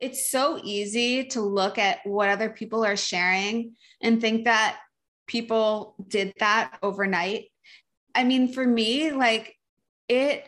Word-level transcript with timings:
it's 0.00 0.30
so 0.30 0.60
easy 0.62 1.24
to 1.24 1.40
look 1.40 1.78
at 1.78 1.98
what 2.04 2.28
other 2.28 2.50
people 2.50 2.84
are 2.84 2.96
sharing 2.96 3.76
and 4.02 4.20
think 4.20 4.44
that 4.44 4.78
people 5.26 5.94
did 6.08 6.32
that 6.38 6.78
overnight. 6.82 7.46
I 8.14 8.24
mean, 8.24 8.52
for 8.52 8.66
me, 8.66 9.12
like 9.12 9.56
it, 10.08 10.46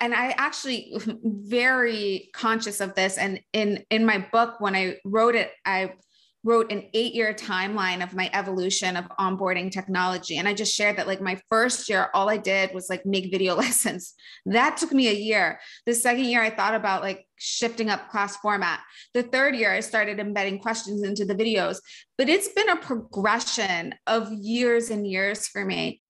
and 0.00 0.14
I 0.14 0.30
actually 0.30 0.92
very 1.24 2.30
conscious 2.34 2.80
of 2.80 2.94
this. 2.94 3.18
And 3.18 3.40
in 3.52 3.84
in 3.90 4.04
my 4.04 4.26
book, 4.32 4.60
when 4.60 4.74
I 4.74 4.96
wrote 5.04 5.34
it, 5.34 5.50
I 5.64 5.94
wrote 6.42 6.72
an 6.72 6.84
eight 6.94 7.14
year 7.14 7.34
timeline 7.34 8.02
of 8.02 8.14
my 8.14 8.30
evolution 8.32 8.96
of 8.96 9.06
onboarding 9.18 9.70
technology. 9.70 10.38
And 10.38 10.48
I 10.48 10.54
just 10.54 10.74
shared 10.74 10.96
that, 10.96 11.06
like, 11.06 11.20
my 11.20 11.38
first 11.48 11.88
year, 11.88 12.08
all 12.14 12.30
I 12.30 12.36
did 12.36 12.74
was 12.74 12.88
like 12.88 13.04
make 13.04 13.30
video 13.30 13.54
lessons. 13.64 14.14
That 14.46 14.76
took 14.76 14.92
me 14.92 15.08
a 15.08 15.14
year. 15.14 15.60
The 15.86 15.94
second 15.94 16.24
year, 16.24 16.42
I 16.42 16.50
thought 16.50 16.74
about 16.74 17.02
like 17.02 17.26
shifting 17.38 17.90
up 17.90 18.10
class 18.10 18.36
format. 18.36 18.80
The 19.14 19.22
third 19.22 19.54
year, 19.56 19.72
I 19.72 19.80
started 19.80 20.18
embedding 20.18 20.58
questions 20.58 21.02
into 21.02 21.24
the 21.24 21.34
videos. 21.34 21.78
But 22.16 22.28
it's 22.28 22.48
been 22.48 22.68
a 22.68 22.76
progression 22.76 23.94
of 24.06 24.32
years 24.32 24.90
and 24.90 25.06
years 25.06 25.46
for 25.46 25.64
me. 25.64 26.00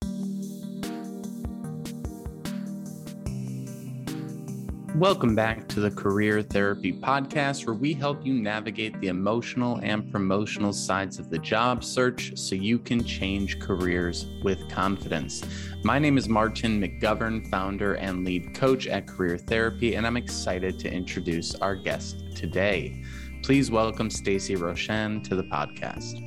Welcome 4.95 5.35
back 5.35 5.69
to 5.69 5.79
the 5.79 5.89
Career 5.89 6.41
Therapy 6.41 6.91
Podcast, 6.91 7.65
where 7.65 7.73
we 7.73 7.93
help 7.93 8.25
you 8.25 8.33
navigate 8.33 8.99
the 8.99 9.07
emotional 9.07 9.79
and 9.81 10.11
promotional 10.11 10.73
sides 10.73 11.17
of 11.17 11.29
the 11.29 11.39
job 11.39 11.81
search 11.81 12.37
so 12.37 12.55
you 12.55 12.77
can 12.77 13.01
change 13.01 13.57
careers 13.59 14.27
with 14.43 14.69
confidence. 14.69 15.45
My 15.85 15.97
name 15.97 16.17
is 16.17 16.27
Martin 16.27 16.81
McGovern, 16.81 17.49
founder 17.49 17.93
and 17.95 18.25
lead 18.25 18.53
coach 18.53 18.85
at 18.85 19.07
Career 19.07 19.37
Therapy, 19.37 19.95
and 19.95 20.05
I'm 20.05 20.17
excited 20.17 20.77
to 20.79 20.91
introduce 20.91 21.55
our 21.55 21.75
guest 21.75 22.35
today. 22.35 23.01
Please 23.43 23.71
welcome 23.71 24.09
Stacey 24.09 24.57
Roshan 24.57 25.23
to 25.23 25.37
the 25.37 25.43
podcast. 25.43 26.19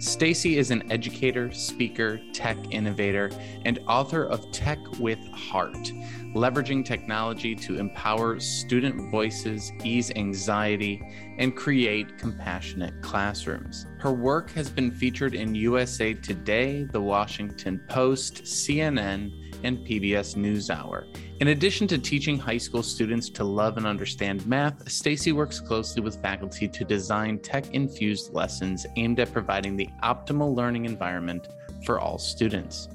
Stacey 0.00 0.56
is 0.56 0.70
an 0.70 0.90
educator, 0.90 1.52
speaker, 1.52 2.18
tech 2.32 2.56
innovator, 2.70 3.30
and 3.66 3.80
author 3.86 4.24
of 4.24 4.50
Tech 4.50 4.78
with 4.98 5.22
Heart 5.28 5.92
leveraging 6.34 6.84
technology 6.84 7.54
to 7.56 7.78
empower 7.78 8.38
student 8.38 9.10
voices, 9.10 9.72
ease 9.82 10.12
anxiety, 10.14 11.02
and 11.38 11.56
create 11.56 12.16
compassionate 12.18 13.02
classrooms. 13.02 13.86
Her 13.98 14.12
work 14.12 14.50
has 14.52 14.70
been 14.70 14.90
featured 14.90 15.34
in 15.34 15.54
USA 15.54 16.14
Today, 16.14 16.84
The 16.84 17.00
Washington 17.00 17.82
Post, 17.88 18.44
CNN, 18.44 19.60
and 19.64 19.78
PBS 19.78 20.36
NewsHour. 20.36 21.29
In 21.40 21.48
addition 21.48 21.86
to 21.86 21.96
teaching 21.96 22.38
high 22.38 22.58
school 22.58 22.82
students 22.82 23.30
to 23.30 23.44
love 23.44 23.78
and 23.78 23.86
understand 23.86 24.46
math, 24.46 24.86
Stacey 24.92 25.32
works 25.32 25.58
closely 25.58 26.02
with 26.02 26.20
faculty 26.20 26.68
to 26.68 26.84
design 26.84 27.38
tech-infused 27.38 28.34
lessons 28.34 28.84
aimed 28.96 29.20
at 29.20 29.32
providing 29.32 29.74
the 29.74 29.88
optimal 30.02 30.54
learning 30.54 30.84
environment 30.84 31.48
for 31.82 31.98
all 31.98 32.18
students. 32.18 32.90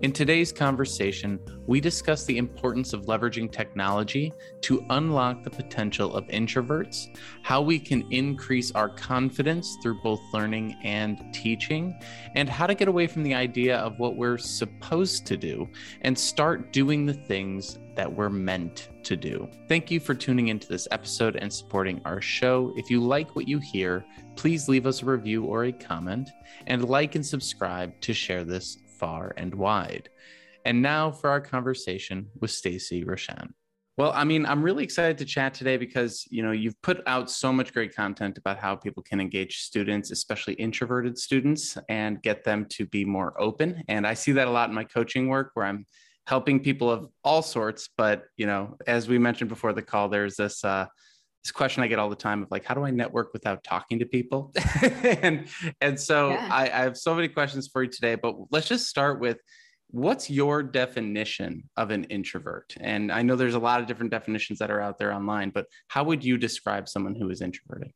In 0.00 0.12
today's 0.12 0.52
conversation, 0.52 1.38
we 1.66 1.80
discuss 1.80 2.24
the 2.24 2.36
importance 2.36 2.92
of 2.92 3.06
leveraging 3.06 3.50
technology 3.50 4.32
to 4.62 4.84
unlock 4.90 5.42
the 5.42 5.50
potential 5.50 6.14
of 6.14 6.26
introverts, 6.26 7.16
how 7.42 7.62
we 7.62 7.78
can 7.78 8.04
increase 8.12 8.72
our 8.72 8.88
confidence 8.88 9.76
through 9.82 10.02
both 10.02 10.20
learning 10.32 10.76
and 10.82 11.32
teaching, 11.32 11.98
and 12.34 12.48
how 12.48 12.66
to 12.66 12.74
get 12.74 12.88
away 12.88 13.06
from 13.06 13.22
the 13.22 13.34
idea 13.34 13.78
of 13.78 13.98
what 13.98 14.16
we're 14.16 14.36
supposed 14.36 15.26
to 15.26 15.36
do 15.36 15.68
and 16.02 16.18
start 16.18 16.72
doing 16.72 17.06
the 17.06 17.14
things 17.14 17.78
that 17.94 18.12
we're 18.12 18.28
meant 18.28 18.88
to 19.04 19.16
do. 19.16 19.48
Thank 19.68 19.90
you 19.90 20.00
for 20.00 20.14
tuning 20.14 20.48
into 20.48 20.66
this 20.66 20.88
episode 20.90 21.36
and 21.36 21.52
supporting 21.52 22.00
our 22.04 22.20
show. 22.20 22.72
If 22.76 22.90
you 22.90 23.00
like 23.00 23.36
what 23.36 23.46
you 23.46 23.58
hear, 23.58 24.04
please 24.34 24.68
leave 24.68 24.86
us 24.86 25.02
a 25.02 25.06
review 25.06 25.44
or 25.44 25.64
a 25.64 25.72
comment 25.72 26.30
and 26.66 26.88
like 26.88 27.14
and 27.14 27.24
subscribe 27.24 27.98
to 28.00 28.12
share 28.12 28.44
this 28.44 28.78
far 28.94 29.32
and 29.36 29.54
wide. 29.54 30.08
And 30.64 30.80
now 30.80 31.10
for 31.10 31.30
our 31.30 31.40
conversation 31.40 32.28
with 32.40 32.50
Stacey 32.50 33.04
Roshan. 33.04 33.54
Well, 33.96 34.10
I 34.12 34.24
mean, 34.24 34.44
I'm 34.44 34.62
really 34.62 34.82
excited 34.82 35.18
to 35.18 35.24
chat 35.24 35.54
today 35.54 35.76
because, 35.76 36.26
you 36.28 36.42
know, 36.42 36.50
you've 36.50 36.80
put 36.82 37.00
out 37.06 37.30
so 37.30 37.52
much 37.52 37.72
great 37.72 37.94
content 37.94 38.38
about 38.38 38.58
how 38.58 38.74
people 38.74 39.04
can 39.04 39.20
engage 39.20 39.58
students, 39.58 40.10
especially 40.10 40.54
introverted 40.54 41.16
students, 41.16 41.78
and 41.88 42.20
get 42.20 42.42
them 42.42 42.66
to 42.70 42.86
be 42.86 43.04
more 43.04 43.40
open. 43.40 43.84
And 43.86 44.04
I 44.04 44.14
see 44.14 44.32
that 44.32 44.48
a 44.48 44.50
lot 44.50 44.68
in 44.68 44.74
my 44.74 44.82
coaching 44.82 45.28
work 45.28 45.52
where 45.54 45.66
I'm 45.66 45.86
helping 46.26 46.58
people 46.58 46.90
of 46.90 47.08
all 47.22 47.40
sorts. 47.40 47.88
But, 47.96 48.24
you 48.36 48.46
know, 48.46 48.76
as 48.88 49.06
we 49.06 49.18
mentioned 49.18 49.48
before 49.48 49.72
the 49.72 49.82
call, 49.82 50.08
there's 50.08 50.34
this 50.34 50.64
uh, 50.64 50.86
this 51.44 51.52
question 51.52 51.82
I 51.82 51.88
get 51.88 51.98
all 51.98 52.08
the 52.08 52.16
time 52.16 52.42
of 52.42 52.50
like, 52.50 52.64
how 52.64 52.74
do 52.74 52.84
I 52.84 52.90
network 52.90 53.34
without 53.34 53.62
talking 53.62 53.98
to 53.98 54.06
people? 54.06 54.52
and 55.02 55.46
and 55.80 56.00
so 56.00 56.30
yeah. 56.30 56.48
I, 56.50 56.62
I 56.64 56.82
have 56.84 56.96
so 56.96 57.14
many 57.14 57.28
questions 57.28 57.68
for 57.68 57.82
you 57.82 57.90
today, 57.90 58.14
but 58.14 58.34
let's 58.50 58.66
just 58.66 58.88
start 58.88 59.20
with 59.20 59.38
what's 59.88 60.30
your 60.30 60.62
definition 60.62 61.68
of 61.76 61.90
an 61.90 62.04
introvert? 62.04 62.74
And 62.80 63.12
I 63.12 63.22
know 63.22 63.36
there's 63.36 63.54
a 63.54 63.60
lot 63.60 63.80
of 63.80 63.86
different 63.86 64.10
definitions 64.10 64.58
that 64.58 64.70
are 64.70 64.80
out 64.80 64.98
there 64.98 65.12
online, 65.12 65.50
but 65.50 65.66
how 65.88 66.04
would 66.04 66.24
you 66.24 66.38
describe 66.38 66.88
someone 66.88 67.14
who 67.14 67.28
is 67.28 67.42
introverted? 67.42 67.92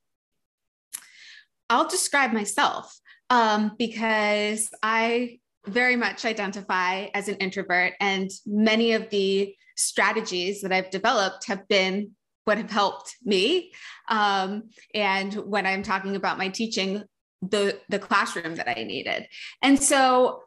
I'll 1.71 1.89
describe 1.89 2.33
myself 2.33 2.95
um, 3.31 3.73
because 3.79 4.69
I 4.83 5.41
very 5.67 5.97
much 5.97 6.25
identify 6.25 7.09
as 7.15 7.29
an 7.29 7.37
introvert, 7.37 7.95
and 7.99 8.31
many 8.47 8.93
of 8.93 9.09
the 9.11 9.55
strategies 9.77 10.61
that 10.63 10.73
I've 10.73 10.91
developed 10.91 11.47
have 11.47 11.67
been 11.69 12.13
what 12.49 12.57
have 12.57 12.71
helped 12.71 13.15
me. 13.23 13.73
Um, 14.09 14.71
and 14.95 15.35
when 15.35 15.67
I'm 15.67 15.83
talking 15.83 16.17
about 16.17 16.39
my 16.39 16.49
teaching, 16.49 17.05
the 17.43 17.79
the 17.91 17.99
classroom 17.99 18.55
that 18.55 18.69
I 18.69 18.85
needed. 18.85 19.29
And 19.61 19.81
so 19.81 20.41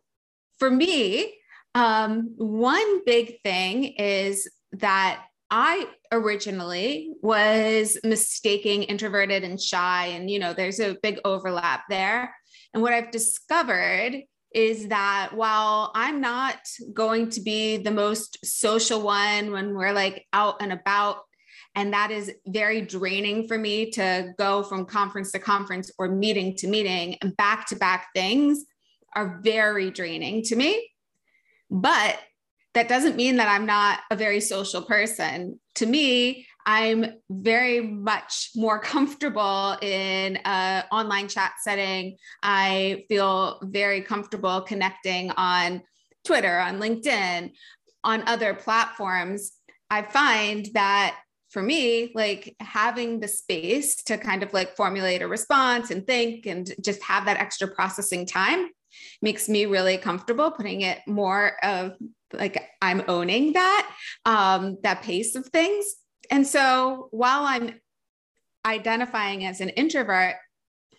for 0.58 0.72
me, 0.72 1.38
um, 1.76 2.34
one 2.38 3.06
big 3.06 3.40
thing 3.44 3.84
is 4.00 4.50
that 4.74 5.24
I 5.52 5.88
originally 6.12 7.14
was 7.22 8.00
mistaking 8.04 8.82
introverted 8.84 9.44
and 9.44 9.62
shy, 9.62 10.08
and 10.08 10.28
you 10.28 10.40
know, 10.40 10.54
there's 10.54 10.80
a 10.80 10.98
big 11.04 11.20
overlap 11.24 11.84
there. 11.88 12.34
And 12.74 12.82
what 12.82 12.94
I've 12.94 13.12
discovered 13.12 14.24
is 14.56 14.88
that 14.88 15.34
while 15.34 15.92
I'm 15.94 16.20
not 16.20 16.58
going 16.94 17.30
to 17.30 17.42
be 17.42 17.78
the 17.78 17.92
most 17.92 18.44
social 18.44 19.02
one 19.02 19.52
when 19.52 19.76
we're 19.76 19.94
like 19.94 20.26
out 20.34 20.62
and 20.62 20.74
about 20.74 21.20
and 21.76 21.94
that 21.94 22.12
is 22.12 22.32
very 22.48 22.82
draining 22.82 23.48
for 23.48 23.58
me 23.58 23.92
to 23.92 24.34
go 24.38 24.64
from 24.64 24.86
conference 24.86 25.32
to 25.32 25.40
conference 25.40 25.92
or 25.98 26.10
meeting 26.10 26.56
to 26.58 26.68
meeting 26.68 27.16
and 27.22 27.36
back 27.38 27.68
to 27.68 27.76
back 27.76 28.10
things 28.14 28.66
are 29.16 29.40
very 29.44 29.90
draining 29.90 30.44
to 30.44 30.56
me. 30.56 30.90
But 31.70 32.20
that 32.74 32.88
doesn't 32.88 33.16
mean 33.16 33.38
that 33.38 33.48
I'm 33.48 33.66
not 33.66 34.00
a 34.10 34.16
very 34.16 34.40
social 34.40 34.82
person. 34.82 35.60
To 35.76 35.86
me, 35.86 36.46
I'm 36.66 37.06
very 37.30 37.82
much 37.82 38.52
more 38.56 38.80
comfortable 38.94 39.78
in 39.82 40.38
an 40.38 40.84
online 40.92 41.28
chat 41.28 41.54
setting. 41.62 42.18
I 42.44 43.06
feel 43.10 43.60
very 43.64 44.02
comfortable 44.02 44.62
connecting 44.62 45.32
on 45.32 45.82
Twitter, 46.26 46.60
on 46.60 46.80
LinkedIn, 46.80 47.52
on 48.04 48.24
other 48.28 48.54
platforms. 48.54 49.54
I 49.90 50.04
find 50.04 50.68
that 50.74 51.18
for 51.52 51.62
me, 51.62 52.12
like 52.16 52.56
having 52.60 53.20
the 53.20 53.28
space 53.28 53.96
to 54.04 54.18
kind 54.18 54.42
of 54.42 54.54
like 54.54 54.76
formulate 54.76 55.22
a 55.22 55.28
response 55.28 55.92
and 55.92 56.08
think 56.08 56.46
and 56.46 56.74
just 56.82 57.04
have 57.04 57.26
that 57.26 57.38
extra 57.38 57.68
processing 57.68 58.26
time 58.26 58.70
makes 59.22 59.48
me 59.50 59.66
really 59.66 59.98
comfortable 59.98 60.52
putting 60.52 60.82
it 60.82 61.00
more 61.08 61.54
of 61.64 61.94
like 62.34 62.70
I'm 62.82 63.04
owning 63.08 63.54
that 63.54 63.96
um, 64.26 64.78
that 64.84 65.04
pace 65.04 65.36
of 65.36 65.46
things. 65.48 65.86
And 66.30 66.48
so 66.48 67.10
while 67.12 67.44
I'm 67.44 67.80
identifying 68.66 69.46
as 69.46 69.60
an 69.60 69.70
introvert, 69.70 70.36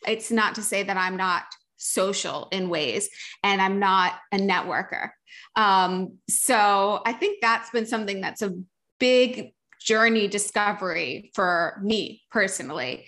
it's 0.06 0.31
not 0.31 0.56
to 0.56 0.62
say 0.62 0.82
that 0.82 0.96
I'm 0.98 1.16
not 1.16 1.44
social 1.78 2.48
in 2.52 2.69
ways 2.69 3.08
and 3.43 3.62
I'm 3.62 3.78
not 3.78 4.14
a 4.32 4.37
networker. 4.37 5.10
Um, 5.56 6.19
so 6.28 7.00
I 7.06 7.14
think 7.14 7.38
that's 7.40 7.70
been 7.70 7.87
something 7.87 8.20
that's 8.20 8.43
a 8.43 8.55
big 8.98 9.52
journey 9.82 10.29
discovery 10.29 11.31
for 11.34 11.81
me 11.82 12.23
personally, 12.31 13.06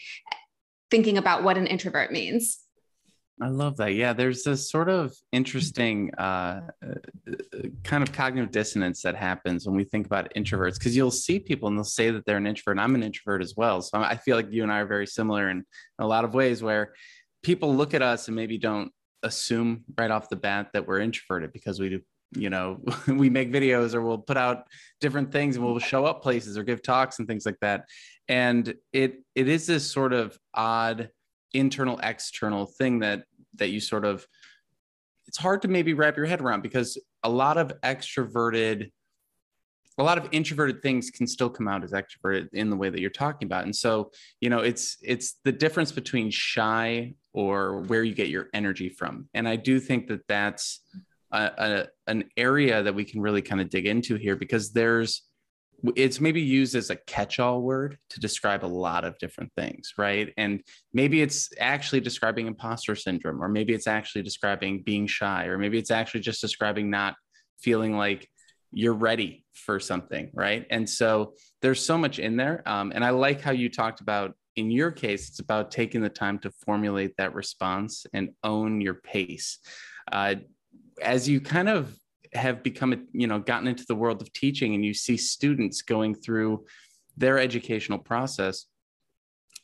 thinking 0.91 1.19
about 1.19 1.43
what 1.43 1.59
an 1.59 1.67
introvert 1.67 2.13
means. 2.13 2.59
I 3.43 3.49
love 3.49 3.77
that. 3.79 3.95
Yeah, 3.95 4.13
there's 4.13 4.45
this 4.45 4.71
sort 4.71 4.89
of 4.89 5.13
interesting 5.33 6.15
uh, 6.15 6.61
kind 7.83 8.03
of 8.03 8.13
cognitive 8.13 8.53
dissonance 8.53 9.03
that 9.03 9.17
happens 9.17 9.67
when 9.67 9.75
we 9.75 9.83
think 9.83 10.07
about 10.07 10.33
introverts 10.35 10.75
because 10.75 10.97
you'll 10.97 11.11
see 11.11 11.41
people 11.41 11.67
and 11.67 11.77
they'll 11.77 11.85
say 11.85 12.11
that 12.11 12.25
they're 12.27 12.37
an 12.37 12.47
introvert. 12.47 12.79
I'm 12.79 12.95
an 12.95 13.03
introvert 13.03 13.43
as 13.43 13.55
well. 13.57 13.83
So 13.83 13.99
I 13.99 14.17
feel 14.17 14.37
like 14.37 14.53
you 14.53 14.63
and 14.63 14.71
I 14.71 14.81
are 14.81 14.87
very 14.87 15.07
similar 15.07 15.49
in 15.49 15.65
a 15.99 16.07
lot 16.07 16.25
of 16.25 16.33
ways 16.33 16.63
where 16.63 16.95
people 17.43 17.75
look 17.75 17.93
at 17.93 18.03
us 18.03 18.29
and 18.29 18.37
maybe 18.37 18.57
don't 18.57 18.93
assume 19.25 19.83
right 19.99 20.11
off 20.11 20.29
the 20.29 20.37
bat 20.37 20.69
that 20.73 20.87
we're 20.87 21.01
introverted 21.01 21.53
because 21.53 21.81
we 21.81 21.89
do 21.89 22.01
you 22.37 22.51
know 22.51 22.81
we 23.09 23.31
make 23.31 23.53
videos 23.53 23.95
or 23.95 24.03
we'll 24.03 24.19
put 24.19 24.37
out 24.37 24.67
different 25.01 25.33
things 25.33 25.57
and 25.57 25.65
we'll 25.65 25.79
show 25.79 26.05
up 26.05 26.23
places 26.23 26.57
or 26.57 26.63
give 26.63 26.83
talks 26.83 27.19
and 27.19 27.29
things 27.29 27.47
like 27.47 27.59
that. 27.61 27.85
And 28.29 28.75
it 28.93 29.23
it 29.35 29.49
is 29.49 29.67
this 29.67 29.91
sort 29.91 30.13
of 30.13 30.39
odd 30.55 31.11
internal 31.53 31.99
external 32.03 32.67
thing 32.67 33.01
that 33.01 33.25
that 33.57 33.69
you 33.69 33.81
sort 33.81 34.05
of 34.05 34.27
it's 35.27 35.39
hard 35.39 35.63
to 35.63 35.69
maybe 35.69 35.95
wrap 35.95 36.17
your 36.17 36.27
head 36.27 36.41
around 36.41 36.63
because 36.63 36.99
a 37.23 37.29
lot 37.29 37.57
of 37.57 37.73
extroverted 37.83 38.91
a 39.97 40.03
lot 40.03 40.19
of 40.19 40.29
introverted 40.33 40.83
things 40.83 41.11
can 41.11 41.25
still 41.25 41.49
come 41.49 41.69
out 41.69 41.85
as 41.85 41.93
extroverted 41.93 42.49
in 42.53 42.69
the 42.69 42.77
way 42.77 42.91
that 42.91 43.01
you're 43.01 43.11
talking 43.11 43.47
about. 43.47 43.65
And 43.65 43.75
so 43.75 44.11
you 44.41 44.51
know 44.51 44.59
it's 44.59 44.97
it's 45.03 45.37
the 45.45 45.53
difference 45.53 45.93
between 45.93 46.31
shy 46.31 47.15
or 47.33 47.81
where 47.83 48.03
you 48.05 48.15
get 48.15 48.29
your 48.29 48.49
energy 48.55 48.89
from. 48.89 49.29
And 49.35 49.49
i 49.49 49.57
do 49.57 49.79
think 49.81 50.09
that 50.09 50.27
that's 50.29 50.81
a, 51.35 51.89
an 52.07 52.25
area 52.37 52.83
that 52.83 52.95
we 52.95 53.05
can 53.05 53.21
really 53.21 53.43
kind 53.43 53.61
of 53.61 53.69
dig 53.69 53.87
into 53.87 54.17
here 54.17 54.37
because 54.37 54.73
there's 54.73 55.23
it's 55.97 56.21
maybe 56.21 56.41
used 56.41 56.75
as 56.75 56.91
a 56.91 56.97
catch-all 56.97 57.61
word 57.61 57.99
to 58.09 58.21
describe 58.21 58.65
a 58.65 58.67
lot 58.67 59.05
of 59.05 59.19
different 59.19 59.53
things 59.57 59.93
right? 59.99 60.33
And 60.37 60.63
maybe 60.93 61.21
it's 61.21 61.51
actually 61.59 62.01
describing 62.01 62.47
imposter 62.47 62.95
syndrome 62.95 63.43
or 63.43 63.49
maybe 63.49 63.75
it's 63.75 63.87
actually 63.87 64.23
describing 64.23 64.83
being 64.83 65.07
shy 65.07 65.47
or 65.47 65.59
maybe 65.59 65.79
it's 65.79 65.91
actually 65.91 66.21
just 66.21 66.41
describing 66.41 66.91
not 66.91 67.17
feeling 67.61 67.97
like 67.97 68.29
you're 68.73 68.95
ready 68.95 69.45
for 69.53 69.79
something 69.79 70.31
right? 70.33 70.67
And 70.71 70.89
so 70.89 71.35
there's 71.61 71.85
so 71.85 71.99
much 71.99 72.19
in 72.19 72.37
there. 72.37 72.63
Um, 72.67 72.93
and 72.95 73.05
i 73.05 73.11
like 73.11 73.41
how 73.41 73.53
you 73.53 73.69
talked 73.69 74.01
about 74.01 74.35
in 74.57 74.71
your 74.71 74.91
case 74.91 75.29
it's 75.29 75.41
about 75.41 75.71
taking 75.71 76.01
the 76.01 76.09
time 76.09 76.39
to 76.39 76.51
formulate 76.65 77.17
that 77.19 77.35
response 77.35 78.07
and 78.13 78.31
own 78.43 78.81
your 78.81 78.95
pace. 78.95 79.59
Uh, 80.11 80.37
as 81.03 81.29
you 81.29 81.41
kind 81.41 81.69
of 81.69 81.97
have 82.33 82.63
become, 82.63 83.07
you 83.13 83.27
know, 83.27 83.39
gotten 83.39 83.69
into 83.69 83.85
the 83.87 83.95
world 83.95 84.21
of 84.21 84.33
teaching 84.33 84.75
and 84.75 84.85
you 84.85 84.95
see 84.95 85.17
students 85.17 85.83
going 85.83 86.15
through 86.15 86.65
their 87.17 87.39
educational 87.39 87.99
process, 87.99 88.67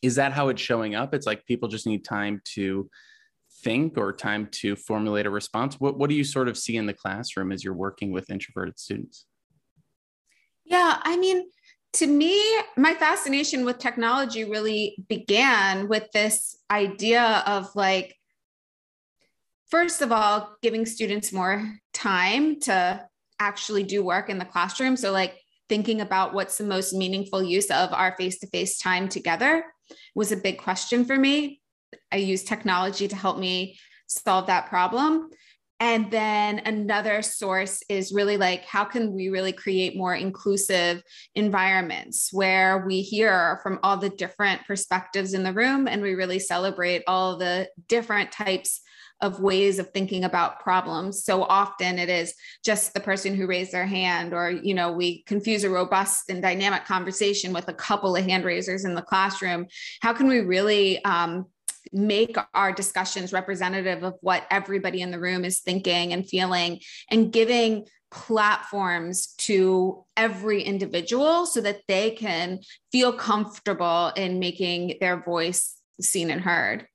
is 0.02 0.14
that 0.14 0.32
how 0.32 0.48
it's 0.48 0.62
showing 0.62 0.94
up? 0.94 1.14
It's 1.14 1.26
like 1.26 1.46
people 1.46 1.68
just 1.68 1.86
need 1.86 2.04
time 2.04 2.40
to 2.54 2.88
think 3.62 3.98
or 3.98 4.12
time 4.12 4.48
to 4.52 4.76
formulate 4.76 5.26
a 5.26 5.30
response. 5.30 5.78
What, 5.78 5.98
what 5.98 6.08
do 6.08 6.16
you 6.16 6.24
sort 6.24 6.48
of 6.48 6.56
see 6.56 6.76
in 6.76 6.86
the 6.86 6.94
classroom 6.94 7.52
as 7.52 7.62
you're 7.62 7.74
working 7.74 8.12
with 8.12 8.30
introverted 8.30 8.78
students? 8.78 9.26
Yeah, 10.64 10.98
I 11.02 11.16
mean, 11.16 11.48
to 11.94 12.06
me, 12.06 12.40
my 12.76 12.94
fascination 12.94 13.64
with 13.64 13.78
technology 13.78 14.44
really 14.44 15.04
began 15.08 15.88
with 15.88 16.10
this 16.12 16.56
idea 16.70 17.42
of 17.46 17.74
like 17.74 18.16
first 19.70 20.02
of 20.02 20.12
all, 20.12 20.56
giving 20.62 20.84
students 20.86 21.32
more 21.32 21.72
time 21.92 22.60
to 22.60 23.06
actually 23.38 23.84
do 23.84 24.04
work 24.04 24.28
in 24.28 24.38
the 24.38 24.44
classroom. 24.44 24.96
So, 24.96 25.12
like 25.12 25.38
thinking 25.68 26.00
about 26.00 26.34
what's 26.34 26.58
the 26.58 26.64
most 26.64 26.92
meaningful 26.92 27.42
use 27.42 27.70
of 27.70 27.92
our 27.92 28.14
face 28.16 28.38
to 28.40 28.46
face 28.48 28.78
time 28.78 29.08
together 29.08 29.64
was 30.14 30.32
a 30.32 30.36
big 30.36 30.58
question 30.58 31.04
for 31.04 31.16
me. 31.16 31.60
I 32.12 32.16
use 32.16 32.42
technology 32.42 33.08
to 33.08 33.16
help 33.16 33.38
me 33.38 33.78
solve 34.06 34.48
that 34.48 34.66
problem. 34.68 35.30
And 35.82 36.10
then 36.10 36.58
another 36.66 37.22
source 37.22 37.82
is 37.88 38.12
really 38.12 38.36
like, 38.36 38.66
how 38.66 38.84
can 38.84 39.14
we 39.14 39.30
really 39.30 39.52
create 39.52 39.96
more 39.96 40.14
inclusive 40.14 41.02
environments 41.34 42.30
where 42.32 42.84
we 42.86 43.00
hear 43.00 43.60
from 43.62 43.78
all 43.82 43.96
the 43.96 44.10
different 44.10 44.60
perspectives 44.66 45.32
in 45.32 45.42
the 45.42 45.54
room 45.54 45.88
and 45.88 46.02
we 46.02 46.14
really 46.14 46.38
celebrate 46.38 47.02
all 47.06 47.38
the 47.38 47.66
different 47.88 48.30
types 48.30 48.82
of 49.20 49.40
ways 49.40 49.78
of 49.78 49.90
thinking 49.90 50.24
about 50.24 50.60
problems. 50.60 51.24
So 51.24 51.42
often 51.44 51.98
it 51.98 52.08
is 52.08 52.34
just 52.64 52.94
the 52.94 53.00
person 53.00 53.34
who 53.34 53.46
raised 53.46 53.72
their 53.72 53.86
hand 53.86 54.32
or 54.32 54.50
you 54.50 54.74
know 54.74 54.92
we 54.92 55.22
confuse 55.24 55.64
a 55.64 55.70
robust 55.70 56.30
and 56.30 56.40
dynamic 56.42 56.84
conversation 56.84 57.52
with 57.52 57.68
a 57.68 57.74
couple 57.74 58.16
of 58.16 58.24
hand 58.24 58.44
raisers 58.44 58.84
in 58.84 58.94
the 58.94 59.02
classroom. 59.02 59.66
How 60.00 60.12
can 60.12 60.28
we 60.28 60.40
really 60.40 61.04
um, 61.04 61.46
make 61.92 62.36
our 62.54 62.72
discussions 62.72 63.32
representative 63.32 64.02
of 64.02 64.14
what 64.20 64.46
everybody 64.50 65.00
in 65.00 65.10
the 65.10 65.20
room 65.20 65.44
is 65.44 65.60
thinking 65.60 66.12
and 66.12 66.28
feeling 66.28 66.80
and 67.10 67.32
giving 67.32 67.86
platforms 68.10 69.34
to 69.38 70.04
every 70.16 70.62
individual 70.62 71.46
so 71.46 71.60
that 71.60 71.80
they 71.86 72.10
can 72.10 72.58
feel 72.90 73.12
comfortable 73.12 74.12
in 74.16 74.40
making 74.40 74.96
their 75.00 75.22
voice 75.22 75.76
seen 76.00 76.30
and 76.30 76.40
heard 76.40 76.86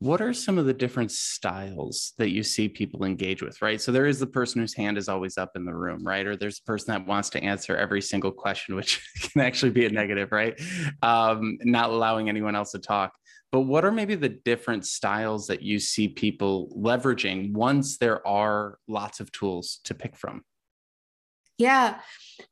what 0.00 0.22
are 0.22 0.32
some 0.32 0.56
of 0.56 0.64
the 0.64 0.72
different 0.72 1.12
styles 1.12 2.14
that 2.16 2.30
you 2.30 2.42
see 2.42 2.68
people 2.68 3.04
engage 3.04 3.42
with 3.42 3.60
right? 3.60 3.80
So 3.80 3.92
there 3.92 4.06
is 4.06 4.18
the 4.18 4.26
person 4.26 4.60
whose 4.60 4.74
hand 4.74 4.96
is 4.96 5.08
always 5.08 5.36
up 5.36 5.52
in 5.54 5.64
the 5.66 5.74
room 5.74 6.02
right? 6.02 6.26
Or 6.26 6.36
there's 6.36 6.58
a 6.58 6.64
person 6.64 6.92
that 6.92 7.06
wants 7.06 7.28
to 7.30 7.42
answer 7.44 7.76
every 7.76 8.00
single 8.00 8.32
question 8.32 8.74
which 8.76 9.00
can 9.20 9.42
actually 9.42 9.72
be 9.72 9.84
a 9.86 9.90
negative 9.90 10.32
right? 10.32 10.58
Um, 11.02 11.58
not 11.62 11.90
allowing 11.90 12.28
anyone 12.28 12.56
else 12.56 12.72
to 12.72 12.78
talk. 12.78 13.12
But 13.52 13.62
what 13.62 13.84
are 13.84 13.90
maybe 13.90 14.14
the 14.14 14.28
different 14.28 14.86
styles 14.86 15.48
that 15.48 15.60
you 15.60 15.80
see 15.80 16.08
people 16.08 16.72
leveraging 16.76 17.52
once 17.52 17.98
there 17.98 18.26
are 18.26 18.78
lots 18.86 19.20
of 19.20 19.32
tools 19.32 19.80
to 19.84 19.94
pick 19.94 20.16
from? 20.16 20.44
Yeah. 21.58 22.00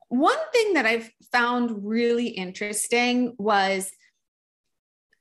One 0.08 0.36
thing 0.52 0.74
that 0.74 0.84
i've 0.84 1.10
found 1.32 1.86
really 1.86 2.28
interesting 2.28 3.34
was 3.38 3.90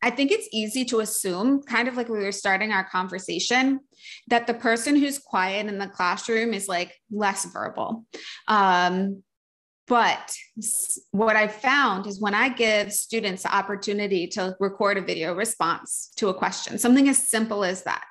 I 0.02 0.12
think 0.12 0.32
it's 0.32 0.48
easy 0.52 0.86
to 0.86 1.00
assume, 1.00 1.64
kind 1.64 1.88
of 1.88 1.98
like 1.98 2.08
we 2.08 2.20
were 2.20 2.32
starting 2.32 2.72
our 2.72 2.88
conversation, 2.88 3.80
that 4.28 4.48
the 4.48 4.54
person 4.54 4.96
who's 4.96 5.18
quiet 5.18 5.68
in 5.68 5.80
the 5.80 5.88
classroom 5.88 6.54
is 6.54 6.68
like 6.68 6.94
less 7.12 7.46
verbal. 7.46 8.06
Um, 8.48 9.24
but 9.88 10.36
what 11.12 11.36
I've 11.36 11.56
found 11.56 12.08
is 12.08 12.20
when 12.20 12.36
I 12.36 12.50
give 12.50 12.92
students 12.92 13.44
the 13.44 13.56
opportunity 13.56 14.28
to 14.28 14.56
record 14.60 14.98
a 14.98 15.02
video 15.02 15.34
response 15.34 16.12
to 16.18 16.28
a 16.28 16.34
question, 16.34 16.78
something 16.78 17.08
as 17.08 17.18
simple 17.18 17.64
as 17.64 17.84
that 17.84 18.04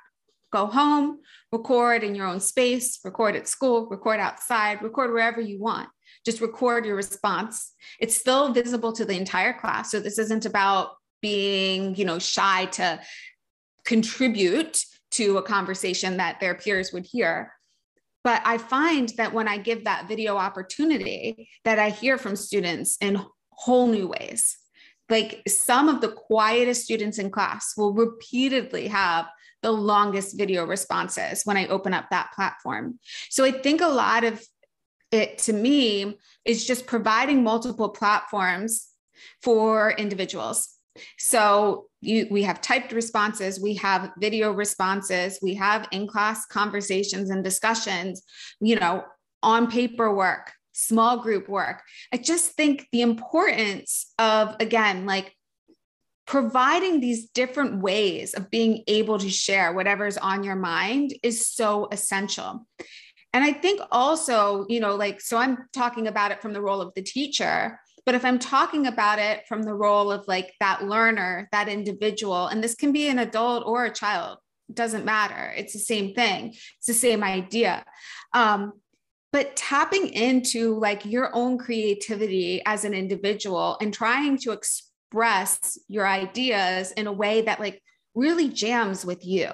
go 0.53 0.67
home, 0.67 1.19
record 1.53 2.03
in 2.03 2.15
your 2.15 2.27
own 2.27 2.41
space, 2.41 2.99
record 3.05 3.37
at 3.37 3.49
school, 3.49 3.87
record 3.89 4.21
outside, 4.21 4.83
record 4.83 5.13
wherever 5.13 5.41
you 5.41 5.61
want. 5.61 5.89
Just 6.25 6.41
record 6.41 6.87
your 6.87 6.97
response. 6.97 7.73
It's 8.01 8.17
still 8.17 8.53
visible 8.53 8.93
to 8.95 9.05
the 9.05 9.17
entire 9.17 9.53
class. 9.53 9.91
So 9.91 10.01
this 10.01 10.19
isn't 10.19 10.47
about 10.47 10.91
being, 11.21 11.95
you 11.97 12.05
know, 12.05 12.19
shy 12.19 12.67
to 12.67 13.01
contribute 13.85 14.85
to 15.13 15.39
a 15.39 15.43
conversation 15.43 16.19
that 16.19 16.41
their 16.41 16.55
peers 16.55 16.93
would 16.93 17.07
hear. 17.07 17.53
But 18.25 18.43
I 18.45 18.59
find 18.59 19.09
that 19.17 19.33
when 19.33 19.47
I 19.47 19.57
give 19.57 19.85
that 19.85 20.09
video 20.09 20.37
opportunity, 20.37 21.49
that 21.65 21.79
I 21.79 21.91
hear 21.91 22.19
from 22.19 22.35
students 22.35 22.97
in 23.01 23.25
whole 23.51 23.87
new 23.87 24.09
ways. 24.09 24.59
Like 25.09 25.43
some 25.47 25.89
of 25.89 26.01
the 26.01 26.09
quietest 26.09 26.83
students 26.83 27.19
in 27.19 27.31
class 27.31 27.75
will 27.77 27.95
repeatedly 27.95 28.89
have 28.89 29.27
the 29.63 29.71
longest 29.71 30.37
video 30.37 30.67
responses 30.67 31.43
when 31.45 31.57
I 31.57 31.67
open 31.69 31.95
up 31.95 32.07
that 32.11 32.33
platform. 32.35 32.99
So 33.31 33.45
I 33.45 33.53
think 33.53 33.81
a 33.81 33.87
lot 33.87 34.25
of 34.25 34.45
it 35.13 35.39
to 35.39 35.53
me 35.53 36.19
is 36.45 36.67
just 36.67 36.87
providing 36.87 37.45
multiple 37.45 37.89
platforms 37.91 38.89
for 39.43 39.93
individuals 39.93 40.76
so 41.19 41.87
you, 42.01 42.27
we 42.31 42.43
have 42.43 42.61
typed 42.61 42.93
responses, 42.93 43.61
we 43.61 43.75
have 43.75 44.13
video 44.19 44.53
responses, 44.53 45.39
we 45.43 45.55
have 45.55 45.89
in-class 45.93 46.47
conversations 46.47 47.31
and 47.31 47.43
discussions, 47.43 48.23
you 48.61 48.77
know, 48.77 49.05
on 49.43 49.71
paperwork, 49.71 50.53
small 50.73 51.19
group 51.19 51.49
work. 51.49 51.83
I 52.13 52.19
just 52.19 52.53
think 52.53 52.87
the 52.93 53.03
importance 53.03 54.13
of, 54.19 54.57
again, 54.61 55.07
like 55.07 55.35
providing 56.27 57.01
these 57.01 57.29
different 57.31 57.81
ways 57.81 58.35
of 58.35 58.51
being 58.51 58.83
able 58.89 59.19
to 59.19 59.31
share 59.31 59.73
whatever's 59.73 60.17
on 60.17 60.43
your 60.43 60.57
mind 60.57 61.15
is 61.23 61.47
so 61.47 61.89
essential. 61.93 62.67
And 63.33 63.45
I 63.45 63.53
think 63.53 63.81
also, 63.93 64.67
you 64.69 64.81
know, 64.81 64.97
like, 64.97 65.21
so 65.21 65.37
I'm 65.37 65.59
talking 65.73 66.07
about 66.07 66.33
it 66.33 66.43
from 66.43 66.53
the 66.53 66.61
role 66.61 66.81
of 66.81 66.93
the 66.95 67.03
teacher 67.03 67.79
but 68.07 68.15
if 68.15 68.25
I'm 68.25 68.39
talking 68.39 68.87
about 68.87 69.19
it 69.19 69.47
from 69.49 69.65
the 69.65 69.75
role 69.75 70.13
of 70.13 70.27
like 70.29 70.55
that 70.61 70.85
learner, 70.85 71.49
that 71.51 71.69
individual, 71.69 72.47
and 72.47 72.63
this 72.63 72.77
can 72.77 72.93
be 72.93 73.09
an 73.09 73.19
adult 73.19 73.65
or 73.67 73.85
a 73.85 73.93
child, 73.93 74.39
doesn't 74.73 75.05
matter. 75.05 75.53
It's 75.57 75.73
the 75.73 75.81
same 75.81 76.15
thing, 76.15 76.55
it's 76.79 76.87
the 76.87 76.95
same 76.95 77.25
idea. 77.25 77.85
Um, 78.33 78.75
but 79.33 79.57
tapping 79.57 80.09
into 80.09 80.79
like 80.79 81.05
your 81.05 81.35
own 81.35 81.59
creativity 81.59 82.63
as 82.65 82.85
an 82.85 82.95
individual 82.95 83.77
and 83.81 83.93
trying 83.93 84.39
to 84.39 84.53
express 84.53 85.77
your 85.89 86.07
ideas 86.07 86.93
in 86.93 87.09
a 87.09 87.13
way 87.13 87.43
that 87.43 87.61
like 87.61 87.83
really 88.15 88.49
jams 88.49 89.05
with 89.05 89.27
you 89.27 89.51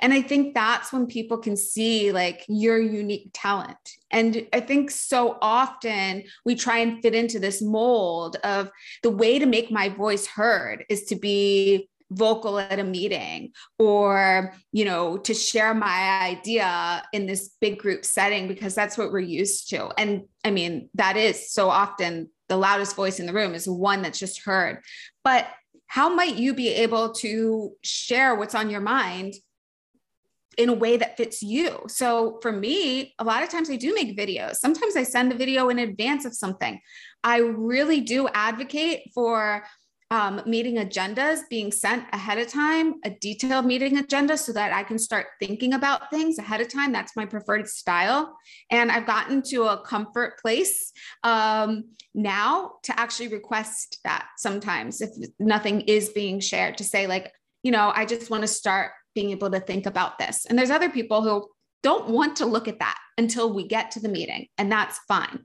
and 0.00 0.12
I 0.12 0.22
think 0.22 0.54
that's 0.54 0.92
when 0.92 1.06
people 1.06 1.38
can 1.38 1.56
see 1.56 2.12
like 2.12 2.44
your 2.48 2.78
unique 2.78 3.30
talent. 3.32 3.76
And 4.10 4.46
I 4.52 4.60
think 4.60 4.90
so 4.90 5.38
often 5.40 6.24
we 6.44 6.54
try 6.54 6.78
and 6.78 7.00
fit 7.02 7.14
into 7.14 7.38
this 7.38 7.62
mold 7.62 8.36
of 8.44 8.70
the 9.02 9.10
way 9.10 9.38
to 9.38 9.46
make 9.46 9.70
my 9.70 9.88
voice 9.88 10.26
heard 10.26 10.84
is 10.88 11.04
to 11.04 11.16
be 11.16 11.88
vocal 12.10 12.58
at 12.58 12.78
a 12.78 12.84
meeting 12.84 13.50
or 13.78 14.52
you 14.70 14.84
know 14.84 15.16
to 15.16 15.32
share 15.32 15.72
my 15.72 16.20
idea 16.20 17.02
in 17.14 17.24
this 17.24 17.56
big 17.58 17.78
group 17.78 18.04
setting 18.04 18.46
because 18.46 18.74
that's 18.74 18.98
what 18.98 19.10
we're 19.10 19.18
used 19.18 19.70
to 19.70 19.88
and 19.98 20.20
i 20.44 20.50
mean 20.50 20.90
that 20.92 21.16
is 21.16 21.50
so 21.50 21.70
often 21.70 22.28
the 22.52 22.58
loudest 22.58 22.94
voice 22.96 23.18
in 23.18 23.24
the 23.24 23.32
room 23.32 23.54
is 23.54 23.66
one 23.66 24.02
that's 24.02 24.18
just 24.18 24.42
heard. 24.42 24.82
But 25.24 25.48
how 25.86 26.14
might 26.14 26.36
you 26.36 26.52
be 26.52 26.68
able 26.68 27.14
to 27.14 27.72
share 27.82 28.34
what's 28.34 28.54
on 28.54 28.68
your 28.68 28.82
mind 28.82 29.32
in 30.58 30.68
a 30.68 30.74
way 30.74 30.96
that 30.96 31.16
fits 31.16 31.42
you. 31.42 31.80
So 31.88 32.38
for 32.42 32.52
me, 32.52 33.14
a 33.18 33.24
lot 33.24 33.42
of 33.42 33.48
times 33.48 33.70
I 33.70 33.76
do 33.76 33.94
make 33.94 34.16
videos. 34.16 34.56
Sometimes 34.56 34.96
I 34.96 35.02
send 35.02 35.32
a 35.32 35.36
video 35.36 35.68
in 35.68 35.78
advance 35.78 36.24
of 36.24 36.34
something. 36.34 36.80
I 37.24 37.38
really 37.38 38.00
do 38.00 38.28
advocate 38.28 39.10
for 39.14 39.64
um, 40.12 40.42
meeting 40.44 40.76
agendas 40.76 41.40
being 41.48 41.72
sent 41.72 42.04
ahead 42.12 42.36
of 42.36 42.46
time, 42.48 42.96
a 43.02 43.08
detailed 43.08 43.64
meeting 43.64 43.96
agenda 43.96 44.36
so 44.36 44.52
that 44.52 44.70
I 44.70 44.82
can 44.82 44.98
start 44.98 45.28
thinking 45.40 45.72
about 45.72 46.10
things 46.10 46.36
ahead 46.36 46.60
of 46.60 46.68
time. 46.68 46.92
That's 46.92 47.16
my 47.16 47.24
preferred 47.24 47.66
style. 47.66 48.36
And 48.70 48.92
I've 48.92 49.06
gotten 49.06 49.40
to 49.44 49.62
a 49.68 49.80
comfort 49.80 50.38
place 50.38 50.92
um, 51.22 51.84
now 52.14 52.72
to 52.82 53.00
actually 53.00 53.28
request 53.28 54.00
that 54.04 54.26
sometimes 54.36 55.00
if 55.00 55.08
nothing 55.38 55.80
is 55.80 56.10
being 56.10 56.40
shared 56.40 56.76
to 56.76 56.84
say, 56.84 57.06
like, 57.06 57.32
you 57.62 57.70
know, 57.72 57.90
I 57.94 58.04
just 58.04 58.28
want 58.28 58.42
to 58.42 58.48
start 58.48 58.90
being 59.14 59.30
able 59.30 59.50
to 59.50 59.60
think 59.60 59.86
about 59.86 60.18
this. 60.18 60.46
And 60.46 60.58
there's 60.58 60.70
other 60.70 60.90
people 60.90 61.22
who 61.22 61.48
don't 61.82 62.08
want 62.08 62.36
to 62.36 62.46
look 62.46 62.68
at 62.68 62.78
that 62.78 62.98
until 63.18 63.52
we 63.52 63.66
get 63.66 63.90
to 63.92 64.00
the 64.00 64.08
meeting, 64.08 64.46
and 64.58 64.70
that's 64.70 64.98
fine. 65.08 65.44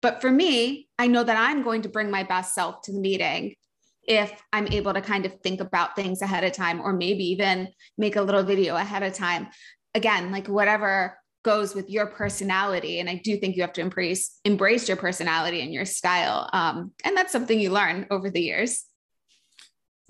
But 0.00 0.20
for 0.20 0.30
me, 0.30 0.88
I 0.98 1.08
know 1.08 1.24
that 1.24 1.36
I'm 1.36 1.62
going 1.62 1.82
to 1.82 1.88
bring 1.88 2.10
my 2.10 2.22
best 2.22 2.54
self 2.54 2.82
to 2.82 2.92
the 2.92 3.00
meeting 3.00 3.54
if 4.04 4.32
I'm 4.52 4.66
able 4.68 4.94
to 4.94 5.02
kind 5.02 5.26
of 5.26 5.38
think 5.42 5.60
about 5.60 5.94
things 5.94 6.22
ahead 6.22 6.44
of 6.44 6.52
time, 6.52 6.80
or 6.80 6.92
maybe 6.92 7.24
even 7.24 7.68
make 7.98 8.16
a 8.16 8.22
little 8.22 8.42
video 8.42 8.76
ahead 8.76 9.02
of 9.02 9.12
time. 9.12 9.48
Again, 9.94 10.32
like 10.32 10.48
whatever 10.48 11.18
goes 11.44 11.74
with 11.74 11.88
your 11.88 12.06
personality. 12.06 13.00
And 13.00 13.08
I 13.08 13.16
do 13.22 13.36
think 13.36 13.56
you 13.56 13.62
have 13.62 13.72
to 13.74 13.80
embrace 13.80 14.38
embrace 14.44 14.88
your 14.88 14.96
personality 14.96 15.60
and 15.62 15.72
your 15.72 15.84
style. 15.84 16.48
Um, 16.52 16.92
and 17.04 17.16
that's 17.16 17.32
something 17.32 17.58
you 17.58 17.70
learn 17.70 18.06
over 18.10 18.30
the 18.30 18.40
years. 18.40 18.84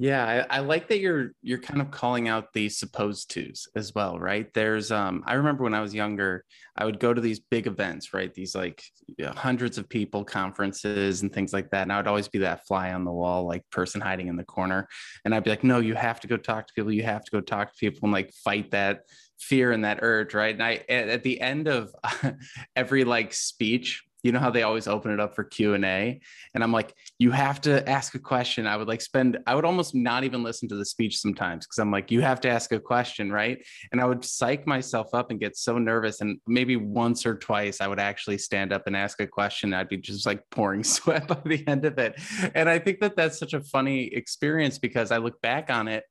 Yeah, 0.00 0.44
I, 0.48 0.58
I, 0.58 0.60
like 0.60 0.86
that 0.88 1.00
you're 1.00 1.32
you're 1.42 1.58
kind 1.58 1.80
of 1.80 1.90
calling 1.90 2.28
out 2.28 2.52
the 2.52 2.68
supposed 2.68 3.34
tos 3.34 3.66
as 3.74 3.92
well, 3.96 4.16
right? 4.16 4.46
There's 4.54 4.92
um 4.92 5.24
I 5.26 5.34
remember 5.34 5.64
when 5.64 5.74
I 5.74 5.80
was 5.80 5.92
younger, 5.92 6.44
I 6.76 6.84
would 6.84 7.00
go 7.00 7.12
to 7.12 7.20
these 7.20 7.40
big 7.40 7.66
events, 7.66 8.14
right? 8.14 8.32
These 8.32 8.54
like 8.54 8.80
you 9.16 9.24
know, 9.24 9.32
hundreds 9.32 9.76
of 9.76 9.88
people 9.88 10.24
conferences 10.24 11.22
and 11.22 11.32
things 11.32 11.52
like 11.52 11.70
that. 11.70 11.82
And 11.82 11.92
I 11.92 11.96
would 11.96 12.06
always 12.06 12.28
be 12.28 12.38
that 12.40 12.64
fly 12.68 12.92
on 12.92 13.04
the 13.04 13.10
wall, 13.10 13.44
like 13.44 13.68
person 13.70 14.00
hiding 14.00 14.28
in 14.28 14.36
the 14.36 14.44
corner. 14.44 14.88
And 15.24 15.34
I'd 15.34 15.42
be 15.42 15.50
like, 15.50 15.64
no, 15.64 15.80
you 15.80 15.96
have 15.96 16.20
to 16.20 16.28
go 16.28 16.36
talk 16.36 16.68
to 16.68 16.74
people, 16.74 16.92
you 16.92 17.02
have 17.02 17.24
to 17.24 17.30
go 17.32 17.40
talk 17.40 17.72
to 17.72 17.78
people 17.78 18.00
and 18.04 18.12
like 18.12 18.32
fight 18.44 18.70
that 18.70 19.00
fear 19.40 19.72
and 19.72 19.84
that 19.84 19.98
urge, 20.02 20.32
right? 20.32 20.54
And 20.54 20.62
I 20.62 20.84
at 20.88 21.24
the 21.24 21.40
end 21.40 21.66
of 21.66 21.92
every 22.76 23.02
like 23.02 23.34
speech, 23.34 24.04
you 24.22 24.32
know 24.32 24.38
how 24.38 24.50
they 24.50 24.62
always 24.62 24.88
open 24.88 25.12
it 25.12 25.20
up 25.20 25.34
for 25.34 25.44
q&a 25.44 26.20
and 26.54 26.64
i'm 26.64 26.72
like 26.72 26.94
you 27.18 27.30
have 27.30 27.60
to 27.60 27.88
ask 27.88 28.14
a 28.14 28.18
question 28.18 28.66
i 28.66 28.76
would 28.76 28.88
like 28.88 29.00
spend 29.00 29.38
i 29.46 29.54
would 29.54 29.64
almost 29.64 29.94
not 29.94 30.24
even 30.24 30.42
listen 30.42 30.68
to 30.68 30.76
the 30.76 30.84
speech 30.84 31.18
sometimes 31.18 31.66
because 31.66 31.78
i'm 31.78 31.90
like 31.90 32.10
you 32.10 32.20
have 32.20 32.40
to 32.40 32.48
ask 32.48 32.72
a 32.72 32.80
question 32.80 33.30
right 33.30 33.64
and 33.92 34.00
i 34.00 34.04
would 34.04 34.24
psych 34.24 34.66
myself 34.66 35.14
up 35.14 35.30
and 35.30 35.40
get 35.40 35.56
so 35.56 35.78
nervous 35.78 36.20
and 36.20 36.38
maybe 36.46 36.76
once 36.76 37.24
or 37.24 37.36
twice 37.36 37.80
i 37.80 37.86
would 37.86 38.00
actually 38.00 38.38
stand 38.38 38.72
up 38.72 38.86
and 38.86 38.96
ask 38.96 39.20
a 39.20 39.26
question 39.26 39.72
i'd 39.74 39.88
be 39.88 39.96
just 39.96 40.26
like 40.26 40.42
pouring 40.50 40.84
sweat 40.84 41.26
by 41.28 41.40
the 41.44 41.66
end 41.66 41.84
of 41.84 41.98
it 41.98 42.14
and 42.54 42.68
i 42.68 42.78
think 42.78 43.00
that 43.00 43.16
that's 43.16 43.38
such 43.38 43.54
a 43.54 43.60
funny 43.60 44.06
experience 44.06 44.78
because 44.78 45.10
i 45.10 45.18
look 45.18 45.40
back 45.42 45.70
on 45.70 45.88
it 45.88 46.04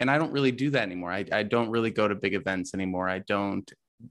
and 0.00 0.08
I 0.08 0.16
don't 0.16 0.32
really 0.32 0.52
do 0.52 0.70
that 0.70 0.82
anymore. 0.82 1.10
I, 1.10 1.24
I 1.32 1.42
don't 1.42 1.70
really 1.70 1.90
go 1.90 2.06
to 2.06 2.14
big 2.14 2.34
events 2.34 2.72
anymore. 2.72 3.08
I 3.08 3.18
don't 3.18 3.68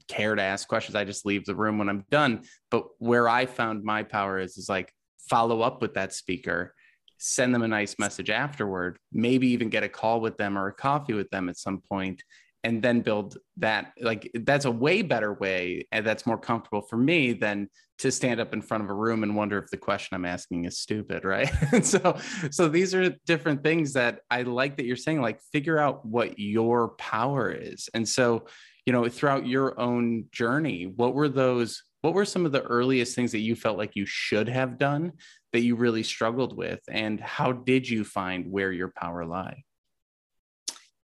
care 0.08 0.34
to 0.34 0.42
ask 0.42 0.68
questions. 0.68 0.94
I 0.94 1.04
just 1.04 1.26
leave 1.26 1.44
the 1.44 1.54
room 1.54 1.78
when 1.78 1.88
I'm 1.88 2.04
done. 2.10 2.42
But 2.70 2.84
where 2.98 3.28
I 3.28 3.46
found 3.46 3.84
my 3.84 4.02
power 4.02 4.38
is 4.38 4.58
is 4.58 4.68
like 4.68 4.92
follow 5.28 5.62
up 5.62 5.82
with 5.82 5.94
that 5.94 6.12
speaker, 6.12 6.74
send 7.18 7.54
them 7.54 7.62
a 7.62 7.68
nice 7.68 7.98
message 7.98 8.30
afterward, 8.30 8.98
maybe 9.12 9.48
even 9.48 9.68
get 9.68 9.82
a 9.82 9.88
call 9.88 10.20
with 10.20 10.36
them 10.36 10.56
or 10.56 10.68
a 10.68 10.72
coffee 10.72 11.14
with 11.14 11.30
them 11.30 11.48
at 11.48 11.58
some 11.58 11.80
point, 11.80 12.22
and 12.64 12.82
then 12.82 13.00
build 13.00 13.36
that. 13.56 13.92
Like 14.00 14.30
that's 14.34 14.64
a 14.64 14.70
way 14.70 15.02
better 15.02 15.34
way, 15.34 15.86
and 15.92 16.06
that's 16.06 16.26
more 16.26 16.38
comfortable 16.38 16.82
for 16.82 16.96
me 16.96 17.32
than 17.32 17.68
to 17.98 18.12
stand 18.12 18.38
up 18.38 18.52
in 18.52 18.62
front 18.62 18.84
of 18.84 18.90
a 18.90 18.94
room 18.94 19.24
and 19.24 19.34
wonder 19.34 19.58
if 19.58 19.70
the 19.70 19.76
question 19.76 20.14
I'm 20.14 20.24
asking 20.24 20.66
is 20.66 20.78
stupid, 20.78 21.24
right? 21.24 21.50
so, 21.82 22.16
so 22.50 22.68
these 22.68 22.94
are 22.94 23.10
different 23.26 23.64
things 23.64 23.92
that 23.94 24.20
I 24.30 24.42
like 24.42 24.76
that 24.76 24.86
you're 24.86 24.94
saying. 24.96 25.20
Like 25.20 25.40
figure 25.52 25.78
out 25.78 26.06
what 26.06 26.38
your 26.38 26.90
power 26.90 27.50
is, 27.50 27.88
and 27.94 28.08
so 28.08 28.46
you 28.88 28.92
know 28.92 29.06
throughout 29.06 29.46
your 29.46 29.78
own 29.78 30.24
journey 30.32 30.86
what 30.96 31.12
were 31.12 31.28
those 31.28 31.82
what 32.00 32.14
were 32.14 32.24
some 32.24 32.46
of 32.46 32.52
the 32.52 32.62
earliest 32.62 33.14
things 33.14 33.32
that 33.32 33.40
you 33.40 33.54
felt 33.54 33.76
like 33.76 33.94
you 33.94 34.06
should 34.06 34.48
have 34.48 34.78
done 34.78 35.12
that 35.52 35.60
you 35.60 35.76
really 35.76 36.02
struggled 36.02 36.56
with? 36.56 36.80
And 36.88 37.20
how 37.20 37.52
did 37.52 37.86
you 37.86 38.02
find 38.02 38.50
where 38.50 38.72
your 38.72 38.88
power 38.96 39.26
lie? 39.26 39.62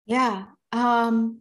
Yeah 0.05 0.43
um 0.73 1.39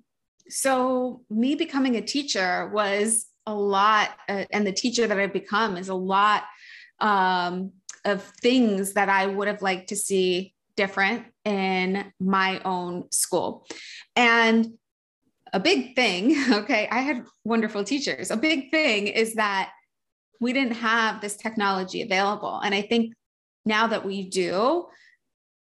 so 0.49 1.23
me 1.29 1.57
becoming 1.57 1.97
a 1.97 2.03
teacher 2.03 2.71
was 2.73 3.27
a 3.45 3.53
lot 3.53 4.11
uh, 4.29 4.45
and 4.53 4.65
the 4.65 4.73
teacher 4.73 5.09
that 5.09 5.19
i've 5.19 5.33
become 5.33 5.77
is 5.77 5.89
a 5.89 5.95
lot 5.95 6.45
um, 7.01 7.73
of 8.05 8.23
things 8.41 8.93
that 8.93 9.09
i 9.09 9.27
would 9.27 9.49
have 9.49 9.61
liked 9.61 9.89
to 9.89 9.97
see 9.97 10.55
different 10.79 11.25
in 11.45 12.13
my 12.21 12.61
own 12.61 13.11
school. 13.11 13.67
And 14.15 14.75
a 15.53 15.61
big 15.61 15.95
thing, 15.95 16.37
okay, 16.53 16.89
I 16.91 17.01
had 17.01 17.25
wonderful 17.45 17.85
teachers. 17.85 18.31
A 18.31 18.37
big 18.37 18.71
thing 18.71 19.07
is 19.09 19.35
that 19.35 19.71
we 20.41 20.53
didn't 20.53 20.77
have 20.77 21.21
this 21.21 21.37
technology 21.37 22.03
available. 22.03 22.61
And 22.61 22.75
I 22.75 22.83
think 22.83 23.15
now 23.65 23.89
that 23.89 24.05
we 24.05 24.29
do, 24.29 24.87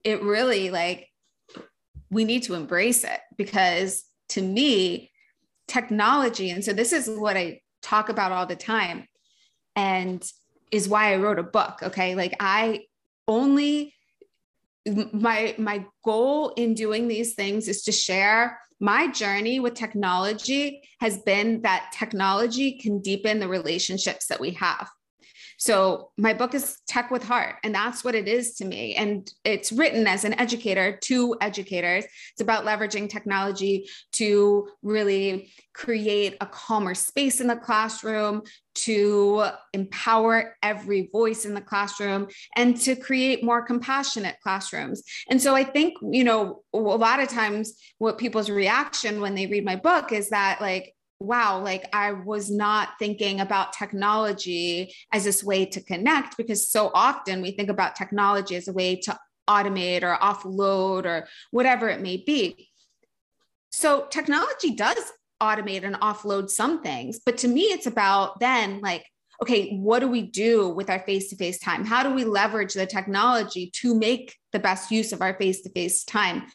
it 0.05 0.23
really 0.23 0.71
like 0.71 1.09
we 2.11 2.25
need 2.25 2.45
to 2.45 2.55
embrace 2.55 3.05
it 3.05 3.21
because 3.37 4.05
to 4.31 4.43
me, 4.43 5.11
technology, 5.66 6.50
and 6.50 6.64
so 6.64 6.73
this 6.73 6.93
is 6.93 7.09
what 7.09 7.37
I 7.37 7.61
talk 7.83 8.09
about 8.09 8.33
all 8.33 8.47
the 8.47 8.57
time, 8.57 9.07
and 9.75 10.25
is 10.71 10.88
why 10.88 11.12
I 11.12 11.16
wrote 11.16 11.38
a 11.38 11.45
book. 11.45 11.81
Okay. 11.83 12.14
Like 12.14 12.37
I 12.38 12.85
only 13.26 13.95
my 15.12 15.55
my 15.59 15.85
goal 16.05 16.50
in 16.57 16.75
doing 16.75 17.09
these 17.09 17.35
things 17.35 17.69
is 17.69 17.83
to 17.83 17.93
share 17.93 18.59
my 18.81 19.11
journey 19.11 19.59
with 19.59 19.75
technology 19.75 20.83
has 21.00 21.19
been 21.19 21.62
that 21.62 21.93
technology 21.99 22.73
can 22.73 23.00
deepen 23.00 23.38
the 23.38 23.49
relationships 23.49 24.26
that 24.26 24.40
we 24.40 24.50
have. 24.50 24.88
So 25.58 26.10
my 26.18 26.34
book 26.34 26.54
is 26.54 26.78
Tech 26.86 27.10
with 27.10 27.25
Heart, 27.25 27.56
and 27.64 27.75
that's 27.75 28.04
what 28.04 28.14
it 28.14 28.28
is 28.28 28.54
to 28.56 28.64
me. 28.64 28.94
And 28.94 29.30
it's 29.44 29.72
written 29.72 30.06
as 30.06 30.25
an 30.25 30.38
educator 30.38 30.98
to 31.04 31.36
educators. 31.40 32.04
It's 32.04 32.40
about 32.40 32.64
leveraging 32.64 33.08
technology 33.08 33.88
to 34.12 34.68
really 34.82 35.52
create 35.72 36.36
a 36.40 36.46
calmer 36.46 36.94
space 36.94 37.40
in 37.40 37.46
the 37.46 37.56
classroom, 37.56 38.42
to 38.75 39.46
empower 39.72 40.56
every 40.62 41.08
voice 41.12 41.44
in 41.44 41.54
the 41.54 41.60
classroom, 41.60 42.28
and 42.56 42.78
to 42.82 42.96
create 42.96 43.42
more 43.42 43.62
compassionate 43.62 44.36
classrooms. 44.42 45.02
And 45.30 45.40
so 45.40 45.54
I 45.54 45.64
think, 45.64 45.94
you 46.02 46.25
know, 46.25 46.62
a 46.75 46.78
lot 46.78 47.20
of 47.20 47.28
times 47.28 47.75
what 47.98 48.18
people's 48.18 48.50
reaction 48.50 49.20
when 49.20 49.34
they 49.34 49.46
read 49.46 49.64
my 49.64 49.76
book 49.76 50.12
is 50.12 50.30
that, 50.30 50.60
like, 50.60 50.94
wow, 51.20 51.61
like 51.62 51.88
I 51.92 52.12
was 52.12 52.50
not 52.50 52.90
thinking 52.99 53.40
about 53.40 53.73
technology 53.73 54.94
as 55.12 55.25
this 55.25 55.42
way 55.42 55.64
to 55.66 55.82
connect 55.82 56.37
because 56.37 56.68
so 56.68 56.90
often 56.94 57.42
we 57.42 57.52
think 57.52 57.70
about 57.70 57.96
technology 57.96 58.56
as 58.56 58.68
a 58.68 58.73
way 58.73 58.96
to 58.96 59.18
automate 59.49 60.02
or 60.02 60.16
offload 60.16 61.06
or 61.06 61.26
whatever 61.50 61.88
it 61.88 62.00
may 62.00 62.18
be. 62.18 62.70
So 63.70 64.06
technology 64.11 64.75
does 64.75 65.12
automate 65.42 65.85
and 65.85 65.96
offload 65.96 66.50
some 66.50 66.82
things, 66.82 67.20
but 67.25 67.38
to 67.38 67.49
me, 67.49 67.62
it's 67.62 67.87
about 67.87 68.40
then 68.40 68.80
like, 68.80 69.04
okay, 69.42 69.76
what 69.76 69.99
do 69.99 70.08
we 70.08 70.23
do 70.23 70.68
with 70.68 70.88
our 70.88 71.00
face 71.00 71.28
to 71.28 71.37
face 71.37 71.58
time? 71.58 71.85
How 71.85 72.02
do 72.02 72.14
we 72.14 72.25
leverage 72.25 72.73
the 72.73 72.87
technology 72.87 73.70
to 73.82 73.94
make 73.94 74.35
the 74.52 74.58
best 74.58 74.90
use 74.90 75.12
of 75.12 75.20
our 75.20 75.35
face 75.35 75.61
to 75.62 75.70
face 75.70 76.04
time? 76.04 76.46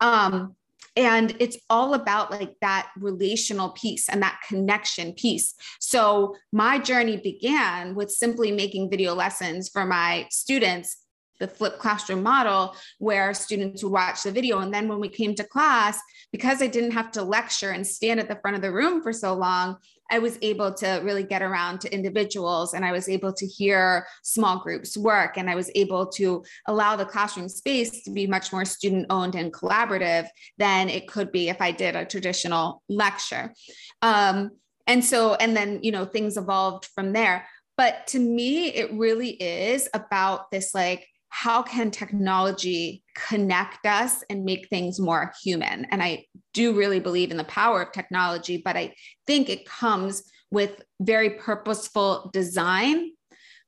Um, 0.00 0.56
and 0.96 1.34
it's 1.40 1.56
all 1.68 1.94
about 1.94 2.30
like 2.30 2.54
that 2.60 2.90
relational 2.98 3.70
piece 3.70 4.08
and 4.08 4.22
that 4.22 4.40
connection 4.46 5.12
piece. 5.12 5.54
So 5.80 6.36
my 6.52 6.78
journey 6.78 7.16
began 7.16 7.94
with 7.94 8.10
simply 8.10 8.52
making 8.52 8.90
video 8.90 9.14
lessons 9.14 9.68
for 9.68 9.84
my 9.84 10.26
students 10.30 11.04
the 11.40 11.48
flipped 11.48 11.78
classroom 11.78 12.22
model 12.22 12.76
where 12.98 13.34
students 13.34 13.82
would 13.82 13.92
watch 13.92 14.22
the 14.22 14.30
video. 14.30 14.60
And 14.60 14.72
then 14.72 14.88
when 14.88 15.00
we 15.00 15.08
came 15.08 15.34
to 15.34 15.44
class 15.44 16.00
because 16.32 16.62
i 16.62 16.66
didn't 16.66 16.92
have 16.92 17.10
to 17.12 17.22
lecture 17.22 17.70
and 17.70 17.86
stand 17.86 18.20
at 18.20 18.28
the 18.28 18.36
front 18.36 18.56
of 18.56 18.62
the 18.62 18.72
room 18.72 19.02
for 19.02 19.12
so 19.12 19.34
long 19.34 19.76
I 20.10 20.18
was 20.18 20.38
able 20.42 20.72
to 20.74 21.00
really 21.02 21.22
get 21.22 21.42
around 21.42 21.80
to 21.80 21.92
individuals 21.92 22.74
and 22.74 22.84
I 22.84 22.92
was 22.92 23.08
able 23.08 23.32
to 23.32 23.46
hear 23.46 24.06
small 24.22 24.58
groups 24.58 24.96
work 24.96 25.38
and 25.38 25.48
I 25.48 25.54
was 25.54 25.70
able 25.74 26.06
to 26.12 26.44
allow 26.66 26.96
the 26.96 27.06
classroom 27.06 27.48
space 27.48 28.02
to 28.04 28.10
be 28.10 28.26
much 28.26 28.52
more 28.52 28.64
student 28.64 29.06
owned 29.10 29.34
and 29.34 29.52
collaborative 29.52 30.28
than 30.58 30.88
it 30.88 31.08
could 31.08 31.32
be 31.32 31.48
if 31.48 31.60
I 31.60 31.72
did 31.72 31.96
a 31.96 32.04
traditional 32.04 32.82
lecture. 32.88 33.54
Um, 34.02 34.50
and 34.86 35.04
so, 35.04 35.34
and 35.34 35.56
then, 35.56 35.80
you 35.82 35.92
know, 35.92 36.04
things 36.04 36.36
evolved 36.36 36.86
from 36.94 37.12
there. 37.12 37.46
But 37.76 38.06
to 38.08 38.18
me, 38.18 38.68
it 38.68 38.92
really 38.92 39.30
is 39.30 39.88
about 39.94 40.50
this 40.50 40.74
like, 40.74 41.08
how 41.34 41.64
can 41.64 41.90
technology 41.90 43.02
connect 43.16 43.84
us 43.86 44.22
and 44.30 44.44
make 44.44 44.68
things 44.68 45.00
more 45.00 45.32
human? 45.42 45.84
And 45.86 46.00
I 46.00 46.26
do 46.52 46.76
really 46.76 47.00
believe 47.00 47.32
in 47.32 47.36
the 47.36 47.42
power 47.42 47.82
of 47.82 47.90
technology, 47.90 48.62
but 48.64 48.76
I 48.76 48.94
think 49.26 49.48
it 49.48 49.66
comes 49.66 50.22
with 50.52 50.80
very 51.00 51.30
purposeful 51.30 52.30
design 52.32 53.10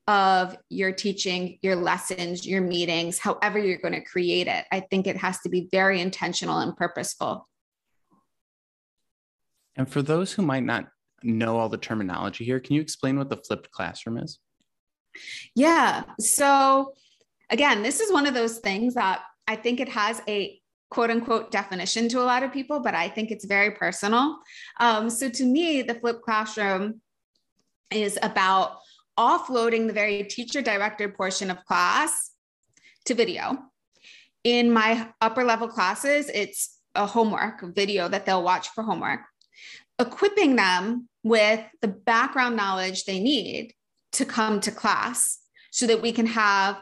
of 0.06 0.56
your 0.68 0.92
teaching, 0.92 1.58
your 1.60 1.74
lessons, 1.74 2.46
your 2.46 2.60
meetings, 2.60 3.18
however 3.18 3.58
you're 3.58 3.78
going 3.78 3.94
to 3.94 4.04
create 4.04 4.46
it. 4.46 4.64
I 4.70 4.78
think 4.78 5.08
it 5.08 5.16
has 5.16 5.40
to 5.40 5.48
be 5.48 5.68
very 5.72 6.00
intentional 6.00 6.60
and 6.60 6.76
purposeful. 6.76 7.48
And 9.74 9.90
for 9.90 10.02
those 10.02 10.32
who 10.32 10.42
might 10.42 10.62
not 10.62 10.86
know 11.24 11.58
all 11.58 11.68
the 11.68 11.78
terminology 11.78 12.44
here, 12.44 12.60
can 12.60 12.76
you 12.76 12.80
explain 12.80 13.18
what 13.18 13.28
the 13.28 13.38
flipped 13.38 13.72
classroom 13.72 14.18
is? 14.18 14.38
Yeah. 15.56 16.04
So, 16.20 16.92
again, 17.50 17.82
this 17.82 18.00
is 18.00 18.12
one 18.12 18.26
of 18.26 18.34
those 18.34 18.58
things 18.58 18.94
that 18.94 19.22
I 19.46 19.56
think 19.56 19.80
it 19.80 19.88
has 19.88 20.22
a 20.28 20.60
quote 20.90 21.10
unquote 21.10 21.50
definition 21.50 22.08
to 22.10 22.20
a 22.20 22.24
lot 22.24 22.42
of 22.42 22.52
people, 22.52 22.80
but 22.80 22.94
I 22.94 23.08
think 23.08 23.30
it's 23.30 23.44
very 23.44 23.72
personal. 23.72 24.38
Um, 24.80 25.10
so, 25.10 25.28
to 25.28 25.44
me, 25.44 25.82
the 25.82 25.94
flipped 25.94 26.22
classroom 26.22 27.00
is 27.90 28.18
about 28.22 28.78
offloading 29.18 29.86
the 29.86 29.92
very 29.92 30.24
teacher 30.24 30.60
directed 30.60 31.14
portion 31.14 31.50
of 31.50 31.64
class 31.64 32.32
to 33.06 33.14
video. 33.14 33.58
In 34.44 34.70
my 34.70 35.08
upper 35.20 35.44
level 35.44 35.68
classes, 35.68 36.30
it's 36.32 36.78
a 36.94 37.06
homework 37.06 37.62
video 37.74 38.08
that 38.08 38.26
they'll 38.26 38.42
watch 38.42 38.68
for 38.70 38.82
homework, 38.82 39.20
equipping 39.98 40.56
them 40.56 41.08
with 41.22 41.60
the 41.82 41.88
background 41.88 42.56
knowledge 42.56 43.04
they 43.04 43.20
need 43.20 43.74
to 44.12 44.24
come 44.24 44.60
to 44.60 44.70
class 44.70 45.38
so 45.70 45.86
that 45.86 46.00
we 46.00 46.12
can 46.12 46.26
have 46.26 46.80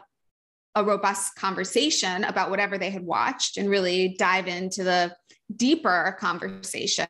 a 0.75 0.83
robust 0.83 1.35
conversation 1.35 2.23
about 2.25 2.49
whatever 2.49 2.77
they 2.77 2.89
had 2.89 3.03
watched 3.03 3.57
and 3.57 3.69
really 3.69 4.15
dive 4.19 4.47
into 4.47 4.83
the 4.83 5.15
deeper 5.55 6.15
conversation. 6.19 7.07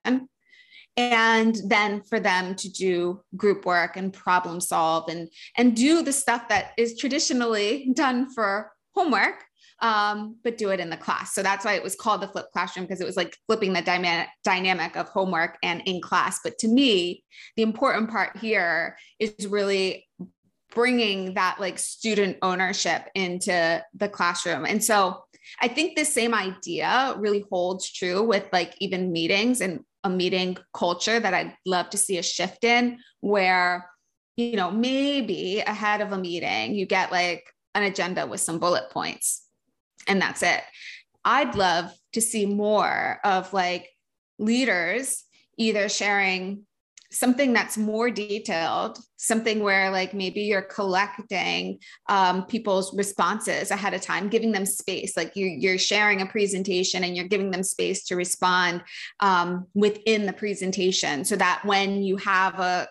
And 0.97 1.57
then 1.67 2.03
for 2.03 2.19
them 2.19 2.55
to 2.55 2.69
do 2.69 3.21
group 3.35 3.65
work 3.65 3.97
and 3.97 4.13
problem 4.13 4.61
solve 4.61 5.09
and 5.09 5.27
and 5.57 5.75
do 5.75 6.01
the 6.01 6.13
stuff 6.13 6.47
that 6.47 6.71
is 6.77 6.97
traditionally 6.97 7.91
done 7.93 8.31
for 8.33 8.71
homework 8.93 9.43
um, 9.81 10.37
but 10.43 10.57
do 10.57 10.69
it 10.69 10.79
in 10.79 10.89
the 10.89 10.97
class. 10.97 11.33
So 11.33 11.43
that's 11.43 11.65
why 11.65 11.73
it 11.73 11.83
was 11.83 11.95
called 11.95 12.21
the 12.21 12.27
flip 12.27 12.47
classroom 12.53 12.85
because 12.85 13.01
it 13.01 13.05
was 13.05 13.17
like 13.17 13.37
flipping 13.45 13.73
the 13.73 13.81
dynamic 13.81 14.29
dynamic 14.43 14.95
of 14.95 15.09
homework 15.09 15.57
and 15.63 15.81
in 15.85 16.01
class. 16.01 16.39
But 16.43 16.57
to 16.59 16.67
me 16.67 17.23
the 17.55 17.63
important 17.63 18.09
part 18.09 18.37
here 18.37 18.97
is 19.19 19.47
really 19.47 20.04
bringing 20.75 21.33
that 21.33 21.57
like 21.59 21.79
student 21.79 22.37
ownership 22.43 23.09
into 23.15 23.83
the 23.95 24.09
classroom 24.09 24.65
and 24.65 24.83
so 24.83 25.23
I 25.59 25.67
think 25.67 25.95
the 25.95 26.05
same 26.05 26.33
idea 26.33 27.15
really 27.17 27.45
holds 27.51 27.91
true 27.91 28.23
with 28.23 28.47
like 28.51 28.75
even 28.79 29.11
meetings 29.11 29.61
and 29.61 29.83
a 30.03 30.09
meeting 30.09 30.57
culture 30.73 31.19
that 31.19 31.33
I'd 31.33 31.55
love 31.65 31.89
to 31.91 31.97
see 31.97 32.17
a 32.17 32.23
shift 32.23 32.63
in 32.63 32.99
where, 33.21 33.89
you 34.37 34.55
know, 34.55 34.71
maybe 34.71 35.59
ahead 35.59 36.01
of 36.01 36.11
a 36.11 36.17
meeting, 36.17 36.75
you 36.75 36.85
get 36.85 37.11
like 37.11 37.43
an 37.73 37.83
agenda 37.83 38.25
with 38.25 38.39
some 38.39 38.59
bullet 38.59 38.89
points 38.91 39.45
and 40.07 40.21
that's 40.21 40.43
it. 40.43 40.61
I'd 41.23 41.55
love 41.55 41.91
to 42.13 42.21
see 42.21 42.45
more 42.45 43.19
of 43.23 43.51
like 43.51 43.89
leaders 44.37 45.23
either 45.57 45.89
sharing 45.89 46.65
something 47.15 47.53
that's 47.53 47.77
more 47.77 48.11
detailed, 48.11 48.99
something 49.15 49.63
where 49.63 49.89
like 49.89 50.13
maybe 50.13 50.41
you're 50.41 50.61
collecting 50.61 51.79
um, 52.09 52.45
people's 52.45 52.95
responses 52.95 53.71
ahead 53.71 53.93
of 53.93 54.01
time, 54.01 54.27
giving 54.27 54.51
them 54.51 54.65
space. 54.65 55.15
Like 55.15 55.35
you, 55.35 55.47
you're 55.47 55.77
sharing 55.77 56.21
a 56.21 56.25
presentation 56.25 57.03
and 57.03 57.15
you're 57.15 57.27
giving 57.27 57.51
them 57.51 57.63
space 57.63 58.03
to 58.05 58.15
respond 58.15 58.83
um, 59.21 59.65
within 59.73 60.25
the 60.25 60.33
presentation, 60.33 61.23
so 61.23 61.35
that 61.37 61.61
when 61.63 62.03
you 62.03 62.17
have 62.17 62.59
a 62.59 62.87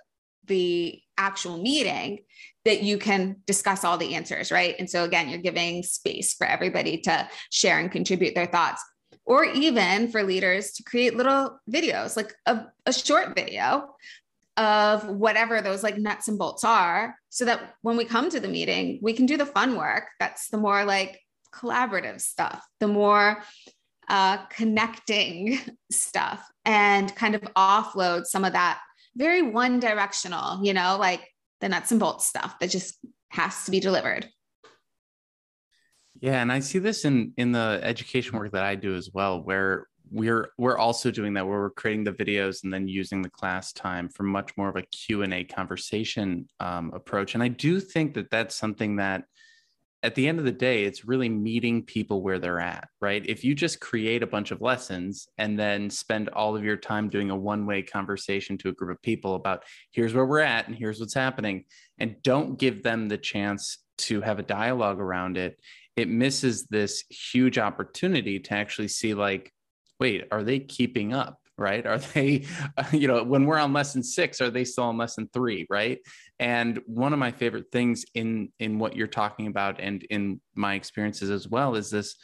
the 0.47 1.01
actual 1.17 1.57
meeting 1.57 2.19
that 2.65 2.83
you 2.83 2.99
can 2.99 3.37
discuss 3.47 3.83
all 3.83 3.97
the 3.97 4.15
answers 4.15 4.53
right 4.53 4.75
and 4.79 4.91
so 4.91 5.05
again 5.05 5.31
you're 5.31 5.39
giving 5.39 5.83
space 5.83 6.35
for 6.35 6.47
everybody 6.47 6.99
to 6.99 7.27
share 7.51 7.79
and 7.79 7.91
contribute 7.91 8.35
their 8.35 8.45
thoughts 8.45 8.85
or 9.27 9.45
even 9.45 10.09
for 10.11 10.23
leaders 10.23 10.73
to 10.73 10.83
create 10.83 11.17
little 11.17 11.59
videos, 11.71 12.17
like 12.17 12.35
a, 12.47 12.67
a 12.87 12.93
short 12.93 13.35
video 13.35 13.95
of 14.57 15.09
whatever 15.09 15.61
those 15.61 15.83
like 15.83 15.99
nuts 15.99 16.29
and 16.29 16.39
bolts 16.39 16.65
are, 16.65 17.17
so 17.31 17.45
that 17.45 17.75
when 17.83 17.97
we 17.97 18.05
come 18.05 18.31
to 18.31 18.41
the 18.41 18.49
meeting, 18.49 18.99
we 19.03 19.13
can 19.13 19.27
do 19.27 19.37
the 19.37 19.47
fun 19.47 19.77
work. 19.77 20.05
That's 20.21 20.49
the 20.49 20.59
more 20.59 20.85
like 20.85 21.21
collaborative 21.55 22.21
stuff, 22.21 22.65
the 22.81 22.89
more 22.89 23.43
uh, 24.09 24.39
connecting 24.47 25.59
stuff, 25.91 26.47
and 26.65 27.15
kind 27.15 27.35
of 27.35 27.43
offload 27.57 28.27
some 28.27 28.45
of 28.45 28.53
that 28.53 28.81
very 29.17 29.43
one 29.43 29.81
directional, 29.81 30.65
you 30.65 30.75
know, 30.75 30.97
like 30.99 31.29
the 31.61 31.69
nuts 31.69 31.91
and 31.91 32.01
bolts 32.01 32.27
stuff 32.27 32.59
that 32.59 32.71
just 32.71 32.99
has 33.31 33.65
to 33.65 33.71
be 33.71 33.81
delivered. 33.81 34.29
Yeah, 36.21 36.41
and 36.41 36.51
I 36.51 36.61
see 36.61 36.79
this 36.79 37.05
in 37.05 37.33
in 37.37 37.53
the 37.53 37.81
education 37.83 38.39
work 38.39 38.53
that 38.53 38.65
I 38.65 38.77
do 38.77 38.95
as 38.95 39.11
well, 39.13 39.43
where 39.43 39.89
we're 40.15 40.51
we're 40.59 40.79
also 40.79 41.11
doing 41.11 41.35
that 41.35 41.47
where 41.47 41.59
we're 41.59 41.71
creating 41.71 42.05
the 42.05 42.13
videos 42.13 42.63
and 42.63 42.73
then 42.73 42.87
using 42.87 43.21
the 43.21 43.29
class 43.29 43.73
time 43.73 44.09
for 44.09 44.23
much 44.23 44.57
more 44.57 44.69
of 44.69 44.77
a 44.77 44.83
q&a 44.83 45.43
conversation 45.45 46.49
um, 46.61 46.93
approach. 46.95 47.35
And 47.35 47.43
i 47.43 47.49
do 47.49 47.81
think 47.81 48.15
that 48.15 48.31
that's 48.31 48.55
something 48.55 48.97
that 48.97 49.25
at 50.05 50.15
the 50.15 50.29
end 50.29 50.39
of 50.39 50.45
the 50.45 50.53
day 50.53 50.85
it's 50.85 51.05
really 51.05 51.29
meeting 51.29 51.83
people 51.83 52.23
where 52.23 52.39
they're 52.39 52.61
at 52.61 52.89
right? 53.01 53.25
If 53.27 53.43
you 53.43 53.55
just 53.55 53.81
create 53.81 54.23
a 54.23 54.27
bunch 54.27 54.53
of 54.53 54.63
lessons 54.63 55.27
and 55.37 55.59
then 55.59 55.91
spend 55.91 56.29
all 56.29 56.57
of 56.57 56.63
your 56.63 56.77
time 56.77 57.09
doing 57.09 57.31
a 57.31 57.37
one-way 57.37 57.83
conversation 57.83 58.57
to 58.59 58.69
a 58.69 58.73
group 58.73 58.97
of 58.97 59.03
people 59.03 59.35
about 59.35 59.65
here's 59.91 60.15
where 60.15 60.27
we're 60.27 60.39
at 60.41 60.69
and 60.69 60.77
here's 60.77 61.01
what's 61.01 61.15
happening 61.15 61.65
and 61.99 62.23
don't 62.23 62.57
give 62.59 62.85
them 62.85 63.09
the 63.09 63.19
chance 63.19 63.79
to 63.99 64.21
have 64.21 64.39
a 64.39 64.45
dialogue 64.45 65.01
around 65.01 65.37
it 65.37 65.59
it 65.97 66.09
misses 66.09 66.67
this 66.67 67.05
huge 67.09 67.59
opportunity 67.59 68.39
to 68.39 68.55
actually 68.55 68.89
see 68.89 69.15
like 69.15 69.53
wait 70.01 70.25
are 70.31 70.43
they 70.43 70.59
keeping 70.59 71.13
up 71.13 71.39
right? 71.57 71.87
Are 71.87 71.99
they 71.99 72.47
you 72.93 73.09
know 73.09 73.23
when 73.23 73.47
we're 73.47 73.59
on 73.59 73.73
lesson 73.73 74.03
six 74.03 74.41
are 74.41 74.51
they 74.51 74.65
still 74.65 74.85
on 74.85 74.99
lesson 74.99 75.29
three 75.33 75.67
right? 75.71 75.99
And 76.39 76.81
one 76.87 77.13
of 77.13 77.19
my 77.19 77.31
favorite 77.31 77.67
things 77.73 78.05
in 78.15 78.51
in 78.59 78.79
what 78.79 78.97
you're 78.97 79.07
talking 79.07 79.47
about 79.47 79.81
and 79.81 80.03
in 80.05 80.41
my 80.55 80.75
experiences 80.75 81.31
as 81.31 81.49
well 81.49 81.75
is 81.75 81.91
this 81.91 82.17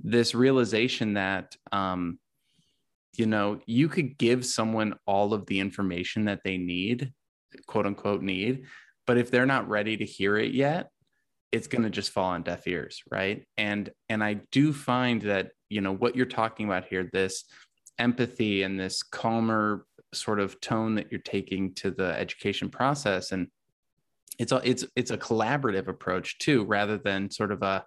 this 0.00 0.34
realization 0.34 1.14
that 1.14 1.54
um 1.72 2.18
you 3.16 3.26
know 3.26 3.60
you 3.66 3.88
could 3.88 4.18
give 4.18 4.44
someone 4.44 4.94
all 5.06 5.32
of 5.32 5.46
the 5.46 5.60
information 5.60 6.24
that 6.26 6.40
they 6.44 6.58
need 6.58 7.12
quote 7.66 7.86
unquote 7.86 8.22
need 8.22 8.64
but 9.06 9.18
if 9.18 9.30
they're 9.30 9.46
not 9.46 9.68
ready 9.68 9.96
to 9.96 10.04
hear 10.04 10.36
it 10.36 10.52
yet 10.52 10.90
it's 11.52 11.68
going 11.68 11.84
to 11.84 11.90
just 11.90 12.10
fall 12.10 12.30
on 12.30 12.42
deaf 12.42 12.66
ears 12.66 13.02
right? 13.10 13.46
And 13.56 13.90
and 14.08 14.22
i 14.22 14.34
do 14.50 14.72
find 14.72 15.22
that 15.22 15.52
you 15.74 15.80
know 15.80 15.92
what 15.92 16.14
you're 16.14 16.24
talking 16.24 16.66
about 16.66 16.84
here 16.86 17.10
this 17.12 17.44
empathy 17.98 18.62
and 18.62 18.78
this 18.78 19.02
calmer 19.02 19.86
sort 20.12 20.38
of 20.38 20.60
tone 20.60 20.94
that 20.94 21.10
you're 21.10 21.20
taking 21.20 21.74
to 21.74 21.90
the 21.90 22.16
education 22.16 22.68
process. 22.68 23.32
And 23.32 23.48
it's 24.38 24.52
a 24.52 24.60
it's 24.64 24.84
it's 24.94 25.10
a 25.10 25.18
collaborative 25.18 25.88
approach 25.88 26.38
too 26.38 26.64
rather 26.64 26.96
than 26.96 27.30
sort 27.30 27.50
of 27.50 27.62
a 27.62 27.84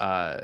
uh, 0.00 0.40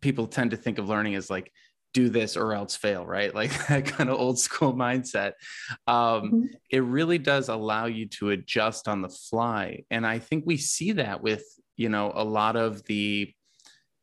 people 0.00 0.26
tend 0.26 0.52
to 0.52 0.56
think 0.56 0.78
of 0.78 0.88
learning 0.88 1.16
as 1.16 1.28
like 1.28 1.52
do 1.92 2.08
this 2.08 2.38
or 2.38 2.54
else 2.54 2.76
fail 2.76 3.04
right? 3.04 3.34
Like 3.40 3.66
that 3.66 3.84
kind 3.84 4.08
of 4.08 4.18
old 4.18 4.38
school 4.38 4.72
mindset. 4.72 5.32
Um, 5.86 5.96
mm-hmm. 5.96 6.42
it 6.70 6.80
really 6.80 7.18
does 7.18 7.50
allow 7.50 7.84
you 7.86 8.06
to 8.18 8.30
adjust 8.30 8.88
on 8.88 9.02
the 9.02 9.10
fly. 9.10 9.84
And 9.90 10.06
i 10.06 10.18
think 10.18 10.44
we 10.46 10.56
see 10.56 10.92
that 10.92 11.22
with 11.22 11.44
you 11.76 11.90
know 11.90 12.10
a 12.14 12.24
lot 12.24 12.56
of 12.56 12.82
the 12.84 13.34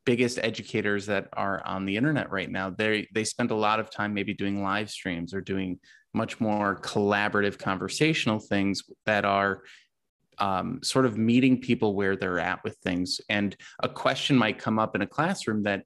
biggest 0.06 0.38
educators 0.42 1.06
that 1.06 1.28
are 1.34 1.64
on 1.66 1.84
the 1.84 1.96
internet 1.96 2.30
right 2.30 2.50
now. 2.50 2.70
They 2.70 3.08
they 3.14 3.24
spend 3.24 3.50
a 3.50 3.56
lot 3.56 3.80
of 3.80 3.90
time 3.90 4.14
maybe 4.14 4.34
doing 4.34 4.62
live 4.62 4.90
streams 4.90 5.34
or 5.34 5.40
doing 5.40 5.78
much 6.12 6.40
more 6.40 6.80
collaborative 6.80 7.58
conversational 7.58 8.38
things 8.38 8.82
that 9.06 9.24
are 9.24 9.62
um, 10.38 10.80
sort 10.82 11.06
of 11.06 11.18
meeting 11.18 11.60
people 11.60 11.94
where 11.94 12.16
they're 12.16 12.40
at 12.40 12.64
with 12.64 12.76
things. 12.78 13.20
And 13.28 13.54
a 13.82 13.88
question 13.88 14.36
might 14.36 14.58
come 14.58 14.78
up 14.78 14.96
in 14.96 15.02
a 15.02 15.06
classroom 15.06 15.62
that 15.64 15.84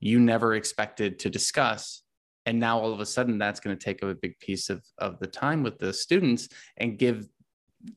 you 0.00 0.18
never 0.18 0.54
expected 0.54 1.18
to 1.20 1.30
discuss 1.30 2.02
and 2.46 2.58
now 2.58 2.78
all 2.78 2.92
of 2.92 3.00
a 3.00 3.06
sudden 3.06 3.38
that's 3.38 3.60
going 3.60 3.76
to 3.76 3.84
take 3.84 4.02
up 4.02 4.10
a 4.10 4.14
big 4.14 4.38
piece 4.38 4.70
of, 4.70 4.82
of 4.98 5.18
the 5.18 5.26
time 5.26 5.62
with 5.62 5.78
the 5.78 5.92
students 5.92 6.48
and 6.78 6.98
give 6.98 7.26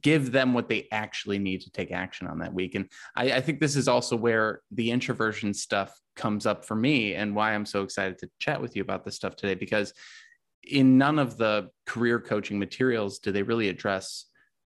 give 0.01 0.31
them 0.31 0.53
what 0.53 0.69
they 0.69 0.87
actually 0.91 1.39
need 1.39 1.61
to 1.61 1.71
take 1.71 1.91
action 1.91 2.27
on 2.27 2.39
that 2.39 2.53
week. 2.53 2.75
And 2.75 2.89
I, 3.15 3.33
I, 3.33 3.41
think 3.41 3.59
this 3.59 3.75
is 3.75 3.87
also 3.87 4.15
where 4.15 4.61
the 4.71 4.91
introversion 4.91 5.53
stuff 5.53 5.93
comes 6.15 6.45
up 6.45 6.63
for 6.63 6.75
me 6.75 7.15
and 7.15 7.35
why 7.35 7.53
I'm 7.53 7.65
so 7.65 7.83
excited 7.83 8.17
to 8.19 8.29
chat 8.39 8.61
with 8.61 8.75
you 8.75 8.81
about 8.81 9.03
this 9.03 9.15
stuff 9.15 9.35
today, 9.35 9.55
because 9.55 9.93
in 10.63 10.97
none 10.97 11.19
of 11.19 11.37
the 11.37 11.69
career 11.85 12.19
coaching 12.19 12.57
materials 12.57 13.19
do 13.19 13.31
they 13.31 13.43
really 13.43 13.67
address 13.67 14.25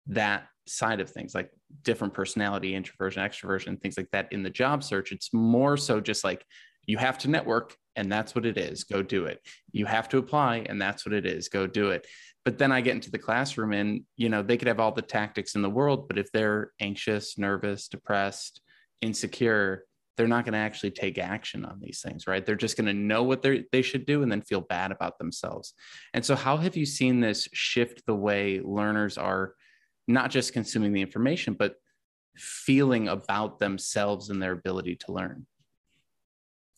that 0.08 0.47
side 0.67 0.99
of 0.99 1.10
things. 1.10 1.34
Like 1.34 1.51
different 1.84 2.13
personality, 2.13 2.75
introversion, 2.75 3.23
extroversion, 3.23 3.80
things 3.82 3.97
like 3.97 4.10
that 4.12 4.32
in 4.32 4.43
the 4.43 4.49
job 4.49 4.84
search. 4.84 5.12
It's 5.12 5.34
more 5.34 5.78
so 5.78 6.01
just 6.01 6.23
like 6.23 6.45
you 6.86 6.97
have 6.97 7.17
to 7.19 7.30
network 7.30 7.75
and 7.95 8.12
that's 8.12 8.36
what 8.36 8.45
it 8.45 8.58
is. 8.58 8.84
Go 8.84 9.01
do 9.01 9.25
it. 9.25 9.39
You 9.71 9.86
have 9.86 10.10
to 10.10 10.17
apply 10.17 10.65
and 10.67 10.82
that's 10.82 11.06
what 11.06 11.13
it 11.13 11.25
is. 11.25 11.47
Go 11.49 11.65
do 11.67 11.91
it. 11.91 12.06
But 12.45 12.60
then 12.60 12.71
I 12.71 12.81
get 12.81 12.95
into 12.95 13.12
the 13.12 13.17
classroom 13.17 13.73
and, 13.73 14.03
you 14.15 14.29
know, 14.29 14.43
they 14.43 14.58
could 14.58 14.67
have 14.67 14.79
all 14.79 14.91
the 14.91 15.01
tactics 15.01 15.55
in 15.55 15.63
the 15.63 15.69
world, 15.69 16.08
but 16.08 16.17
if 16.17 16.31
they're 16.31 16.71
anxious, 16.79 17.38
nervous, 17.38 17.88
depressed, 17.88 18.62
insecure, 19.01 19.86
they're 20.15 20.27
not 20.27 20.45
going 20.45 20.53
to 20.53 20.60
actually 20.60 20.91
take 20.91 21.17
action 21.17 21.65
on 21.65 21.79
these 21.81 22.01
things, 22.01 22.27
right? 22.27 22.45
They're 22.45 22.55
just 22.55 22.77
going 22.77 22.86
to 22.86 22.93
know 22.93 23.23
what 23.23 23.41
they 23.41 23.65
they 23.71 23.81
should 23.81 24.05
do 24.05 24.23
and 24.23 24.31
then 24.31 24.41
feel 24.41 24.62
bad 24.62 24.91
about 24.91 25.17
themselves. 25.17 25.73
And 26.13 26.23
so 26.23 26.36
how 26.36 26.55
have 26.58 26.77
you 26.77 26.86
seen 26.86 27.19
this 27.19 27.49
shift 27.51 28.05
the 28.05 28.15
way 28.15 28.62
learners 28.63 29.17
are 29.17 29.55
not 30.08 30.29
just 30.29 30.53
consuming 30.53 30.93
the 30.93 31.01
information, 31.01 31.55
but 31.55 31.75
feeling 32.38 33.08
about 33.08 33.60
themselves 33.60 34.29
and 34.29 34.41
their 34.41 34.51
ability 34.51 34.95
to 34.95 35.12
learn. 35.12 35.45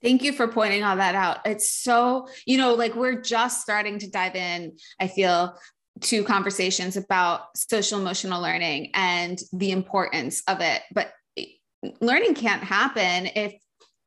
Thank 0.03 0.23
you 0.23 0.31
for 0.31 0.47
pointing 0.47 0.83
all 0.83 0.97
that 0.97 1.15
out. 1.15 1.39
It's 1.45 1.71
so, 1.71 2.27
you 2.45 2.57
know, 2.57 2.75
like 2.75 2.95
we're 2.95 3.21
just 3.21 3.61
starting 3.61 3.99
to 3.99 4.09
dive 4.09 4.35
in, 4.35 4.77
I 4.99 5.07
feel, 5.07 5.57
to 6.01 6.23
conversations 6.23 6.97
about 6.97 7.57
social 7.57 7.99
emotional 7.99 8.41
learning 8.41 8.91
and 8.93 9.39
the 9.53 9.71
importance 9.71 10.43
of 10.47 10.61
it. 10.61 10.83
But 10.93 11.11
learning 11.99 12.35
can't 12.35 12.63
happen 12.63 13.27
if 13.35 13.55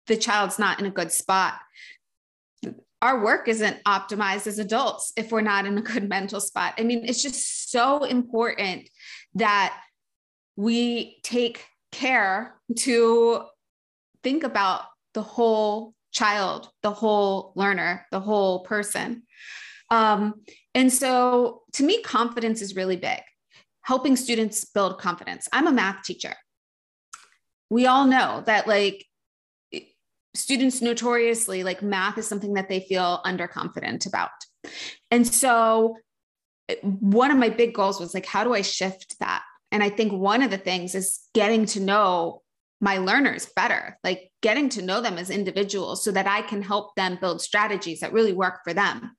the 0.06 0.16
child's 0.16 0.58
not 0.58 0.78
in 0.78 0.86
a 0.86 0.90
good 0.90 1.10
spot. 1.10 1.54
Our 3.02 3.24
work 3.24 3.48
isn't 3.48 3.82
optimized 3.84 4.46
as 4.46 4.58
adults 4.58 5.12
if 5.16 5.32
we're 5.32 5.40
not 5.40 5.66
in 5.66 5.78
a 5.78 5.82
good 5.82 6.08
mental 6.08 6.40
spot. 6.40 6.74
I 6.78 6.82
mean, 6.82 7.04
it's 7.04 7.22
just 7.22 7.70
so 7.70 8.04
important 8.04 8.88
that 9.34 9.76
we 10.56 11.18
take 11.22 11.64
care 11.90 12.60
to 12.80 13.44
think 14.22 14.44
about 14.44 14.82
the 15.14 15.22
whole 15.22 15.94
child, 16.12 16.70
the 16.82 16.92
whole 16.92 17.52
learner, 17.56 18.06
the 18.10 18.20
whole 18.20 18.64
person. 18.64 19.22
Um, 19.90 20.42
and 20.74 20.92
so 20.92 21.62
to 21.74 21.82
me, 21.82 22.02
confidence 22.02 22.62
is 22.62 22.76
really 22.76 22.96
big, 22.96 23.20
helping 23.82 24.16
students 24.16 24.64
build 24.64 24.98
confidence. 24.98 25.48
I'm 25.52 25.66
a 25.66 25.72
math 25.72 26.04
teacher. 26.04 26.34
We 27.70 27.86
all 27.86 28.06
know 28.06 28.42
that, 28.46 28.66
like, 28.66 29.04
students 30.34 30.80
notoriously 30.80 31.64
like 31.64 31.82
math 31.82 32.16
is 32.16 32.26
something 32.28 32.54
that 32.54 32.68
they 32.68 32.78
feel 32.80 33.20
underconfident 33.24 34.06
about. 34.06 34.30
And 35.10 35.26
so 35.26 35.96
one 36.82 37.32
of 37.32 37.36
my 37.36 37.48
big 37.48 37.74
goals 37.74 37.98
was 37.98 38.14
like, 38.14 38.26
how 38.26 38.44
do 38.44 38.54
I 38.54 38.62
shift 38.62 39.18
that? 39.18 39.42
And 39.72 39.82
I 39.82 39.88
think 39.88 40.12
one 40.12 40.42
of 40.42 40.50
the 40.52 40.58
things 40.58 40.94
is 40.94 41.18
getting 41.34 41.66
to 41.66 41.80
know 41.80 42.42
my 42.80 42.98
learners 42.98 43.46
better, 43.54 43.98
like 44.02 44.30
getting 44.40 44.68
to 44.70 44.82
know 44.82 45.00
them 45.00 45.18
as 45.18 45.30
individuals 45.30 46.02
so 46.02 46.10
that 46.12 46.26
I 46.26 46.42
can 46.42 46.62
help 46.62 46.94
them 46.94 47.18
build 47.20 47.42
strategies 47.42 48.00
that 48.00 48.12
really 48.12 48.32
work 48.32 48.60
for 48.64 48.72
them. 48.72 49.12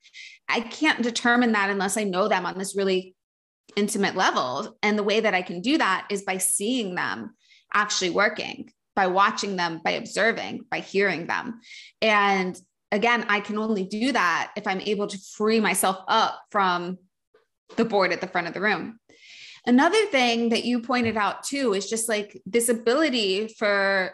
I 0.49 0.61
can't 0.61 1.03
determine 1.03 1.51
that 1.51 1.69
unless 1.69 1.95
I 1.95 2.03
know 2.03 2.27
them 2.27 2.45
on 2.45 2.57
this 2.57 2.75
really 2.75 3.15
intimate 3.75 4.15
level. 4.15 4.77
And 4.81 4.97
the 4.97 5.03
way 5.03 5.19
that 5.19 5.35
I 5.35 5.43
can 5.43 5.61
do 5.61 5.77
that 5.77 6.07
is 6.09 6.23
by 6.23 6.39
seeing 6.39 6.95
them 6.95 7.35
actually 7.73 8.09
working, 8.09 8.71
by 8.95 9.07
watching 9.07 9.55
them, 9.55 9.81
by 9.83 9.91
observing, 9.91 10.65
by 10.69 10.79
hearing 10.79 11.27
them. 11.27 11.61
And 12.01 12.59
again, 12.91 13.25
I 13.29 13.39
can 13.39 13.57
only 13.57 13.83
do 13.83 14.11
that 14.11 14.51
if 14.57 14.67
I'm 14.67 14.81
able 14.81 15.07
to 15.07 15.17
free 15.35 15.59
myself 15.59 15.97
up 16.07 16.41
from 16.51 16.97
the 17.77 17.85
board 17.85 18.11
at 18.11 18.21
the 18.21 18.27
front 18.27 18.47
of 18.47 18.53
the 18.53 18.61
room. 18.61 18.99
Another 19.65 20.05
thing 20.07 20.49
that 20.49 20.65
you 20.65 20.81
pointed 20.81 21.17
out 21.17 21.43
too 21.43 21.73
is 21.73 21.89
just 21.89 22.09
like 22.09 22.41
this 22.45 22.69
ability 22.69 23.47
for 23.47 24.13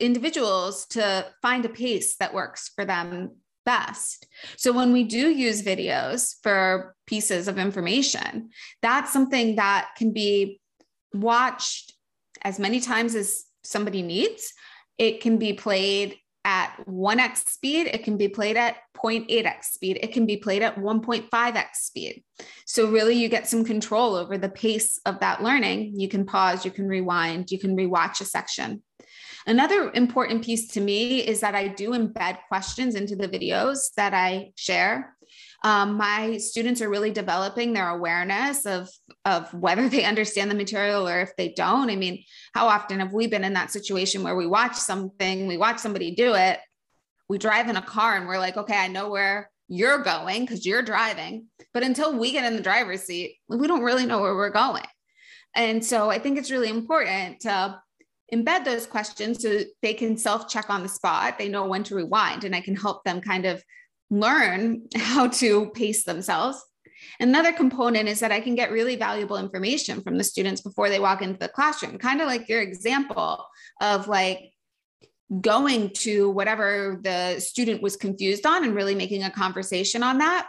individuals 0.00 0.86
to 0.86 1.26
find 1.42 1.64
a 1.64 1.68
pace 1.68 2.16
that 2.16 2.34
works 2.34 2.70
for 2.74 2.84
them 2.84 3.36
best. 3.64 4.26
So 4.56 4.72
when 4.72 4.92
we 4.92 5.04
do 5.04 5.28
use 5.28 5.62
videos 5.62 6.36
for 6.42 6.94
pieces 7.06 7.48
of 7.48 7.58
information, 7.58 8.50
that's 8.82 9.12
something 9.12 9.56
that 9.56 9.90
can 9.96 10.12
be 10.12 10.60
watched 11.12 11.94
as 12.42 12.58
many 12.58 12.80
times 12.80 13.14
as 13.14 13.44
somebody 13.62 14.02
needs. 14.02 14.52
It 14.96 15.20
can 15.20 15.38
be 15.38 15.52
played 15.52 16.16
at 16.44 16.74
1x 16.86 17.48
speed, 17.48 17.88
it 17.88 18.04
can 18.04 18.16
be 18.16 18.28
played 18.28 18.56
at 18.56 18.76
0.8x 18.96 19.64
speed, 19.64 19.98
it 20.02 20.12
can 20.12 20.26
be 20.26 20.36
played 20.36 20.62
at 20.62 20.76
1.5x 20.76 21.66
speed. 21.74 22.22
So, 22.66 22.90
really, 22.90 23.14
you 23.14 23.28
get 23.28 23.48
some 23.48 23.64
control 23.64 24.14
over 24.14 24.38
the 24.38 24.48
pace 24.48 24.98
of 25.06 25.20
that 25.20 25.42
learning. 25.42 25.98
You 25.98 26.08
can 26.08 26.24
pause, 26.24 26.64
you 26.64 26.70
can 26.70 26.86
rewind, 26.86 27.50
you 27.50 27.58
can 27.58 27.76
rewatch 27.76 28.20
a 28.20 28.24
section. 28.24 28.82
Another 29.46 29.90
important 29.94 30.44
piece 30.44 30.68
to 30.68 30.80
me 30.80 31.20
is 31.20 31.40
that 31.40 31.54
I 31.54 31.68
do 31.68 31.90
embed 31.92 32.38
questions 32.48 32.94
into 32.94 33.16
the 33.16 33.28
videos 33.28 33.94
that 33.96 34.12
I 34.12 34.52
share. 34.56 35.16
Um, 35.64 35.96
my 35.96 36.36
students 36.38 36.80
are 36.80 36.88
really 36.88 37.10
developing 37.10 37.72
their 37.72 37.88
awareness 37.88 38.64
of, 38.64 38.88
of 39.24 39.52
whether 39.52 39.88
they 39.88 40.04
understand 40.04 40.50
the 40.50 40.54
material 40.54 41.08
or 41.08 41.20
if 41.20 41.34
they 41.36 41.52
don't. 41.52 41.90
I 41.90 41.96
mean, 41.96 42.22
how 42.54 42.68
often 42.68 43.00
have 43.00 43.12
we 43.12 43.26
been 43.26 43.44
in 43.44 43.54
that 43.54 43.72
situation 43.72 44.22
where 44.22 44.36
we 44.36 44.46
watch 44.46 44.76
something, 44.76 45.46
we 45.46 45.56
watch 45.56 45.78
somebody 45.78 46.14
do 46.14 46.34
it, 46.34 46.60
we 47.28 47.38
drive 47.38 47.68
in 47.68 47.76
a 47.76 47.82
car 47.82 48.16
and 48.16 48.26
we're 48.26 48.38
like, 48.38 48.56
okay, 48.56 48.76
I 48.76 48.88
know 48.88 49.10
where 49.10 49.50
you're 49.68 50.02
going 50.02 50.42
because 50.42 50.64
you're 50.64 50.82
driving. 50.82 51.46
But 51.74 51.82
until 51.82 52.18
we 52.18 52.32
get 52.32 52.44
in 52.44 52.56
the 52.56 52.62
driver's 52.62 53.02
seat, 53.02 53.36
we 53.48 53.66
don't 53.66 53.82
really 53.82 54.06
know 54.06 54.20
where 54.20 54.34
we're 54.34 54.50
going. 54.50 54.86
And 55.54 55.84
so 55.84 56.10
I 56.10 56.18
think 56.18 56.38
it's 56.38 56.50
really 56.50 56.70
important 56.70 57.40
to 57.40 57.80
embed 58.32 58.64
those 58.64 58.86
questions 58.86 59.42
so 59.42 59.60
they 59.82 59.94
can 59.94 60.16
self 60.16 60.48
check 60.48 60.70
on 60.70 60.82
the 60.82 60.88
spot. 60.88 61.38
They 61.38 61.48
know 61.48 61.66
when 61.66 61.84
to 61.84 61.94
rewind, 61.94 62.44
and 62.44 62.54
I 62.54 62.60
can 62.60 62.76
help 62.76 63.04
them 63.04 63.20
kind 63.20 63.46
of 63.46 63.62
learn 64.10 64.82
how 64.96 65.28
to 65.28 65.70
pace 65.70 66.04
themselves. 66.04 66.62
Another 67.20 67.52
component 67.52 68.08
is 68.08 68.20
that 68.20 68.32
I 68.32 68.40
can 68.40 68.54
get 68.54 68.70
really 68.70 68.96
valuable 68.96 69.36
information 69.36 70.00
from 70.02 70.18
the 70.18 70.24
students 70.24 70.60
before 70.60 70.88
they 70.88 71.00
walk 71.00 71.22
into 71.22 71.38
the 71.38 71.48
classroom, 71.48 71.98
kind 71.98 72.20
of 72.20 72.26
like 72.26 72.48
your 72.48 72.60
example 72.60 73.44
of 73.80 74.08
like 74.08 74.52
going 75.40 75.90
to 75.90 76.30
whatever 76.30 77.00
the 77.02 77.38
student 77.40 77.82
was 77.82 77.96
confused 77.96 78.46
on 78.46 78.64
and 78.64 78.74
really 78.74 78.94
making 78.94 79.24
a 79.24 79.30
conversation 79.30 80.02
on 80.02 80.18
that. 80.18 80.48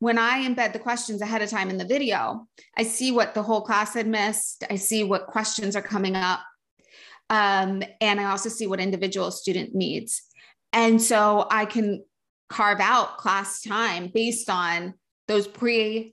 When 0.00 0.18
I 0.18 0.46
embed 0.46 0.72
the 0.72 0.80
questions 0.80 1.22
ahead 1.22 1.42
of 1.42 1.50
time 1.50 1.70
in 1.70 1.78
the 1.78 1.86
video, 1.86 2.46
I 2.76 2.82
see 2.82 3.12
what 3.12 3.34
the 3.34 3.42
whole 3.42 3.60
class 3.60 3.94
had 3.94 4.08
missed. 4.08 4.64
I 4.68 4.76
see 4.76 5.04
what 5.04 5.28
questions 5.28 5.76
are 5.76 5.82
coming 5.82 6.16
up. 6.16 6.40
Um, 7.30 7.82
and 8.00 8.20
I 8.20 8.24
also 8.24 8.48
see 8.48 8.66
what 8.66 8.80
individual 8.80 9.30
student 9.30 9.74
needs. 9.74 10.22
And 10.72 11.00
so 11.00 11.46
I 11.50 11.66
can 11.66 12.04
carve 12.52 12.80
out 12.80 13.16
class 13.16 13.62
time 13.62 14.10
based 14.12 14.50
on 14.50 14.92
those 15.26 15.48
pre 15.48 16.12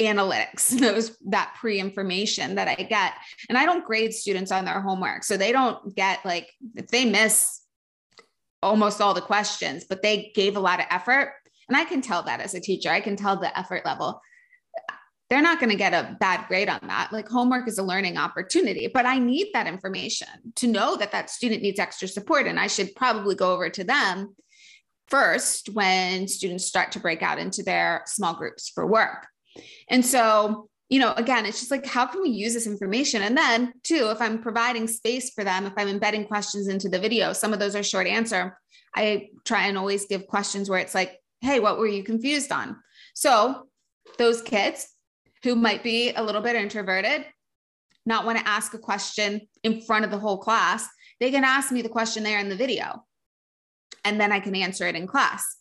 analytics 0.00 0.68
those 0.80 1.16
that 1.26 1.54
pre 1.58 1.80
information 1.80 2.54
that 2.56 2.68
i 2.68 2.74
get. 2.74 3.14
And 3.48 3.56
i 3.56 3.64
don't 3.64 3.84
grade 3.84 4.12
students 4.12 4.52
on 4.52 4.64
their 4.64 4.80
homework. 4.80 5.24
So 5.24 5.36
they 5.36 5.50
don't 5.50 5.94
get 5.96 6.24
like 6.24 6.50
if 6.74 6.88
they 6.88 7.04
miss 7.06 7.60
almost 8.62 9.00
all 9.00 9.14
the 9.14 9.20
questions 9.20 9.84
but 9.88 10.02
they 10.02 10.30
gave 10.34 10.56
a 10.56 10.60
lot 10.60 10.78
of 10.78 10.86
effort. 10.90 11.32
And 11.68 11.76
i 11.76 11.84
can 11.84 12.02
tell 12.02 12.22
that 12.24 12.40
as 12.40 12.54
a 12.54 12.60
teacher. 12.60 12.90
I 12.90 13.00
can 13.00 13.16
tell 13.16 13.36
the 13.36 13.58
effort 13.58 13.84
level. 13.86 14.20
They're 15.30 15.40
not 15.40 15.60
going 15.60 15.70
to 15.70 15.78
get 15.78 15.94
a 15.94 16.14
bad 16.20 16.46
grade 16.46 16.68
on 16.68 16.80
that. 16.82 17.10
Like 17.10 17.26
homework 17.26 17.66
is 17.66 17.78
a 17.78 17.82
learning 17.82 18.18
opportunity 18.18 18.90
but 18.92 19.06
i 19.06 19.18
need 19.18 19.48
that 19.54 19.66
information 19.66 20.52
to 20.56 20.66
know 20.66 20.96
that 20.96 21.12
that 21.12 21.30
student 21.30 21.62
needs 21.62 21.80
extra 21.80 22.08
support 22.08 22.46
and 22.46 22.60
i 22.60 22.66
should 22.66 22.94
probably 22.94 23.34
go 23.34 23.54
over 23.54 23.70
to 23.70 23.84
them 23.84 24.34
first 25.12 25.68
when 25.74 26.26
students 26.26 26.64
start 26.64 26.90
to 26.90 26.98
break 26.98 27.22
out 27.22 27.38
into 27.38 27.62
their 27.62 28.02
small 28.06 28.32
groups 28.32 28.70
for 28.70 28.86
work. 28.86 29.26
And 29.90 30.04
so, 30.04 30.70
you 30.88 31.00
know, 31.00 31.12
again, 31.18 31.44
it's 31.44 31.60
just 31.60 31.70
like, 31.70 31.84
how 31.84 32.06
can 32.06 32.22
we 32.22 32.30
use 32.30 32.54
this 32.54 32.66
information? 32.66 33.20
And 33.20 33.36
then, 33.36 33.74
too, 33.82 34.08
if 34.10 34.22
I'm 34.22 34.40
providing 34.40 34.88
space 34.88 35.28
for 35.28 35.44
them, 35.44 35.66
if 35.66 35.74
I'm 35.76 35.88
embedding 35.88 36.24
questions 36.24 36.66
into 36.66 36.88
the 36.88 36.98
video, 36.98 37.34
some 37.34 37.52
of 37.52 37.58
those 37.58 37.76
are 37.76 37.82
short 37.82 38.06
answer. 38.06 38.58
I 38.96 39.28
try 39.44 39.66
and 39.66 39.76
always 39.76 40.06
give 40.06 40.26
questions 40.26 40.70
where 40.70 40.80
it's 40.80 40.94
like, 40.94 41.18
hey, 41.42 41.60
what 41.60 41.78
were 41.78 41.86
you 41.86 42.04
confused 42.04 42.50
on? 42.50 42.78
So, 43.14 43.68
those 44.16 44.40
kids 44.40 44.88
who 45.44 45.56
might 45.56 45.82
be 45.82 46.14
a 46.14 46.22
little 46.22 46.40
bit 46.40 46.56
introverted, 46.56 47.26
not 48.06 48.24
want 48.24 48.38
to 48.38 48.48
ask 48.48 48.72
a 48.72 48.78
question 48.78 49.42
in 49.62 49.82
front 49.82 50.06
of 50.06 50.10
the 50.10 50.18
whole 50.18 50.38
class, 50.38 50.88
they 51.20 51.30
can 51.30 51.44
ask 51.44 51.70
me 51.70 51.82
the 51.82 51.90
question 51.90 52.22
there 52.22 52.38
in 52.38 52.48
the 52.48 52.56
video 52.56 53.04
and 54.04 54.20
then 54.20 54.32
I 54.32 54.40
can 54.40 54.54
answer 54.54 54.86
it 54.86 54.96
in 54.96 55.06
class. 55.06 55.56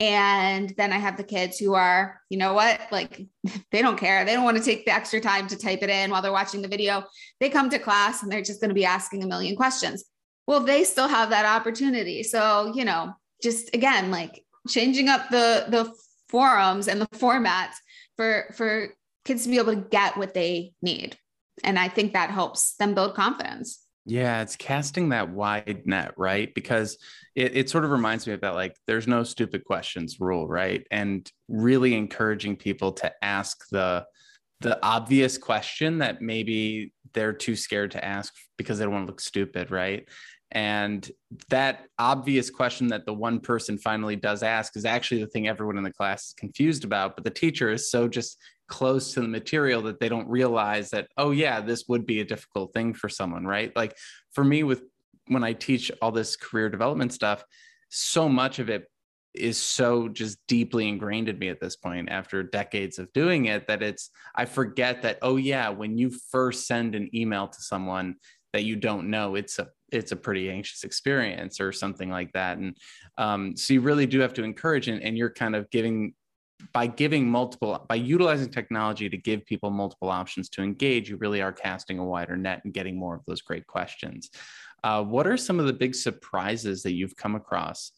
And 0.00 0.72
then 0.78 0.94
I 0.94 0.98
have 0.98 1.18
the 1.18 1.24
kids 1.24 1.58
who 1.58 1.74
are, 1.74 2.20
you 2.30 2.38
know 2.38 2.54
what, 2.54 2.80
like 2.90 3.26
they 3.70 3.82
don't 3.82 3.98
care. 3.98 4.24
They 4.24 4.32
don't 4.32 4.44
want 4.44 4.56
to 4.56 4.62
take 4.62 4.86
the 4.86 4.94
extra 4.94 5.20
time 5.20 5.46
to 5.48 5.58
type 5.58 5.82
it 5.82 5.90
in 5.90 6.10
while 6.10 6.22
they're 6.22 6.32
watching 6.32 6.62
the 6.62 6.68
video. 6.68 7.04
They 7.38 7.50
come 7.50 7.68
to 7.70 7.78
class 7.78 8.22
and 8.22 8.32
they're 8.32 8.42
just 8.42 8.60
going 8.60 8.70
to 8.70 8.74
be 8.74 8.86
asking 8.86 9.22
a 9.22 9.26
million 9.26 9.56
questions. 9.56 10.04
Well, 10.46 10.60
they 10.60 10.84
still 10.84 11.08
have 11.08 11.30
that 11.30 11.44
opportunity. 11.44 12.22
So, 12.22 12.72
you 12.74 12.84
know, 12.84 13.12
just 13.42 13.74
again, 13.74 14.10
like 14.10 14.42
changing 14.68 15.08
up 15.08 15.28
the 15.30 15.66
the 15.68 15.92
forums 16.28 16.88
and 16.88 17.00
the 17.00 17.06
formats 17.08 17.74
for 18.16 18.52
for 18.56 18.88
kids 19.24 19.44
to 19.44 19.50
be 19.50 19.58
able 19.58 19.74
to 19.74 19.80
get 19.80 20.16
what 20.16 20.34
they 20.34 20.72
need 20.80 21.16
And 21.62 21.78
I 21.78 21.88
think 21.88 22.14
that 22.14 22.30
helps 22.30 22.76
them 22.76 22.94
build 22.94 23.14
confidence. 23.14 23.84
Yeah, 24.06 24.40
it's 24.42 24.56
casting 24.56 25.10
that 25.10 25.30
wide 25.30 25.82
net, 25.84 26.14
right? 26.16 26.52
Because 26.54 26.96
it, 27.34 27.56
it 27.56 27.70
sort 27.70 27.84
of 27.84 27.90
reminds 27.90 28.26
me 28.26 28.32
of 28.32 28.40
that, 28.40 28.54
like, 28.54 28.76
there's 28.86 29.06
no 29.06 29.22
stupid 29.22 29.64
questions 29.64 30.18
rule, 30.20 30.48
right? 30.48 30.84
And 30.90 31.30
really 31.48 31.94
encouraging 31.94 32.56
people 32.56 32.92
to 32.92 33.12
ask 33.22 33.68
the 33.70 34.06
the 34.60 34.78
obvious 34.84 35.38
question 35.38 35.98
that 35.98 36.20
maybe 36.20 36.92
they're 37.14 37.32
too 37.32 37.56
scared 37.56 37.90
to 37.92 38.04
ask 38.04 38.34
because 38.58 38.78
they 38.78 38.84
don't 38.84 38.92
want 38.92 39.06
to 39.06 39.10
look 39.10 39.20
stupid, 39.20 39.70
right? 39.70 40.06
And 40.52 41.08
that 41.48 41.86
obvious 41.98 42.50
question 42.50 42.88
that 42.88 43.06
the 43.06 43.14
one 43.14 43.40
person 43.40 43.78
finally 43.78 44.16
does 44.16 44.42
ask 44.42 44.76
is 44.76 44.84
actually 44.84 45.22
the 45.22 45.28
thing 45.28 45.48
everyone 45.48 45.78
in 45.78 45.84
the 45.84 45.92
class 45.92 46.26
is 46.26 46.34
confused 46.34 46.84
about. 46.84 47.14
But 47.16 47.24
the 47.24 47.30
teacher 47.30 47.70
is 47.70 47.90
so 47.90 48.08
just 48.08 48.36
close 48.68 49.14
to 49.14 49.20
the 49.20 49.28
material 49.28 49.82
that 49.82 50.00
they 50.00 50.08
don't 50.08 50.28
realize 50.28 50.90
that, 50.90 51.08
oh, 51.16 51.30
yeah, 51.30 51.60
this 51.60 51.84
would 51.88 52.04
be 52.04 52.20
a 52.20 52.24
difficult 52.24 52.72
thing 52.72 52.94
for 52.94 53.08
someone, 53.08 53.46
right? 53.46 53.74
Like 53.76 53.96
for 54.32 54.44
me, 54.44 54.62
with 54.62 54.82
when 55.30 55.44
I 55.44 55.52
teach 55.52 55.90
all 56.02 56.12
this 56.12 56.36
career 56.36 56.68
development 56.68 57.12
stuff, 57.12 57.44
so 57.88 58.28
much 58.28 58.58
of 58.58 58.68
it 58.68 58.84
is 59.34 59.56
so 59.56 60.08
just 60.08 60.38
deeply 60.48 60.88
ingrained 60.88 61.28
in 61.28 61.38
me 61.38 61.48
at 61.48 61.60
this 61.60 61.76
point 61.76 62.08
after 62.10 62.42
decades 62.42 62.98
of 62.98 63.12
doing 63.12 63.44
it 63.44 63.68
that 63.68 63.80
it's 63.80 64.10
I 64.34 64.44
forget 64.44 65.02
that 65.02 65.18
oh 65.22 65.36
yeah 65.36 65.68
when 65.68 65.96
you 65.96 66.10
first 66.32 66.66
send 66.66 66.96
an 66.96 67.08
email 67.14 67.46
to 67.46 67.62
someone 67.62 68.16
that 68.52 68.64
you 68.64 68.74
don't 68.74 69.08
know 69.08 69.36
it's 69.36 69.60
a 69.60 69.68
it's 69.92 70.12
a 70.12 70.16
pretty 70.16 70.50
anxious 70.50 70.84
experience 70.84 71.60
or 71.60 71.72
something 71.72 72.10
like 72.10 72.32
that. 72.32 72.58
And 72.58 72.76
um, 73.18 73.56
so 73.56 73.74
you 73.74 73.80
really 73.80 74.06
do 74.06 74.20
have 74.20 74.34
to 74.34 74.44
encourage 74.44 74.88
and, 74.88 75.02
and 75.02 75.16
you're 75.16 75.32
kind 75.32 75.56
of 75.56 75.70
giving 75.70 76.14
by 76.74 76.86
giving 76.86 77.26
multiple 77.28 77.86
by 77.88 77.94
utilizing 77.94 78.50
technology 78.50 79.08
to 79.08 79.16
give 79.16 79.46
people 79.46 79.70
multiple 79.70 80.10
options 80.10 80.50
to 80.50 80.62
engage 80.62 81.08
you 81.08 81.16
really 81.16 81.40
are 81.40 81.54
casting 81.54 81.98
a 81.98 82.04
wider 82.04 82.36
net 82.36 82.60
and 82.64 82.74
getting 82.74 82.98
more 82.98 83.14
of 83.14 83.22
those 83.26 83.40
great 83.40 83.66
questions 83.66 84.28
uh, 84.82 85.02
what 85.02 85.26
are 85.26 85.36
some 85.36 85.60
of 85.60 85.66
the 85.66 85.72
big 85.72 85.94
surprises 85.94 86.82
that 86.82 86.92
you've 86.92 87.16
come 87.16 87.34
across 87.34 87.92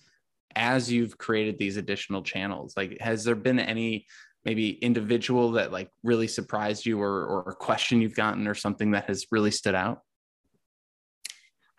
as 0.55 0.91
you've 0.93 1.17
created 1.17 1.59
these 1.59 1.77
additional 1.77 2.23
channels 2.23 2.75
like 2.77 3.01
has 3.01 3.25
there 3.25 3.35
been 3.35 3.59
any 3.59 4.07
maybe 4.45 4.71
individual 4.71 5.53
that 5.53 5.73
like 5.73 5.89
really 6.03 6.29
surprised 6.29 6.85
you 6.85 7.01
or, 7.01 7.25
or 7.25 7.51
a 7.51 7.55
question 7.55 8.01
you've 8.01 8.15
gotten 8.15 8.47
or 8.47 8.55
something 8.55 8.91
that 8.91 9.07
has 9.07 9.27
really 9.31 9.51
stood 9.51 9.75
out 9.75 10.03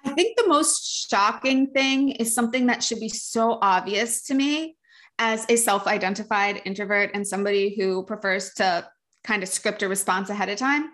I 0.05 0.11
think 0.11 0.37
the 0.37 0.47
most 0.47 1.09
shocking 1.09 1.67
thing 1.67 2.09
is 2.09 2.35
something 2.35 2.65
that 2.65 2.83
should 2.83 2.99
be 2.99 3.09
so 3.09 3.57
obvious 3.61 4.23
to 4.23 4.33
me 4.33 4.75
as 5.19 5.45
a 5.49 5.55
self 5.55 5.87
identified 5.87 6.61
introvert 6.65 7.11
and 7.13 7.25
somebody 7.25 7.75
who 7.75 8.03
prefers 8.05 8.53
to 8.55 8.87
kind 9.23 9.43
of 9.43 9.49
script 9.49 9.83
a 9.83 9.87
response 9.87 10.29
ahead 10.29 10.49
of 10.49 10.57
time. 10.57 10.91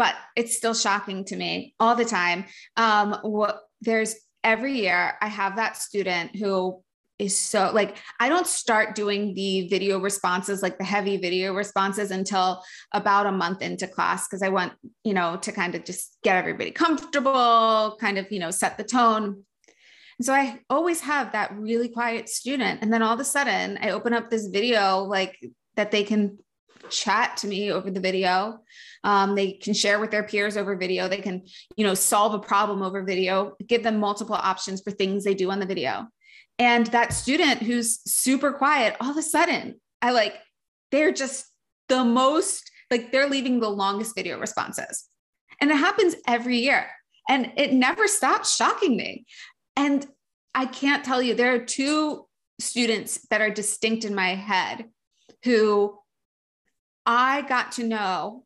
But 0.00 0.14
it's 0.34 0.56
still 0.56 0.72
shocking 0.72 1.26
to 1.26 1.36
me 1.36 1.74
all 1.78 1.94
the 1.94 2.06
time. 2.06 2.46
Um, 2.78 3.18
what 3.20 3.60
there's 3.82 4.16
every 4.42 4.72
year, 4.80 5.18
I 5.20 5.28
have 5.28 5.56
that 5.56 5.76
student 5.76 6.34
who 6.34 6.82
is 7.18 7.36
so 7.36 7.70
like 7.74 7.98
I 8.18 8.30
don't 8.30 8.46
start 8.46 8.94
doing 8.94 9.34
the 9.34 9.68
video 9.68 9.98
responses 10.00 10.62
like 10.62 10.78
the 10.78 10.84
heavy 10.84 11.18
video 11.18 11.52
responses 11.52 12.10
until 12.10 12.62
about 12.92 13.26
a 13.26 13.32
month 13.32 13.60
into 13.60 13.86
class 13.86 14.26
because 14.26 14.42
I 14.42 14.48
want, 14.48 14.72
you 15.04 15.12
know, 15.12 15.36
to 15.36 15.52
kind 15.52 15.74
of 15.74 15.84
just 15.84 16.16
get 16.22 16.38
everybody 16.38 16.70
comfortable, 16.70 17.98
kind 18.00 18.16
of, 18.16 18.32
you 18.32 18.38
know, 18.38 18.50
set 18.50 18.78
the 18.78 18.84
tone. 18.84 19.44
And 20.18 20.24
so 20.24 20.32
I 20.32 20.60
always 20.70 21.02
have 21.02 21.32
that 21.32 21.54
really 21.54 21.90
quiet 21.90 22.30
student 22.30 22.80
and 22.80 22.90
then 22.90 23.02
all 23.02 23.12
of 23.12 23.20
a 23.20 23.24
sudden 23.24 23.78
I 23.82 23.90
open 23.90 24.14
up 24.14 24.30
this 24.30 24.46
video 24.46 25.00
like 25.02 25.38
that 25.76 25.90
they 25.90 26.04
can 26.04 26.38
chat 26.90 27.36
to 27.38 27.46
me 27.46 27.72
over 27.72 27.90
the 27.90 28.00
video. 28.00 28.58
Um, 29.04 29.34
they 29.34 29.52
can 29.52 29.74
share 29.74 29.98
with 30.00 30.10
their 30.10 30.24
peers 30.24 30.56
over 30.56 30.76
video. 30.76 31.08
They 31.08 31.20
can, 31.20 31.42
you 31.76 31.84
know, 31.84 31.94
solve 31.94 32.34
a 32.34 32.38
problem 32.38 32.82
over 32.82 33.02
video, 33.02 33.56
give 33.66 33.82
them 33.82 33.98
multiple 33.98 34.34
options 34.34 34.82
for 34.82 34.90
things 34.90 35.24
they 35.24 35.34
do 35.34 35.50
on 35.50 35.60
the 35.60 35.66
video. 35.66 36.06
And 36.58 36.86
that 36.88 37.12
student 37.12 37.62
who's 37.62 38.00
super 38.04 38.52
quiet, 38.52 38.96
all 39.00 39.10
of 39.10 39.16
a 39.16 39.22
sudden, 39.22 39.80
I 40.02 40.10
like, 40.10 40.34
they're 40.90 41.12
just 41.12 41.46
the 41.88 42.04
most, 42.04 42.70
like, 42.90 43.12
they're 43.12 43.28
leaving 43.28 43.60
the 43.60 43.70
longest 43.70 44.14
video 44.14 44.38
responses. 44.38 45.06
And 45.60 45.70
it 45.70 45.76
happens 45.76 46.16
every 46.26 46.58
year. 46.58 46.86
And 47.28 47.52
it 47.56 47.72
never 47.72 48.06
stops 48.06 48.54
shocking 48.54 48.96
me. 48.96 49.24
And 49.76 50.06
I 50.54 50.66
can't 50.66 51.04
tell 51.04 51.22
you, 51.22 51.34
there 51.34 51.54
are 51.54 51.64
two 51.64 52.26
students 52.58 53.26
that 53.30 53.40
are 53.40 53.50
distinct 53.50 54.04
in 54.04 54.14
my 54.14 54.34
head 54.34 54.84
who 55.44 55.96
I 57.12 57.42
got 57.42 57.72
to 57.72 57.82
know 57.82 58.44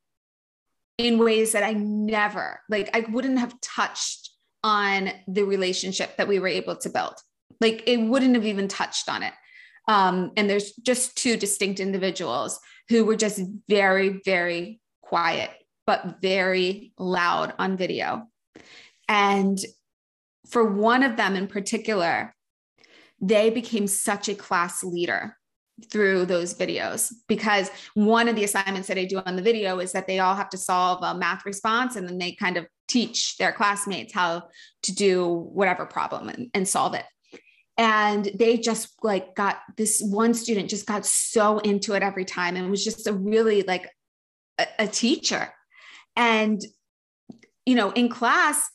in 0.96 1.18
ways 1.18 1.53
that 1.53 1.62
I 1.62 1.74
never, 1.74 2.61
like, 2.70 2.88
I 2.96 3.00
wouldn't 3.11 3.38
have 3.38 3.61
touched 3.61 4.31
on 4.62 5.11
the 5.29 5.42
relationship 5.42 6.16
that 6.16 6.29
we 6.29 6.38
were 6.38 6.48
able 6.48 6.74
to 6.77 6.88
build. 6.88 7.12
Like 7.61 7.83
it 7.87 7.98
wouldn't 7.98 8.35
have 8.35 8.46
even 8.46 8.66
touched 8.66 9.11
on 9.11 9.22
it. 9.22 9.35
Um, 9.87 10.33
and 10.38 10.48
there's 10.48 10.72
just 10.77 11.14
two 11.14 11.37
distinct 11.37 11.79
individuals 11.79 12.59
who 12.88 13.05
were 13.05 13.16
just 13.16 13.38
very, 13.68 14.22
very 14.24 14.81
quiet, 15.03 15.50
but 15.87 16.22
very 16.22 16.94
loud 16.98 17.53
on 17.59 17.77
video. 17.77 18.29
And 19.11 19.59
for 20.48 20.64
one 20.64 21.03
of 21.03 21.18
them 21.18 21.37
in 21.37 21.48
particular, 21.48 22.35
they 23.20 23.50
became 23.50 23.87
such 23.87 24.31
a 24.31 24.35
class 24.35 24.83
leader 24.83 25.37
through 25.90 26.24
those 26.24 26.54
videos 26.54 27.12
because 27.26 27.70
one 27.94 28.28
of 28.28 28.37
the 28.37 28.44
assignments 28.44 28.88
that 28.88 28.98
I 28.98 29.04
do 29.04 29.20
on 29.26 29.37
the 29.37 29.42
video 29.42 29.80
is 29.80 29.92
that 29.92 30.06
they 30.06 30.20
all 30.20 30.37
have 30.37 30.50
to 30.50 30.58
solve 30.58 31.02
a 31.02 31.16
math 31.16 31.44
response 31.44 31.96
and 31.96 32.08
then 32.08 32.18
they 32.18 32.32
kind 32.32 32.56
of 32.56 32.66
teach 32.87 33.37
their 33.38 33.52
classmates 33.52 34.12
how 34.12 34.44
to 34.82 34.94
do 34.94 35.26
whatever 35.26 35.84
problem 35.84 36.28
and, 36.28 36.50
and 36.54 36.68
solve 36.68 36.94
it. 36.94 37.04
And 37.76 38.30
they 38.37 38.56
just 38.56 38.94
like 39.02 39.34
got 39.34 39.58
this 39.76 40.00
one 40.00 40.32
student 40.32 40.70
just 40.70 40.87
got 40.87 41.04
so 41.04 41.58
into 41.58 41.94
it 41.94 42.04
every 42.04 42.24
time 42.24 42.54
and 42.54 42.70
was 42.70 42.84
just 42.84 43.08
a 43.08 43.12
really 43.12 43.62
like 43.62 43.90
a, 44.58 44.66
a 44.78 44.87
teacher. 44.87 45.52
And 46.14 46.62
you 47.66 47.74
know 47.74 47.90
in 47.92 48.08
class 48.08 48.68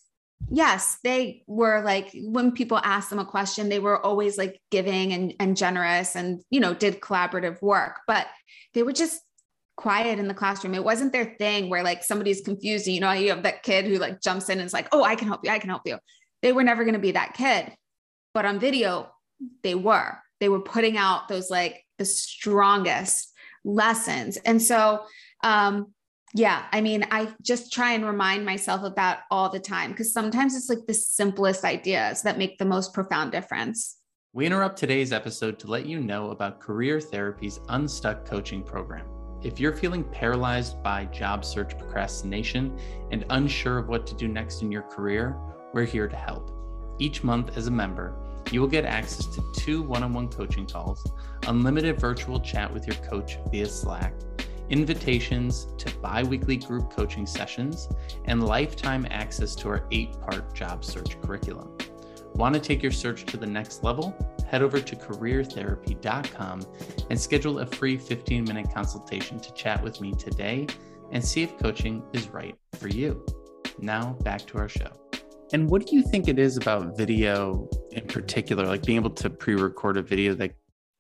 yes 0.52 0.98
they 1.04 1.44
were 1.48 1.82
like 1.84 2.10
when 2.24 2.52
people 2.52 2.80
asked 2.84 3.10
them 3.10 3.20
a 3.20 3.26
question 3.26 3.70
they 3.70 3.80
were 3.80 4.04
always 4.04 4.38
like 4.38 4.60
giving 4.72 5.14
and, 5.14 5.34
and 5.40 5.56
generous 5.56 6.16
and 6.16 6.42
you 6.50 6.60
know 6.60 6.74
did 6.74 7.00
collaborative 7.02 7.62
work 7.62 8.00
but 8.08 8.28
they 8.74 8.84
were 8.84 8.94
just 8.94 9.22
quiet 9.80 10.20
in 10.20 10.28
the 10.28 10.34
classroom. 10.34 10.76
It 10.76 10.84
wasn't 10.84 11.14
their 11.14 11.38
thing 11.40 11.70
where 11.70 11.84
like 11.84 12.04
somebody's 12.04 12.42
confused 12.42 12.86
you 12.86 13.00
know 13.00 13.14
you 13.14 13.30
have 13.30 13.44
that 13.44 13.64
kid 13.64 13.86
who 13.86 13.96
like 13.96 14.22
jumps 14.22 14.50
in 14.50 14.60
and 14.60 14.66
is 14.66 14.74
like 14.74 14.90
oh 14.92 15.06
i 15.06 15.16
can 15.16 15.30
help 15.30 15.40
you 15.46 15.52
i 15.52 15.60
can 15.60 15.70
help 15.70 15.84
you. 15.86 15.98
They 16.42 16.52
were 16.52 16.64
never 16.64 16.84
going 16.84 16.96
to 16.96 17.00
be 17.00 17.14
that 17.14 17.34
kid 17.34 17.72
but 18.34 18.46
on 18.46 18.60
video 18.60 19.10
they 19.64 19.76
were. 19.76 20.18
They 20.42 20.50
were 20.50 20.60
putting 20.60 20.98
out 20.98 21.28
those 21.28 21.50
like 21.50 21.84
the 21.98 22.06
strongest 22.06 23.34
lessons. 23.64 24.38
And 24.38 24.62
so 24.62 25.04
um 25.44 25.94
yeah 26.34 26.66
i 26.72 26.82
mean 26.82 27.06
i 27.12 27.28
just 27.42 27.72
try 27.72 27.94
and 27.94 28.06
remind 28.06 28.46
myself 28.46 28.84
of 28.84 28.96
that 28.96 29.22
all 29.32 29.50
the 29.50 29.60
time 29.60 29.92
because 29.92 30.14
sometimes 30.14 30.56
it's 30.56 30.70
like 30.70 30.86
the 30.88 30.94
simplest 30.94 31.64
ideas 31.64 32.22
that 32.22 32.38
make 32.38 32.58
the 32.58 32.66
most 32.66 32.94
profound 32.94 33.32
difference. 33.32 33.98
We 34.34 34.46
interrupt 34.46 34.78
today's 34.78 35.12
episode 35.12 35.58
to 35.60 35.68
let 35.68 35.86
you 35.86 36.00
know 36.00 36.30
about 36.30 36.60
career 36.60 37.02
therapy's 37.02 37.60
unstuck 37.70 38.26
coaching 38.26 38.64
program. 38.64 39.08
If 39.44 39.60
you're 39.60 39.76
feeling 39.76 40.04
paralyzed 40.04 40.84
by 40.84 41.06
job 41.06 41.44
search 41.44 41.78
procrastination 41.78 42.78
and 43.12 43.26
unsure 43.30 43.78
of 43.78 43.88
what 43.88 44.06
to 44.08 44.16
do 44.16 44.28
next 44.28 44.62
in 44.62 44.72
your 44.72 44.84
career 44.84 45.38
we're 45.74 45.86
here 45.86 46.08
to 46.08 46.16
help. 46.16 46.52
Each 47.00 47.24
month 47.24 47.56
as 47.56 47.68
a 47.68 47.72
member, 47.72 48.16
you 48.52 48.60
will 48.60 48.68
get 48.68 48.86
access 48.86 49.26
to 49.28 49.44
two 49.56 49.84
one 49.84 50.04
on 50.04 50.14
one 50.14 50.28
coaching 50.28 50.66
calls, 50.66 51.06
unlimited 51.48 52.00
virtual 52.00 52.40
chat 52.40 52.74
with 52.74 52.88
your 52.88 52.96
coach 53.08 53.38
via 53.52 53.68
Slack, 53.68 54.14
invitations 54.70 55.68
to 55.78 55.96
bi 56.00 56.24
weekly 56.24 56.58
group 56.58 56.92
coaching 56.92 57.26
sessions, 57.26 57.90
and 58.26 58.44
lifetime 58.44 59.08
access 59.10 59.56
to 59.56 59.70
our 59.70 59.88
eight 59.92 60.20
part 60.22 60.54
job 60.54 60.84
search 60.84 61.20
curriculum. 61.22 61.78
Want 62.36 62.56
to 62.56 62.62
take 62.62 62.82
your 62.82 62.92
search 62.92 63.26
to 63.26 63.38
the 63.38 63.46
next 63.46 63.84
level? 63.84 64.16
Head 64.48 64.62
over 64.62 64.80
to 64.80 64.96
careertherapy.com 64.96 66.62
and 67.10 67.20
schedule 67.20 67.60
a 67.60 67.66
free 67.66 67.98
15 67.98 68.44
minute 68.44 68.74
consultation 68.74 69.40
to 69.40 69.54
chat 69.54 69.84
with 69.84 70.00
me 70.00 70.14
today 70.14 70.68
and 71.12 71.24
see 71.24 71.44
if 71.44 71.58
coaching 71.58 72.04
is 72.14 72.30
right 72.30 72.56
for 72.78 72.88
you. 72.88 73.26
Now, 73.80 74.14
back 74.24 74.46
to 74.48 74.58
our 74.58 74.70
show. 74.70 74.92
And 75.52 75.70
what 75.70 75.88
do 75.88 75.96
you 75.96 76.04
think 76.04 76.28
it 76.28 76.38
is 76.38 76.58
about 76.58 76.96
video 76.96 77.68
in 77.92 78.06
particular, 78.06 78.66
like 78.66 78.86
being 78.86 78.98
able 78.98 79.10
to 79.12 79.30
pre-record 79.30 79.98
a 79.98 80.02
video 80.04 80.36
that 80.36 80.52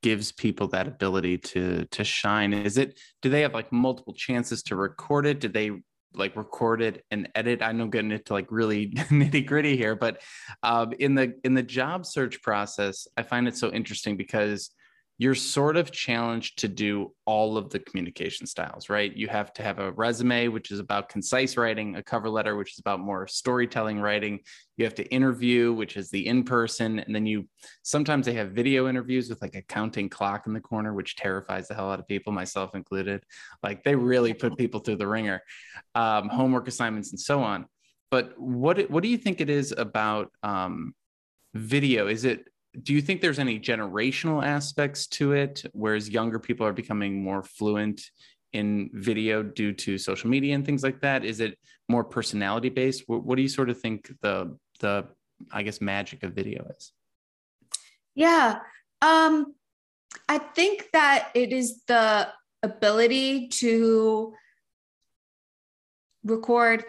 gives 0.01 0.31
people 0.31 0.67
that 0.69 0.87
ability 0.87 1.37
to 1.37 1.85
to 1.91 2.03
shine? 2.03 2.53
Is 2.53 2.77
it 2.77 2.99
do 3.21 3.29
they 3.29 3.41
have 3.41 3.53
like 3.53 3.71
multiple 3.71 4.13
chances 4.13 4.63
to 4.63 4.75
record 4.75 5.25
it? 5.25 5.39
Do 5.39 5.47
they 5.47 5.71
like 6.13 6.35
record 6.35 6.81
it 6.81 7.05
and 7.11 7.29
edit? 7.35 7.61
I 7.61 7.71
know 7.71 7.87
getting 7.87 8.11
into 8.11 8.33
like 8.33 8.47
really 8.51 8.89
nitty 8.91 9.45
gritty 9.45 9.77
here, 9.77 9.95
but 9.95 10.21
um, 10.63 10.93
in 10.99 11.15
the 11.15 11.33
in 11.43 11.53
the 11.53 11.63
job 11.63 12.05
search 12.05 12.41
process, 12.41 13.07
I 13.17 13.23
find 13.23 13.47
it 13.47 13.57
so 13.57 13.71
interesting 13.71 14.17
because 14.17 14.71
you're 15.19 15.35
sort 15.35 15.75
of 15.75 15.91
challenged 15.91 16.59
to 16.59 16.69
do 16.69 17.13
all 17.25 17.57
of 17.57 17.69
the 17.69 17.77
communication 17.77 18.47
styles, 18.47 18.87
right? 18.87 19.13
You 19.13 19.27
have 19.27 19.51
to 19.53 19.63
have 19.63 19.77
a 19.77 19.91
resume, 19.91 20.47
which 20.47 20.71
is 20.71 20.79
about 20.79 21.09
concise 21.09 21.57
writing, 21.57 21.97
a 21.97 22.03
cover 22.03 22.29
letter, 22.29 22.55
which 22.55 22.71
is 22.71 22.79
about 22.79 23.01
more 23.01 23.27
storytelling 23.27 23.99
writing. 23.99 24.39
You 24.77 24.85
have 24.85 24.95
to 24.95 25.05
interview, 25.07 25.73
which 25.73 25.97
is 25.97 26.09
the 26.09 26.25
in 26.25 26.45
person. 26.45 26.99
And 26.99 27.13
then 27.13 27.25
you 27.25 27.49
sometimes 27.83 28.25
they 28.25 28.33
have 28.35 28.51
video 28.51 28.87
interviews 28.87 29.29
with 29.29 29.41
like 29.41 29.55
a 29.55 29.61
counting 29.61 30.07
clock 30.07 30.47
in 30.47 30.53
the 30.53 30.61
corner, 30.61 30.93
which 30.93 31.17
terrifies 31.17 31.67
the 31.67 31.73
hell 31.73 31.91
out 31.91 31.99
of 31.99 32.07
people, 32.07 32.31
myself 32.31 32.73
included. 32.73 33.21
Like 33.61 33.83
they 33.83 33.95
really 33.95 34.33
put 34.33 34.57
people 34.57 34.79
through 34.79 34.97
the 34.97 35.07
ringer, 35.07 35.41
um, 35.95 36.29
homework 36.29 36.69
assignments, 36.69 37.11
and 37.11 37.19
so 37.19 37.43
on. 37.43 37.65
But 38.09 38.39
what, 38.39 38.89
what 38.89 39.03
do 39.03 39.09
you 39.09 39.17
think 39.17 39.41
it 39.41 39.49
is 39.49 39.73
about 39.77 40.31
um, 40.43 40.93
video? 41.53 42.07
Is 42.07 42.23
it 42.23 42.48
do 42.83 42.93
you 42.93 43.01
think 43.01 43.21
there's 43.21 43.39
any 43.39 43.59
generational 43.59 44.45
aspects 44.45 45.07
to 45.07 45.33
it 45.33 45.63
whereas 45.73 46.09
younger 46.09 46.39
people 46.39 46.65
are 46.65 46.73
becoming 46.73 47.23
more 47.23 47.43
fluent 47.43 48.01
in 48.53 48.89
video 48.93 49.43
due 49.43 49.73
to 49.73 49.97
social 49.97 50.29
media 50.29 50.55
and 50.55 50.65
things 50.65 50.83
like 50.83 51.01
that? 51.01 51.23
Is 51.23 51.39
it 51.39 51.57
more 51.89 52.03
personality 52.03 52.69
based 52.69 53.03
what, 53.07 53.25
what 53.25 53.35
do 53.35 53.41
you 53.41 53.49
sort 53.49 53.69
of 53.69 53.81
think 53.81 54.11
the 54.21 54.55
the 54.79 55.05
i 55.51 55.63
guess 55.63 55.81
magic 55.81 56.23
of 56.23 56.33
video 56.33 56.65
is? 56.77 56.93
Yeah 58.15 58.59
um 59.01 59.55
i 60.29 60.37
think 60.37 60.87
that 60.93 61.29
it 61.33 61.51
is 61.51 61.83
the 61.87 62.29
ability 62.61 63.47
to 63.47 64.33
record 66.23 66.83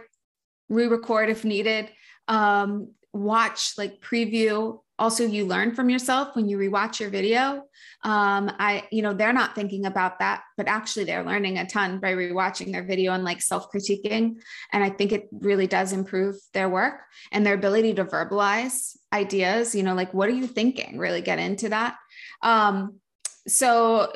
re-record 0.69 1.31
if 1.31 1.45
needed 1.45 1.91
um 2.29 2.93
watch 3.13 3.79
like 3.79 4.01
preview 4.01 4.79
also 5.01 5.25
you 5.25 5.47
learn 5.47 5.75
from 5.75 5.89
yourself 5.89 6.37
when 6.37 6.49
you 6.49 6.59
rewatch 6.59 7.01
your 7.01 7.11
video. 7.11 7.65
Um, 8.03 8.53
i 8.59 8.87
you 8.93 9.03
know 9.03 9.13
they're 9.13 9.33
not 9.33 9.55
thinking 9.55 9.85
about 9.87 10.19
that 10.21 10.43
but 10.57 10.69
actually 10.69 11.05
they're 11.05 11.25
learning 11.25 11.59
a 11.59 11.67
ton 11.67 12.01
by 12.01 12.13
rewatching 12.13 12.73
their 12.73 12.85
video 12.85 13.13
and 13.13 13.25
like 13.25 13.41
self-critiquing. 13.41 14.37
And 14.73 14.85
i 14.85 14.91
think 14.91 15.13
it 15.13 15.29
really 15.33 15.67
does 15.67 15.93
improve 15.93 16.37
their 16.53 16.69
work 16.69 17.01
and 17.33 17.45
their 17.45 17.55
ability 17.55 17.95
to 17.95 18.05
verbalize 18.05 18.97
ideas. 19.13 19.75
You 19.75 19.83
know 19.83 19.95
like 19.95 20.15
what 20.15 20.29
are 20.29 20.39
you 20.43 20.47
thinking? 20.47 20.99
Really 20.99 21.23
get 21.23 21.39
into 21.39 21.71
that. 21.71 21.97
Um, 22.43 23.01
so 23.49 24.13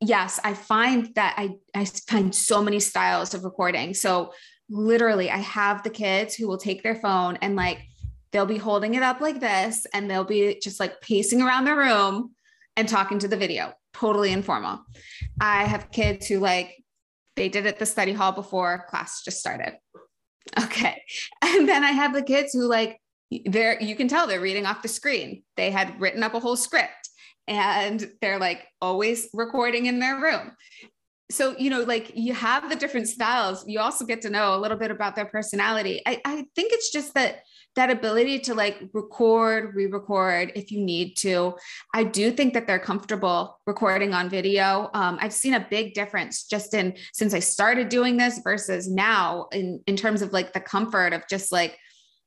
yes 0.00 0.40
i 0.44 0.54
find 0.54 1.14
that 1.14 1.34
i 1.36 1.50
i 1.74 1.84
find 1.84 2.34
so 2.34 2.62
many 2.62 2.80
styles 2.80 3.34
of 3.34 3.44
recording. 3.44 3.94
So 3.94 4.32
literally 4.70 5.28
i 5.30 5.38
have 5.38 5.82
the 5.82 5.90
kids 5.90 6.36
who 6.36 6.46
will 6.46 6.58
take 6.58 6.82
their 6.82 6.94
phone 6.94 7.36
and 7.42 7.56
like 7.56 7.80
they'll 8.32 8.46
be 8.46 8.58
holding 8.58 8.94
it 8.94 9.02
up 9.02 9.20
like 9.20 9.40
this 9.40 9.86
and 9.92 10.10
they'll 10.10 10.24
be 10.24 10.58
just 10.62 10.80
like 10.80 11.00
pacing 11.00 11.42
around 11.42 11.64
the 11.64 11.74
room 11.74 12.34
and 12.76 12.88
talking 12.88 13.18
to 13.18 13.28
the 13.28 13.36
video, 13.36 13.72
totally 13.92 14.32
informal. 14.32 14.80
I 15.40 15.64
have 15.64 15.90
kids 15.90 16.26
who 16.26 16.38
like, 16.38 16.82
they 17.36 17.48
did 17.48 17.66
it 17.66 17.78
the 17.78 17.86
study 17.86 18.12
hall 18.12 18.32
before 18.32 18.84
class 18.88 19.22
just 19.24 19.40
started. 19.40 19.76
Okay. 20.58 21.02
And 21.42 21.68
then 21.68 21.84
I 21.84 21.90
have 21.90 22.14
the 22.14 22.22
kids 22.22 22.52
who 22.52 22.66
like, 22.68 23.00
they're, 23.44 23.80
you 23.82 23.96
can 23.96 24.08
tell 24.08 24.26
they're 24.26 24.40
reading 24.40 24.66
off 24.66 24.82
the 24.82 24.88
screen. 24.88 25.42
They 25.56 25.70
had 25.70 26.00
written 26.00 26.22
up 26.22 26.34
a 26.34 26.40
whole 26.40 26.56
script 26.56 27.10
and 27.46 28.10
they're 28.20 28.38
like 28.38 28.66
always 28.80 29.28
recording 29.34 29.86
in 29.86 29.98
their 29.98 30.20
room 30.20 30.52
so 31.30 31.54
you 31.58 31.70
know 31.70 31.82
like 31.82 32.12
you 32.14 32.32
have 32.32 32.68
the 32.68 32.76
different 32.76 33.08
styles 33.08 33.64
you 33.66 33.80
also 33.80 34.04
get 34.04 34.22
to 34.22 34.30
know 34.30 34.54
a 34.54 34.58
little 34.58 34.76
bit 34.76 34.90
about 34.90 35.16
their 35.16 35.26
personality 35.26 36.02
I, 36.06 36.20
I 36.24 36.36
think 36.54 36.72
it's 36.72 36.90
just 36.90 37.14
that 37.14 37.42
that 37.76 37.90
ability 37.90 38.40
to 38.40 38.54
like 38.54 38.80
record, 38.92 39.74
re 39.74 39.86
record 39.86 40.52
if 40.54 40.70
you 40.70 40.80
need 40.80 41.14
to. 41.18 41.54
I 41.94 42.04
do 42.04 42.30
think 42.30 42.54
that 42.54 42.66
they're 42.66 42.78
comfortable 42.78 43.58
recording 43.66 44.12
on 44.12 44.28
video. 44.28 44.90
Um, 44.94 45.18
I've 45.20 45.32
seen 45.32 45.54
a 45.54 45.66
big 45.70 45.94
difference 45.94 46.44
just 46.44 46.74
in 46.74 46.96
since 47.12 47.32
I 47.32 47.38
started 47.38 47.88
doing 47.88 48.16
this 48.16 48.40
versus 48.42 48.90
now 48.90 49.46
in, 49.52 49.80
in 49.86 49.96
terms 49.96 50.22
of 50.22 50.32
like 50.32 50.52
the 50.52 50.60
comfort 50.60 51.12
of 51.12 51.22
just 51.28 51.52
like 51.52 51.78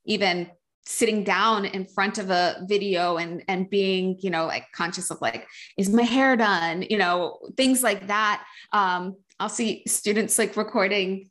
even 0.05 0.49
sitting 0.85 1.23
down 1.23 1.65
in 1.65 1.85
front 1.85 2.17
of 2.17 2.29
a 2.29 2.65
video 2.67 3.17
and 3.17 3.43
and 3.47 3.69
being 3.69 4.17
you 4.19 4.29
know 4.29 4.45
like 4.45 4.65
conscious 4.73 5.09
of 5.09 5.21
like 5.21 5.47
is 5.77 5.89
my 5.89 6.03
hair 6.03 6.35
done 6.35 6.81
you 6.89 6.97
know 6.97 7.39
things 7.55 7.81
like 7.81 8.07
that 8.07 8.43
um 8.73 9.15
i'll 9.39 9.47
see 9.47 9.81
students 9.87 10.37
like 10.37 10.57
recording 10.57 11.29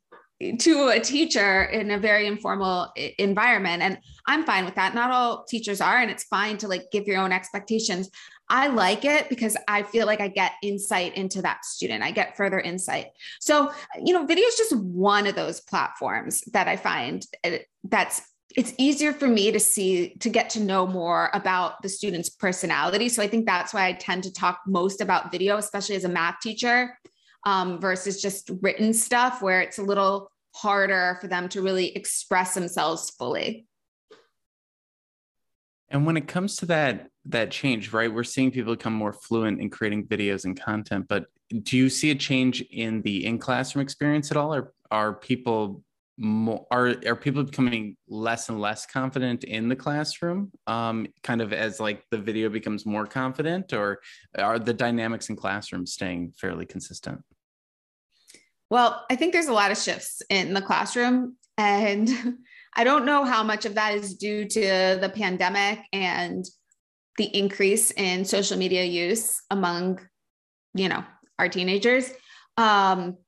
to 0.59 0.89
a 0.89 1.01
teacher 1.01 1.65
in 1.65 1.91
a 1.91 1.99
very 1.99 2.27
informal 2.27 2.93
environment 3.19 3.83
and 3.83 3.99
i'm 4.27 4.45
fine 4.45 4.65
with 4.65 4.75
that. 4.75 4.95
Not 4.95 5.11
all 5.11 5.45
teachers 5.45 5.81
are 5.81 5.99
and 5.99 6.11
it's 6.11 6.25
fine 6.25 6.59
to 6.59 6.69
like 6.69 6.91
give 6.91 7.07
your 7.07 7.19
own 7.19 7.33
expectations. 7.33 8.11
I 8.49 8.67
like 8.67 9.05
it 9.05 9.29
because 9.29 9.57
i 9.69 9.83
feel 9.83 10.07
like 10.07 10.21
i 10.21 10.29
get 10.29 10.53
insight 10.63 11.17
into 11.17 11.43
that 11.43 11.65
student. 11.65 12.03
I 12.03 12.11
get 12.11 12.37
further 12.37 12.61
insight. 12.61 13.07
So 13.41 13.73
you 14.03 14.13
know 14.13 14.27
video 14.27 14.47
is 14.47 14.57
just 14.57 14.77
one 14.77 15.27
of 15.27 15.35
those 15.35 15.61
platforms 15.61 16.43
that 16.53 16.69
i 16.69 16.77
find 16.77 17.25
uh, 17.45 17.59
that's 17.85 18.23
it's 18.55 18.75
easier 18.77 19.15
for 19.15 19.29
me 19.29 19.51
to 19.51 19.59
see 19.59 20.15
to 20.21 20.29
get 20.29 20.51
to 20.51 20.61
know 20.61 20.87
more 20.87 21.31
about 21.33 21.81
the 21.83 21.89
student's 21.89 22.31
personality. 22.31 23.09
So 23.09 23.23
i 23.23 23.29
think 23.29 23.47
that's 23.47 23.73
why 23.73 23.87
i 23.87 23.93
tend 23.93 24.25
to 24.25 24.33
talk 24.33 24.61
most 24.67 25.01
about 25.01 25.31
video 25.31 25.57
especially 25.57 25.97
as 25.97 26.05
a 26.05 26.09
math 26.09 26.41
teacher 26.41 26.99
um, 27.45 27.81
versus 27.81 28.23
just 28.23 28.51
written 28.61 28.93
stuff 28.93 29.43
where 29.43 29.61
it's 29.61 29.79
a 29.79 29.83
little 29.83 30.31
harder 30.55 31.19
for 31.21 31.29
them 31.29 31.49
to 31.51 31.63
really 31.63 31.97
express 31.97 32.55
themselves 32.55 33.11
fully. 33.11 33.67
And 35.89 36.07
when 36.07 36.17
it 36.17 36.27
comes 36.27 36.57
to 36.57 36.67
that 36.67 37.09
that 37.27 37.51
change, 37.51 37.93
right? 37.93 38.13
We're 38.13 38.25
seeing 38.25 38.51
people 38.51 38.75
become 38.75 38.95
more 38.95 39.13
fluent 39.13 39.61
in 39.61 39.71
creating 39.71 40.07
videos 40.07 40.45
and 40.45 40.59
content, 40.59 41.07
but 41.09 41.27
do 41.63 41.77
you 41.77 41.89
see 41.89 42.11
a 42.11 42.15
change 42.15 42.63
in 42.63 43.03
the 43.03 43.27
in 43.27 43.39
classroom 43.39 43.83
experience 43.83 44.31
at 44.31 44.37
all 44.37 44.55
or 44.55 44.73
are 44.91 45.13
people 45.13 45.83
more 46.19 46.67
are 46.71 46.95
are 47.07 47.17
people 47.17 47.43
becoming 47.43 47.97
less 48.09 48.49
and 48.49 48.61
less 48.61 48.87
confident 48.87 49.45
in 49.45 49.69
the 49.69 49.77
classroom 49.77 50.51
um 50.67 51.07
kind 51.23 51.41
of 51.41 51.53
as 51.53 51.81
like 51.81 52.05
the 52.11 52.19
video 52.19 52.49
becomes 52.49 52.85
more 52.85 53.07
confident 53.07 53.73
or 53.73 53.99
are 54.39 54.59
the 54.59 54.75
dynamics 54.75 55.31
in 55.31 55.37
classrooms 55.37 55.93
staying 55.93 56.31
fairly 56.39 56.67
consistent 56.67 57.21
well, 58.73 59.05
I 59.11 59.17
think 59.17 59.35
there's 59.35 59.49
a 59.49 59.53
lot 59.53 59.71
of 59.71 59.77
shifts 59.77 60.23
in 60.31 60.55
the 60.55 60.63
classroom. 60.63 61.37
And 61.59 62.09
I 62.75 62.85
don't 62.85 63.05
know 63.05 63.23
how 63.23 63.43
much 63.43 63.67
of 63.67 63.75
that 63.75 63.95
is 63.95 64.15
due 64.15 64.49
to 64.49 64.99
the 64.99 65.13
pandemic 65.15 65.81
and 65.93 66.43
the 67.19 67.27
increase 67.37 67.91
in 67.91 68.25
social 68.25 68.57
media 68.57 68.83
use 68.85 69.43
among, 69.51 70.01
you 70.73 70.89
know, 70.89 71.05
our 71.39 71.51
teenagers. 71.51 72.11
Um, 72.57 73.19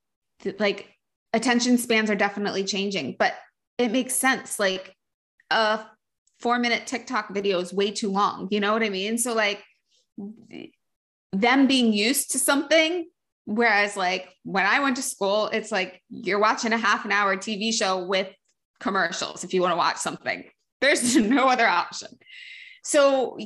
like 0.59 0.89
attention 1.35 1.77
spans 1.77 2.09
are 2.09 2.17
definitely 2.17 2.65
changing, 2.65 3.17
but 3.19 3.35
it 3.77 3.93
makes 3.93 4.17
sense. 4.17 4.59
Like 4.59 4.97
a 5.51 5.81
four 6.41 6.59
minute 6.59 6.87
TikTok 6.87 7.35
video 7.35 7.59
is 7.59 7.71
way 7.71 7.91
too 7.91 8.11
long. 8.11 8.49
You 8.51 8.61
know 8.61 8.73
what 8.73 8.83
I 8.83 8.89
mean? 8.89 9.19
So, 9.19 9.35
like, 9.35 9.63
them 11.35 11.67
being 11.67 11.93
used 11.93 12.31
to 12.31 12.39
something 12.39 13.05
Whereas, 13.47 13.97
like 13.97 14.29
when 14.45 14.67
I 14.67 14.81
went 14.81 14.97
to 14.97 15.03
school, 15.03 15.49
it's 15.49 15.71
like 15.71 16.03
you're 16.09 16.39
watching 16.39 16.73
a 16.73 16.79
half 16.79 17.05
an 17.05 17.13
hour 17.13 17.37
TV 17.37 17.73
show 17.73 18.05
with 18.05 18.29
commercials 18.81 19.45
if 19.45 19.53
you 19.55 19.61
want 19.61 19.73
to 19.73 19.77
watch 19.77 19.99
something. 19.99 20.45
There's 20.81 21.17
no 21.17 21.49
other 21.49 21.67
option. 21.67 22.09
So 22.83 23.39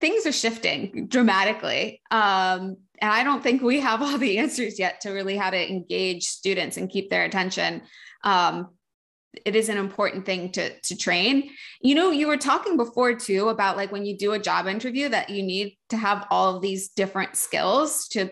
things 0.00 0.26
are 0.26 0.32
shifting 0.32 1.06
dramatically. 1.08 2.02
Um, 2.10 2.76
and 3.00 3.10
I 3.10 3.24
don't 3.24 3.42
think 3.42 3.62
we 3.62 3.80
have 3.80 4.02
all 4.02 4.18
the 4.18 4.38
answers 4.44 4.78
yet 4.78 5.00
to 5.02 5.10
really 5.10 5.36
how 5.36 5.50
to 5.50 5.70
engage 5.70 6.24
students 6.24 6.76
and 6.76 6.90
keep 6.90 7.10
their 7.10 7.24
attention. 7.24 7.82
Um, 8.24 8.68
it 9.46 9.56
is 9.56 9.70
an 9.70 9.78
important 9.78 10.26
thing 10.26 10.52
to 10.52 10.78
to 10.80 10.96
train. 10.96 11.50
You 11.80 11.94
know, 11.94 12.10
you 12.10 12.26
were 12.26 12.36
talking 12.36 12.76
before 12.76 13.14
too 13.14 13.48
about 13.48 13.78
like 13.78 13.90
when 13.90 14.04
you 14.04 14.16
do 14.16 14.32
a 14.32 14.38
job 14.38 14.66
interview 14.66 15.08
that 15.08 15.30
you 15.30 15.42
need 15.42 15.78
to 15.88 15.96
have 15.96 16.26
all 16.30 16.54
of 16.54 16.62
these 16.62 16.90
different 16.90 17.36
skills 17.36 18.08
to 18.08 18.30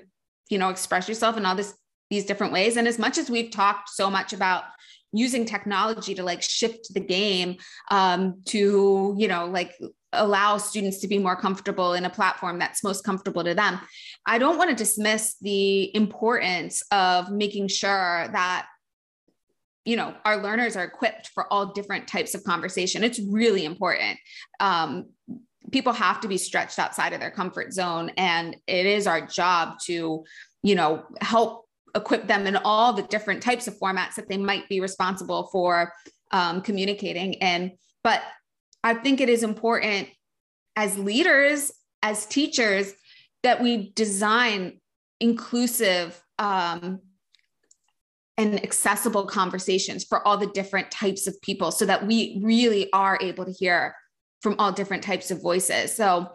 you 0.50 0.58
know 0.58 0.68
express 0.68 1.08
yourself 1.08 1.36
in 1.36 1.46
all 1.46 1.54
this 1.54 1.74
these 2.10 2.26
different 2.26 2.52
ways. 2.52 2.76
And 2.76 2.88
as 2.88 2.98
much 2.98 3.18
as 3.18 3.30
we've 3.30 3.50
talked 3.50 3.88
so 3.88 4.10
much 4.10 4.32
about 4.32 4.64
using 5.12 5.44
technology 5.44 6.14
to 6.14 6.22
like 6.22 6.42
shift 6.42 6.92
the 6.92 7.00
game 7.00 7.56
um, 7.90 8.42
to 8.46 9.14
you 9.18 9.28
know 9.28 9.46
like 9.46 9.74
allow 10.12 10.56
students 10.58 10.98
to 10.98 11.08
be 11.08 11.18
more 11.18 11.36
comfortable 11.36 11.94
in 11.94 12.04
a 12.04 12.10
platform 12.10 12.58
that's 12.58 12.82
most 12.82 13.04
comfortable 13.04 13.44
to 13.44 13.54
them 13.54 13.78
i 14.26 14.38
don't 14.38 14.58
want 14.58 14.68
to 14.68 14.74
dismiss 14.74 15.36
the 15.40 15.94
importance 15.94 16.82
of 16.90 17.30
making 17.30 17.68
sure 17.68 18.26
that 18.32 18.66
you 19.84 19.96
know 19.96 20.14
our 20.24 20.36
learners 20.36 20.76
are 20.76 20.84
equipped 20.84 21.28
for 21.28 21.50
all 21.52 21.72
different 21.72 22.06
types 22.06 22.34
of 22.34 22.44
conversation. 22.44 23.02
It's 23.02 23.20
really 23.20 23.64
important. 23.64 24.18
Um, 24.58 25.06
people 25.72 25.92
have 25.92 26.20
to 26.20 26.28
be 26.28 26.36
stretched 26.36 26.78
outside 26.78 27.12
of 27.12 27.20
their 27.20 27.30
comfort 27.30 27.72
zone 27.72 28.10
and 28.16 28.56
it 28.66 28.86
is 28.86 29.06
our 29.06 29.26
job 29.26 29.78
to 29.84 30.24
you 30.62 30.74
know 30.74 31.04
help 31.20 31.66
equip 31.94 32.26
them 32.26 32.46
in 32.46 32.56
all 32.56 32.92
the 32.92 33.02
different 33.02 33.42
types 33.42 33.66
of 33.66 33.78
formats 33.78 34.14
that 34.14 34.28
they 34.28 34.36
might 34.36 34.68
be 34.68 34.80
responsible 34.80 35.48
for 35.52 35.92
um, 36.30 36.60
communicating 36.62 37.40
and 37.42 37.72
but 38.04 38.22
i 38.84 38.94
think 38.94 39.20
it 39.20 39.28
is 39.28 39.42
important 39.42 40.08
as 40.76 40.96
leaders 40.98 41.72
as 42.02 42.26
teachers 42.26 42.92
that 43.42 43.60
we 43.62 43.92
design 43.94 44.80
inclusive 45.20 46.22
um, 46.38 47.00
and 48.40 48.62
accessible 48.64 49.26
conversations 49.26 50.04
for 50.04 50.26
all 50.26 50.38
the 50.38 50.46
different 50.48 50.90
types 50.90 51.26
of 51.26 51.40
people 51.42 51.70
so 51.70 51.84
that 51.84 52.06
we 52.06 52.40
really 52.42 52.90
are 52.92 53.18
able 53.20 53.44
to 53.44 53.52
hear 53.52 53.94
from 54.40 54.56
all 54.58 54.72
different 54.72 55.02
types 55.02 55.30
of 55.30 55.42
voices. 55.42 55.94
So 55.94 56.26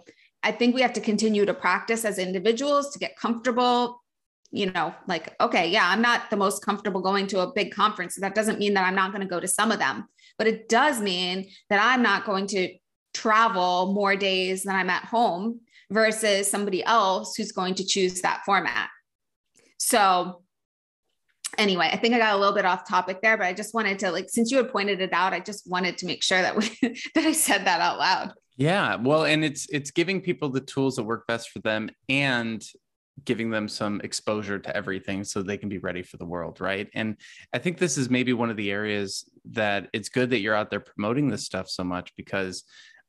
I 0.43 0.51
think 0.51 0.75
we 0.75 0.81
have 0.81 0.93
to 0.93 1.01
continue 1.01 1.45
to 1.45 1.53
practice 1.55 2.05
as 2.05 2.19
individuals 2.19 2.93
to 2.93 2.99
get 2.99 3.17
comfortable. 3.17 4.03
You 4.51 4.71
know, 4.71 4.93
like, 5.07 5.35
okay, 5.41 5.69
yeah, 5.69 5.89
I'm 5.89 6.01
not 6.01 6.29
the 6.29 6.37
most 6.37 6.63
comfortable 6.63 7.01
going 7.01 7.27
to 7.27 7.39
a 7.39 7.51
big 7.51 7.73
conference. 7.73 8.15
That 8.15 8.35
doesn't 8.35 8.59
mean 8.59 8.73
that 8.75 8.85
I'm 8.85 8.95
not 8.95 9.11
going 9.11 9.21
to 9.21 9.27
go 9.27 9.39
to 9.39 9.47
some 9.47 9.71
of 9.71 9.79
them, 9.79 10.05
but 10.37 10.47
it 10.47 10.69
does 10.69 11.01
mean 11.01 11.49
that 11.69 11.79
I'm 11.81 12.01
not 12.01 12.25
going 12.25 12.47
to 12.47 12.73
travel 13.13 13.93
more 13.93 14.15
days 14.15 14.63
than 14.63 14.75
I'm 14.75 14.89
at 14.89 15.05
home 15.05 15.61
versus 15.89 16.49
somebody 16.49 16.83
else 16.83 17.35
who's 17.35 17.51
going 17.51 17.75
to 17.75 17.85
choose 17.85 18.21
that 18.21 18.43
format. 18.45 18.89
So, 19.77 20.43
anyway, 21.57 21.89
I 21.91 21.97
think 21.97 22.13
I 22.15 22.19
got 22.19 22.35
a 22.35 22.37
little 22.37 22.55
bit 22.55 22.65
off 22.65 22.87
topic 22.87 23.21
there, 23.21 23.37
but 23.37 23.45
I 23.45 23.53
just 23.53 23.73
wanted 23.73 23.99
to 23.99 24.11
like 24.11 24.29
since 24.29 24.51
you 24.51 24.57
had 24.57 24.71
pointed 24.71 25.01
it 25.01 25.13
out, 25.13 25.33
I 25.33 25.39
just 25.39 25.69
wanted 25.69 25.97
to 25.99 26.05
make 26.05 26.23
sure 26.23 26.41
that 26.41 26.55
we 26.55 26.69
that 27.15 27.25
I 27.25 27.31
said 27.31 27.65
that 27.65 27.81
out 27.81 27.97
loud. 27.97 28.33
Yeah, 28.57 28.95
well, 28.95 29.25
and 29.25 29.43
it's 29.43 29.67
it's 29.69 29.91
giving 29.91 30.21
people 30.21 30.49
the 30.49 30.61
tools 30.61 30.95
that 30.95 31.03
work 31.03 31.27
best 31.27 31.49
for 31.49 31.59
them 31.59 31.89
and 32.07 32.63
giving 33.23 33.49
them 33.49 33.67
some 33.67 34.01
exposure 34.01 34.59
to 34.59 34.75
everything 34.75 35.23
so 35.23 35.41
they 35.41 35.57
can 35.57 35.69
be 35.69 35.77
ready 35.77 36.03
for 36.03 36.17
the 36.17 36.25
world, 36.25 36.59
right? 36.59 36.89
And 36.93 37.15
I 37.53 37.59
think 37.59 37.77
this 37.77 37.97
is 37.97 38.09
maybe 38.09 38.33
one 38.33 38.49
of 38.49 38.57
the 38.57 38.71
areas 38.71 39.29
that 39.51 39.87
it's 39.93 40.09
good 40.09 40.31
that 40.31 40.39
you're 40.39 40.55
out 40.55 40.69
there 40.69 40.81
promoting 40.81 41.29
this 41.29 41.45
stuff 41.45 41.69
so 41.69 41.83
much 41.83 42.13
because 42.17 42.63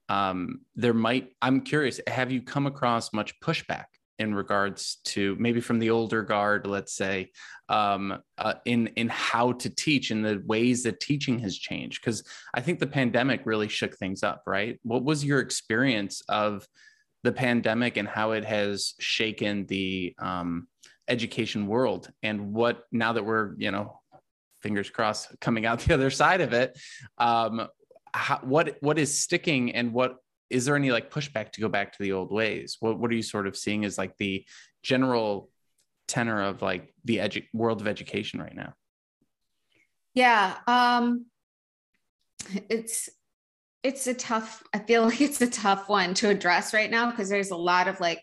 um, 0.08 0.60
there 0.74 0.94
might 0.94 1.32
i'm 1.42 1.60
curious 1.60 2.00
have 2.06 2.30
you 2.30 2.42
come 2.42 2.66
across 2.66 3.12
much 3.12 3.38
pushback 3.40 3.86
in 4.18 4.34
regards 4.34 4.96
to 5.04 5.36
maybe 5.38 5.60
from 5.60 5.78
the 5.78 5.90
older 5.90 6.22
guard 6.22 6.66
let's 6.66 6.94
say 6.94 7.30
um, 7.68 8.18
uh, 8.38 8.54
in 8.64 8.86
in 8.88 9.08
how 9.08 9.52
to 9.52 9.68
teach 9.68 10.10
and 10.10 10.24
the 10.24 10.42
ways 10.46 10.82
that 10.84 11.00
teaching 11.00 11.38
has 11.38 11.56
changed 11.56 12.00
because 12.00 12.22
i 12.54 12.60
think 12.60 12.78
the 12.78 12.86
pandemic 12.86 13.40
really 13.44 13.68
shook 13.68 13.96
things 13.96 14.22
up 14.22 14.42
right 14.46 14.78
what 14.82 15.04
was 15.04 15.24
your 15.24 15.40
experience 15.40 16.22
of 16.28 16.66
the 17.22 17.32
pandemic 17.32 17.96
and 17.96 18.06
how 18.06 18.32
it 18.32 18.44
has 18.44 18.94
shaken 18.98 19.66
the 19.66 20.14
um, 20.18 20.68
education 21.08 21.66
world 21.66 22.10
and 22.22 22.52
what 22.52 22.84
now 22.92 23.12
that 23.12 23.24
we're 23.24 23.54
you 23.58 23.70
know 23.70 24.00
fingers 24.62 24.90
crossed 24.90 25.28
coming 25.40 25.66
out 25.66 25.80
the 25.86 25.94
other 25.94 26.10
side 26.10 26.40
of 26.40 26.52
it 26.52 26.78
um, 27.18 27.68
how, 28.16 28.38
what 28.42 28.76
what 28.80 28.98
is 28.98 29.18
sticking 29.18 29.74
and 29.74 29.92
what 29.92 30.16
is 30.48 30.64
there 30.64 30.76
any 30.76 30.90
like 30.90 31.10
pushback 31.10 31.52
to 31.52 31.60
go 31.60 31.68
back 31.68 31.92
to 31.92 32.02
the 32.02 32.12
old 32.12 32.32
ways? 32.32 32.76
What 32.80 32.98
what 32.98 33.10
are 33.10 33.14
you 33.14 33.22
sort 33.22 33.46
of 33.46 33.56
seeing 33.56 33.84
as 33.84 33.98
like 33.98 34.16
the 34.16 34.44
general 34.82 35.50
tenor 36.08 36.42
of 36.42 36.62
like 36.62 36.94
the 37.04 37.18
edu- 37.18 37.46
world 37.52 37.80
of 37.80 37.88
education 37.88 38.40
right 38.40 38.54
now? 38.54 38.74
Yeah 40.14 40.56
um 40.66 41.26
it's 42.70 43.08
it's 43.86 44.06
a 44.08 44.14
tough 44.14 44.62
i 44.74 44.78
feel 44.78 45.04
like 45.04 45.20
it's 45.20 45.40
a 45.40 45.50
tough 45.50 45.88
one 45.88 46.12
to 46.14 46.28
address 46.28 46.74
right 46.74 46.90
now 46.90 47.10
because 47.10 47.28
there's 47.28 47.50
a 47.50 47.56
lot 47.56 47.86
of 47.86 48.00
like 48.00 48.20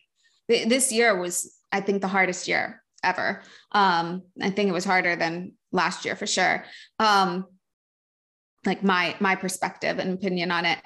th- 0.50 0.68
this 0.68 0.92
year 0.92 1.18
was 1.20 1.58
i 1.72 1.80
think 1.80 2.02
the 2.02 2.08
hardest 2.08 2.48
year 2.48 2.84
ever. 3.04 3.42
Um 3.72 4.24
i 4.42 4.50
think 4.50 4.70
it 4.70 4.74
was 4.74 4.86
harder 4.86 5.16
than 5.16 5.54
last 5.72 6.06
year 6.06 6.16
for 6.16 6.28
sure. 6.28 6.64
Um 7.00 7.46
like 8.66 8.84
my 8.84 9.16
my 9.20 9.36
perspective 9.36 10.00
and 10.00 10.14
opinion 10.14 10.52
on 10.52 10.66
it. 10.66 10.80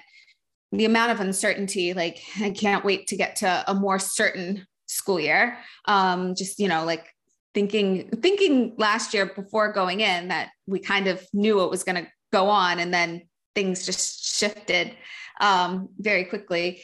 The 0.71 0.85
amount 0.85 1.11
of 1.11 1.19
uncertainty 1.19 1.93
like 1.93 2.19
i 2.41 2.49
can't 2.49 2.85
wait 2.85 3.07
to 3.07 3.17
get 3.17 3.37
to 3.37 3.63
a 3.67 3.73
more 3.73 3.99
certain 3.99 4.65
school 4.87 5.19
year. 5.19 5.57
Um 5.85 6.35
just 6.35 6.59
you 6.59 6.67
know 6.67 6.85
like 6.85 7.07
thinking 7.53 8.09
thinking 8.21 8.73
last 8.77 9.13
year 9.13 9.25
before 9.25 9.71
going 9.71 10.01
in 10.01 10.29
that 10.29 10.49
we 10.65 10.79
kind 10.79 11.07
of 11.07 11.25
knew 11.33 11.57
what 11.57 11.71
was 11.71 11.83
going 11.83 12.03
to 12.03 12.09
go 12.31 12.49
on 12.49 12.79
and 12.79 12.93
then 12.93 13.26
things 13.57 13.85
just 13.85 14.37
shifted 14.39 14.95
um 15.41 15.89
very 15.97 16.25
quickly. 16.25 16.83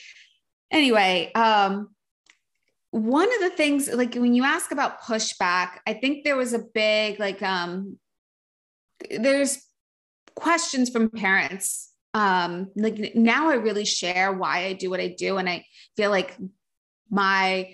Anyway 0.72 1.32
um 1.36 1.94
one 2.94 3.34
of 3.34 3.40
the 3.40 3.50
things 3.50 3.92
like 3.92 4.14
when 4.14 4.36
you 4.36 4.44
ask 4.44 4.72
about 4.72 5.02
pushback 5.02 5.80
i 5.88 5.94
think 5.96 6.24
there 6.24 6.36
was 6.36 6.54
a 6.54 6.64
big 6.76 7.20
like 7.20 7.42
um 7.42 7.98
there's 9.10 9.66
questions 10.36 10.92
from 10.92 11.10
parents 11.10 11.92
um 12.14 12.70
like 12.76 13.16
now 13.16 13.50
i 13.50 13.56
really 13.56 13.84
share 13.84 14.32
why 14.32 14.66
i 14.66 14.74
do 14.74 14.92
what 14.92 15.00
i 15.00 15.08
do 15.08 15.38
and 15.38 15.50
i 15.50 15.66
feel 15.98 16.12
like 16.12 16.38
my 17.10 17.68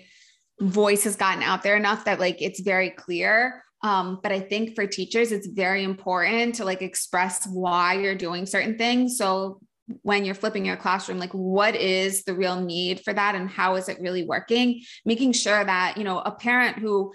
voice 0.58 1.04
has 1.04 1.16
gotten 1.16 1.42
out 1.42 1.62
there 1.62 1.76
enough 1.76 2.06
that 2.06 2.18
like 2.18 2.40
it's 2.40 2.60
very 2.60 2.88
clear 2.88 3.62
um, 3.82 4.20
but 4.22 4.32
i 4.32 4.40
think 4.40 4.74
for 4.74 4.86
teachers 4.86 5.32
it's 5.32 5.46
very 5.46 5.82
important 5.84 6.56
to 6.56 6.64
like 6.64 6.82
express 6.82 7.46
why 7.46 7.94
you're 7.94 8.14
doing 8.14 8.46
certain 8.46 8.76
things. 8.76 9.16
So 9.16 9.60
when 10.02 10.24
you're 10.24 10.36
flipping 10.36 10.64
your 10.64 10.76
classroom 10.76 11.18
like 11.18 11.32
what 11.32 11.74
is 11.74 12.22
the 12.22 12.34
real 12.34 12.60
need 12.60 13.00
for 13.00 13.12
that 13.12 13.34
and 13.34 13.50
how 13.50 13.74
is 13.74 13.88
it 13.88 14.00
really 14.00 14.24
working? 14.24 14.82
Making 15.04 15.32
sure 15.32 15.64
that 15.64 15.96
you 15.96 16.04
know 16.04 16.18
a 16.20 16.30
parent 16.30 16.78
who 16.78 17.12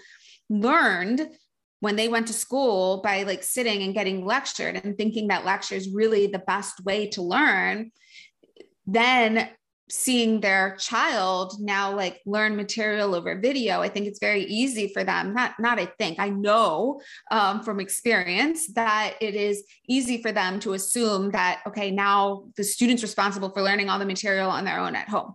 learned 0.50 1.28
when 1.80 1.96
they 1.96 2.08
went 2.08 2.26
to 2.28 2.32
school 2.32 3.00
by 3.02 3.22
like 3.24 3.42
sitting 3.42 3.82
and 3.82 3.94
getting 3.94 4.24
lectured 4.24 4.80
and 4.82 4.96
thinking 4.96 5.28
that 5.28 5.44
lecture 5.44 5.74
is 5.74 5.92
really 5.92 6.26
the 6.26 6.38
best 6.38 6.84
way 6.84 7.08
to 7.08 7.22
learn 7.22 7.90
then 8.86 9.48
seeing 9.88 10.40
their 10.40 10.76
child 10.76 11.54
now 11.60 11.94
like 11.94 12.20
learn 12.26 12.56
material 12.56 13.14
over 13.14 13.38
video 13.38 13.80
i 13.80 13.88
think 13.88 14.06
it's 14.06 14.18
very 14.18 14.42
easy 14.44 14.88
for 14.92 15.04
them 15.04 15.32
not 15.32 15.52
not 15.60 15.78
i 15.78 15.86
think 15.98 16.18
i 16.18 16.28
know 16.28 17.00
um, 17.30 17.62
from 17.62 17.78
experience 17.78 18.72
that 18.74 19.14
it 19.20 19.34
is 19.34 19.62
easy 19.88 20.20
for 20.20 20.32
them 20.32 20.58
to 20.58 20.72
assume 20.72 21.30
that 21.30 21.60
okay 21.66 21.90
now 21.90 22.44
the 22.56 22.64
student's 22.64 23.02
responsible 23.02 23.50
for 23.50 23.62
learning 23.62 23.88
all 23.88 23.98
the 23.98 24.04
material 24.04 24.50
on 24.50 24.64
their 24.64 24.78
own 24.78 24.94
at 24.94 25.08
home. 25.08 25.34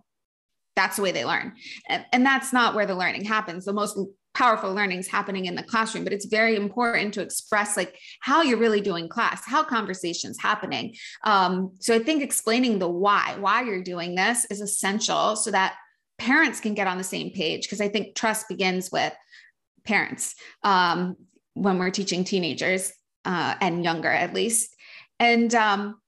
That's 0.74 0.96
the 0.96 1.02
way 1.02 1.12
they 1.12 1.24
learn. 1.24 1.52
And, 1.88 2.04
and 2.12 2.24
that's 2.24 2.52
not 2.52 2.74
where 2.74 2.86
the 2.86 2.94
learning 2.94 3.24
happens. 3.24 3.64
The 3.64 3.72
most 3.72 3.98
powerful 4.34 4.72
learnings 4.72 5.06
happening 5.06 5.44
in 5.44 5.54
the 5.54 5.62
classroom 5.62 6.04
but 6.04 6.12
it's 6.12 6.24
very 6.24 6.56
important 6.56 7.12
to 7.12 7.20
express 7.20 7.76
like 7.76 7.98
how 8.20 8.40
you're 8.42 8.58
really 8.58 8.80
doing 8.80 9.08
class 9.08 9.44
how 9.44 9.62
conversations 9.62 10.38
happening. 10.40 10.94
Um, 11.24 11.72
so 11.80 11.94
i 11.94 11.98
think 11.98 12.22
explaining 12.22 12.78
the 12.78 12.88
why 12.88 13.36
why 13.38 13.62
you're 13.62 13.82
doing 13.82 14.14
this 14.14 14.46
is 14.46 14.60
essential 14.60 15.36
so 15.36 15.50
that 15.50 15.74
parents 16.18 16.60
can 16.60 16.74
get 16.74 16.86
on 16.86 16.98
the 16.98 17.04
same 17.04 17.30
page 17.30 17.62
because 17.62 17.80
i 17.80 17.88
think 17.88 18.14
trust 18.14 18.48
begins 18.48 18.90
with 18.90 19.12
parents 19.84 20.34
um, 20.62 21.16
when 21.54 21.78
we're 21.78 21.90
teaching 21.90 22.24
teenagers 22.24 22.92
uh, 23.24 23.54
and 23.60 23.84
younger 23.84 24.08
at 24.08 24.34
least. 24.34 24.74
And 25.18 25.54
um, 25.54 26.00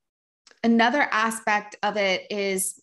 another 0.63 1.03
aspect 1.03 1.77
of 1.83 1.97
it 1.97 2.27
is 2.31 2.81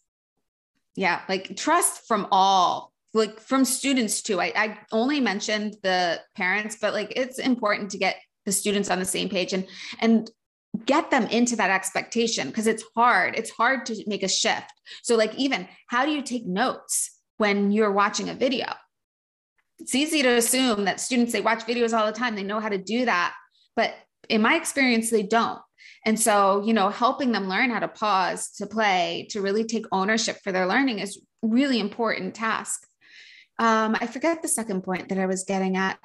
yeah 0.96 1.22
like 1.30 1.56
trust 1.56 2.06
from 2.06 2.28
all 2.32 2.91
like 3.14 3.40
from 3.40 3.66
students 3.66 4.22
too. 4.22 4.40
I, 4.40 4.54
I 4.56 4.78
only 4.92 5.20
mentioned 5.20 5.78
the 5.84 6.22
parents, 6.36 6.78
but 6.80 6.94
like 6.94 7.14
it's 7.16 7.40
important 7.40 7.92
to 7.92 7.98
get 7.98 8.18
the 8.46 8.52
students 8.52 8.90
on 8.90 9.00
the 9.00 9.06
same 9.06 9.30
page 9.30 9.54
and 9.54 9.68
and 10.00 10.30
get 10.86 11.12
them 11.12 11.26
into 11.28 11.56
that 11.58 11.70
expectation 11.70 12.48
because 12.48 12.68
it's 12.68 12.84
hard. 12.96 13.36
It's 13.36 13.50
hard 13.50 13.86
to 13.88 14.04
make 14.08 14.24
a 14.24 14.28
shift. 14.28 14.72
So 15.04 15.16
like 15.16 15.36
even 15.36 15.68
how 15.88 16.06
do 16.06 16.12
you 16.12 16.22
take 16.22 16.46
notes 16.46 17.20
when 17.38 17.72
you're 17.72 17.92
watching 17.92 18.30
a 18.30 18.34
video? 18.34 18.68
It's 19.80 19.96
easy 19.96 20.22
to 20.22 20.30
assume 20.30 20.86
that 20.86 21.02
students 21.02 21.34
they 21.34 21.42
watch 21.42 21.66
videos 21.66 21.98
all 21.98 22.06
the 22.06 22.12
time, 22.12 22.36
they 22.36 22.44
know 22.44 22.60
how 22.60 22.70
to 22.70 22.78
do 22.78 23.06
that, 23.06 23.34
but 23.76 23.94
in 24.30 24.42
my 24.42 24.56
experience 24.56 25.10
they 25.10 25.24
don't. 25.24 25.60
And 26.06 26.20
so, 26.20 26.64
you 26.66 26.74
know, 26.74 26.90
helping 26.90 27.32
them 27.32 27.48
learn 27.48 27.70
how 27.70 27.80
to 27.80 27.88
pause, 27.88 28.52
to 28.58 28.66
play, 28.66 29.28
to 29.32 29.42
really 29.42 29.64
take 29.64 29.86
ownership 29.92 30.38
for 30.44 30.52
their 30.52 30.68
learning 30.68 31.00
is 31.00 31.20
really 31.42 31.80
important 31.80 32.34
task. 32.34 32.88
Um, 33.62 33.96
I 34.02 34.08
forget 34.08 34.42
the 34.42 34.48
second 34.48 34.82
point 34.82 35.10
that 35.10 35.20
I 35.20 35.28
was 35.28 35.44
getting 35.44 35.78
at. 35.78 36.00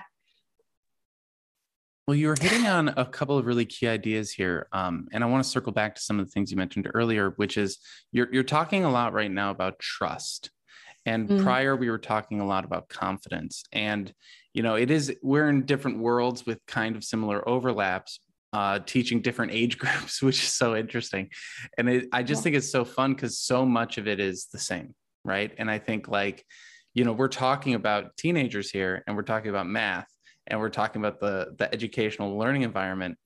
Well, 2.06 2.14
you 2.14 2.28
were 2.28 2.36
hitting 2.38 2.66
on 2.66 2.88
a 2.88 3.06
couple 3.06 3.38
of 3.38 3.46
really 3.46 3.64
key 3.64 3.88
ideas 3.88 4.30
here, 4.30 4.68
um, 4.72 5.08
and 5.10 5.24
I 5.24 5.26
want 5.26 5.42
to 5.42 5.48
circle 5.48 5.72
back 5.72 5.94
to 5.94 6.02
some 6.02 6.20
of 6.20 6.26
the 6.26 6.30
things 6.30 6.50
you 6.50 6.58
mentioned 6.58 6.86
earlier, 6.92 7.30
which 7.36 7.56
is 7.56 7.78
you're 8.12 8.28
you're 8.30 8.44
talking 8.44 8.84
a 8.84 8.90
lot 8.90 9.14
right 9.14 9.30
now 9.30 9.50
about 9.50 9.78
trust, 9.78 10.50
and 11.06 11.30
mm. 11.30 11.42
prior 11.42 11.74
we 11.74 11.88
were 11.88 11.98
talking 11.98 12.40
a 12.40 12.46
lot 12.46 12.66
about 12.66 12.90
confidence, 12.90 13.64
and 13.72 14.12
you 14.52 14.62
know 14.62 14.74
it 14.74 14.90
is 14.90 15.16
we're 15.22 15.48
in 15.48 15.64
different 15.64 15.98
worlds 15.98 16.44
with 16.44 16.60
kind 16.66 16.94
of 16.94 17.04
similar 17.04 17.48
overlaps, 17.48 18.20
uh, 18.52 18.80
teaching 18.80 19.22
different 19.22 19.52
age 19.52 19.78
groups, 19.78 20.22
which 20.22 20.42
is 20.42 20.52
so 20.52 20.76
interesting, 20.76 21.30
and 21.78 21.88
it, 21.88 22.08
I 22.12 22.22
just 22.22 22.40
yeah. 22.40 22.42
think 22.44 22.56
it's 22.56 22.70
so 22.70 22.84
fun 22.84 23.14
because 23.14 23.38
so 23.38 23.64
much 23.64 23.96
of 23.96 24.06
it 24.06 24.20
is 24.20 24.46
the 24.52 24.58
same, 24.58 24.94
right? 25.24 25.50
And 25.56 25.70
I 25.70 25.78
think 25.78 26.06
like 26.06 26.44
you 26.96 27.04
know 27.04 27.12
we're 27.12 27.28
talking 27.28 27.74
about 27.74 28.16
teenagers 28.16 28.70
here 28.70 29.04
and 29.06 29.14
we're 29.14 29.22
talking 29.22 29.50
about 29.50 29.66
math 29.66 30.08
and 30.46 30.58
we're 30.58 30.70
talking 30.70 31.00
about 31.00 31.20
the 31.20 31.54
the 31.58 31.72
educational 31.72 32.36
learning 32.36 32.62
environment 32.62 33.18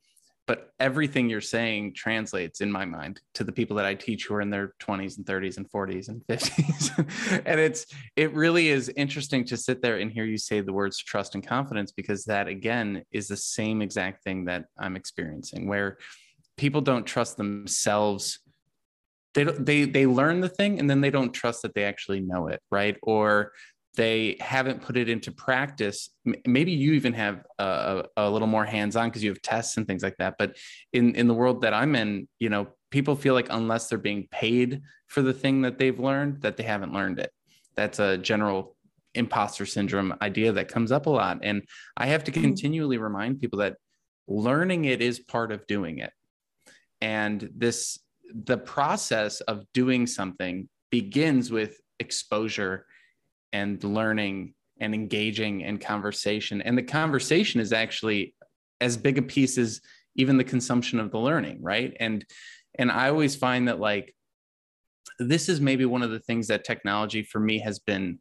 but 0.47 0.73
everything 0.81 1.31
you're 1.31 1.41
saying 1.41 1.95
translates 1.95 2.61
in 2.61 2.73
my 2.73 2.85
mind 2.85 3.21
to 3.35 3.45
the 3.45 3.53
people 3.53 3.77
that 3.77 3.87
I 3.87 3.95
teach 3.95 4.27
who 4.27 4.35
are 4.35 4.41
in 4.41 4.51
their 4.51 4.75
20s 4.81 5.17
and 5.17 5.25
30s 5.25 5.59
and 5.59 5.71
40s 5.71 6.09
and 6.09 6.23
50s. 6.27 7.43
and 7.47 7.61
it's 7.61 7.87
it 8.17 8.35
really 8.35 8.69
is 8.69 8.89
interesting 8.97 9.45
to 9.45 9.57
sit 9.57 9.81
there 9.81 9.99
and 9.99 10.11
hear 10.11 10.25
you 10.25 10.39
say 10.39 10.61
the 10.61 10.73
words 10.73 10.99
trust 10.99 11.37
and 11.37 11.47
confidence 11.47 11.93
because 11.93 12.25
that 12.25 12.49
again 12.49 13.05
is 13.13 13.29
the 13.29 13.37
same 13.37 13.81
exact 13.81 14.25
thing 14.25 14.47
that 14.47 14.65
I'm 14.77 14.97
experiencing 14.97 15.69
where 15.69 15.99
people 16.57 16.81
don't 16.81 17.07
trust 17.07 17.37
themselves 17.37 18.41
they 19.35 19.45
don't 19.45 19.65
they 19.65 19.85
they 19.85 20.07
learn 20.07 20.41
the 20.41 20.49
thing 20.49 20.79
and 20.79 20.89
then 20.89 21.01
they 21.01 21.11
don't 21.11 21.33
trust 21.33 21.63
that 21.63 21.75
they 21.75 21.85
actually 21.85 22.21
know 22.21 22.49
it, 22.49 22.61
right? 22.71 22.97
Or 23.03 23.53
they 23.97 24.37
haven't 24.41 24.83
put 24.83 24.97
it 24.97 25.09
into 25.09 25.33
practice. 25.33 26.11
Maybe 26.47 26.73
you 26.73 26.93
even 26.93 27.13
have 27.15 27.45
a, 27.59 28.05
a 28.17 28.31
little 28.31 28.47
more 28.47 28.65
hands-on 28.65 29.09
because 29.09 29.23
you 29.23 29.31
have 29.31 29.43
tests 29.43 29.77
and 29.77 29.87
things 29.87 30.03
like 30.03 30.17
that. 30.19 30.37
But 30.39 30.57
in 30.93 31.15
in 31.15 31.29
the 31.29 31.35
world 31.35 31.63
that 31.63 31.75
i'm 31.75 31.95
in 31.97 32.29
you 32.39 32.49
know 32.49 32.69
people 32.91 33.17
feel 33.17 33.35
like 33.35 33.49
unless 33.51 33.89
they're 33.89 33.99
being 33.99 34.29
paid 34.31 34.83
for 35.07 35.23
the 35.23 35.33
thing 35.33 35.63
that 35.63 35.79
they've 35.79 35.99
learned 35.99 36.43
that 36.43 36.57
they 36.57 36.63
haven't 36.63 36.93
learned 36.93 37.19
it. 37.19 37.31
That's 37.77 37.99
a 37.99 38.19
general 38.19 38.77
imposter 39.15 39.67
syndrome 39.67 40.15
idea 40.23 40.53
that 40.53 40.69
comes 40.69 40.93
up 40.93 41.07
a 41.07 41.11
lot. 41.11 41.41
And 41.43 41.63
i 41.97 42.07
have 42.07 42.25
to 42.25 42.33
mm-hmm. 42.33 42.43
continually 42.43 42.99
remind 42.99 43.41
people 43.41 43.59
that 43.61 43.77
learning 44.29 44.85
it 44.85 45.03
is 45.03 45.19
part 45.19 45.51
of 45.53 45.67
doing 45.67 45.99
it. 45.99 46.13
And 47.01 47.51
this 47.57 47.99
the 48.35 48.59
process 48.59 49.41
of 49.43 49.65
doing 49.73 50.07
something 50.07 50.69
begins 50.91 51.51
with 51.51 51.81
exposure 51.99 52.87
and 53.53 53.83
learning 53.83 54.55
and 54.81 54.95
engaging 54.95 55.61
in 55.61 55.79
conversation. 55.79 56.63
And 56.63 56.77
the 56.77 56.83
conversation 56.83 57.61
is 57.61 57.73
actually 57.73 58.35
as 58.81 58.97
big 58.97 59.19
a 59.19 59.23
piece 59.23 59.59
as 59.59 59.81
even 60.17 60.37
the 60.37 60.45
consumption 60.45 60.99
of 60.99 61.11
the 61.11 61.19
learning, 61.19 61.63
right? 61.63 61.97
And 62.01 62.25
and 62.79 62.91
I 62.91 63.09
always 63.09 63.37
find 63.37 63.69
that 63.69 63.81
like 63.81 64.15
this 65.19 65.49
is 65.49 65.61
maybe 65.61 65.85
one 65.85 66.03
of 66.03 66.11
the 66.11 66.21
things 66.21 66.49
that 66.49 66.65
technology 66.65 67.23
for 67.23 67.41
me 67.41 67.59
has 67.59 67.79
been 67.79 68.19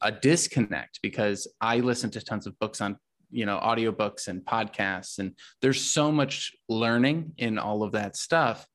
a 0.00 0.12
disconnect 0.12 1.00
because 1.02 1.46
I 1.60 1.78
listen 1.78 2.10
to 2.10 2.20
tons 2.20 2.46
of 2.46 2.58
books 2.58 2.80
on 2.80 2.96
you 3.30 3.46
know 3.46 3.58
audiobooks 3.58 4.28
and 4.28 4.44
podcasts 4.44 5.18
and 5.18 5.32
there's 5.62 5.80
so 5.80 6.12
much 6.12 6.52
learning 6.68 7.32
in 7.38 7.58
all 7.58 7.82
of 7.82 7.92
that 7.92 8.14
stuff 8.14 8.66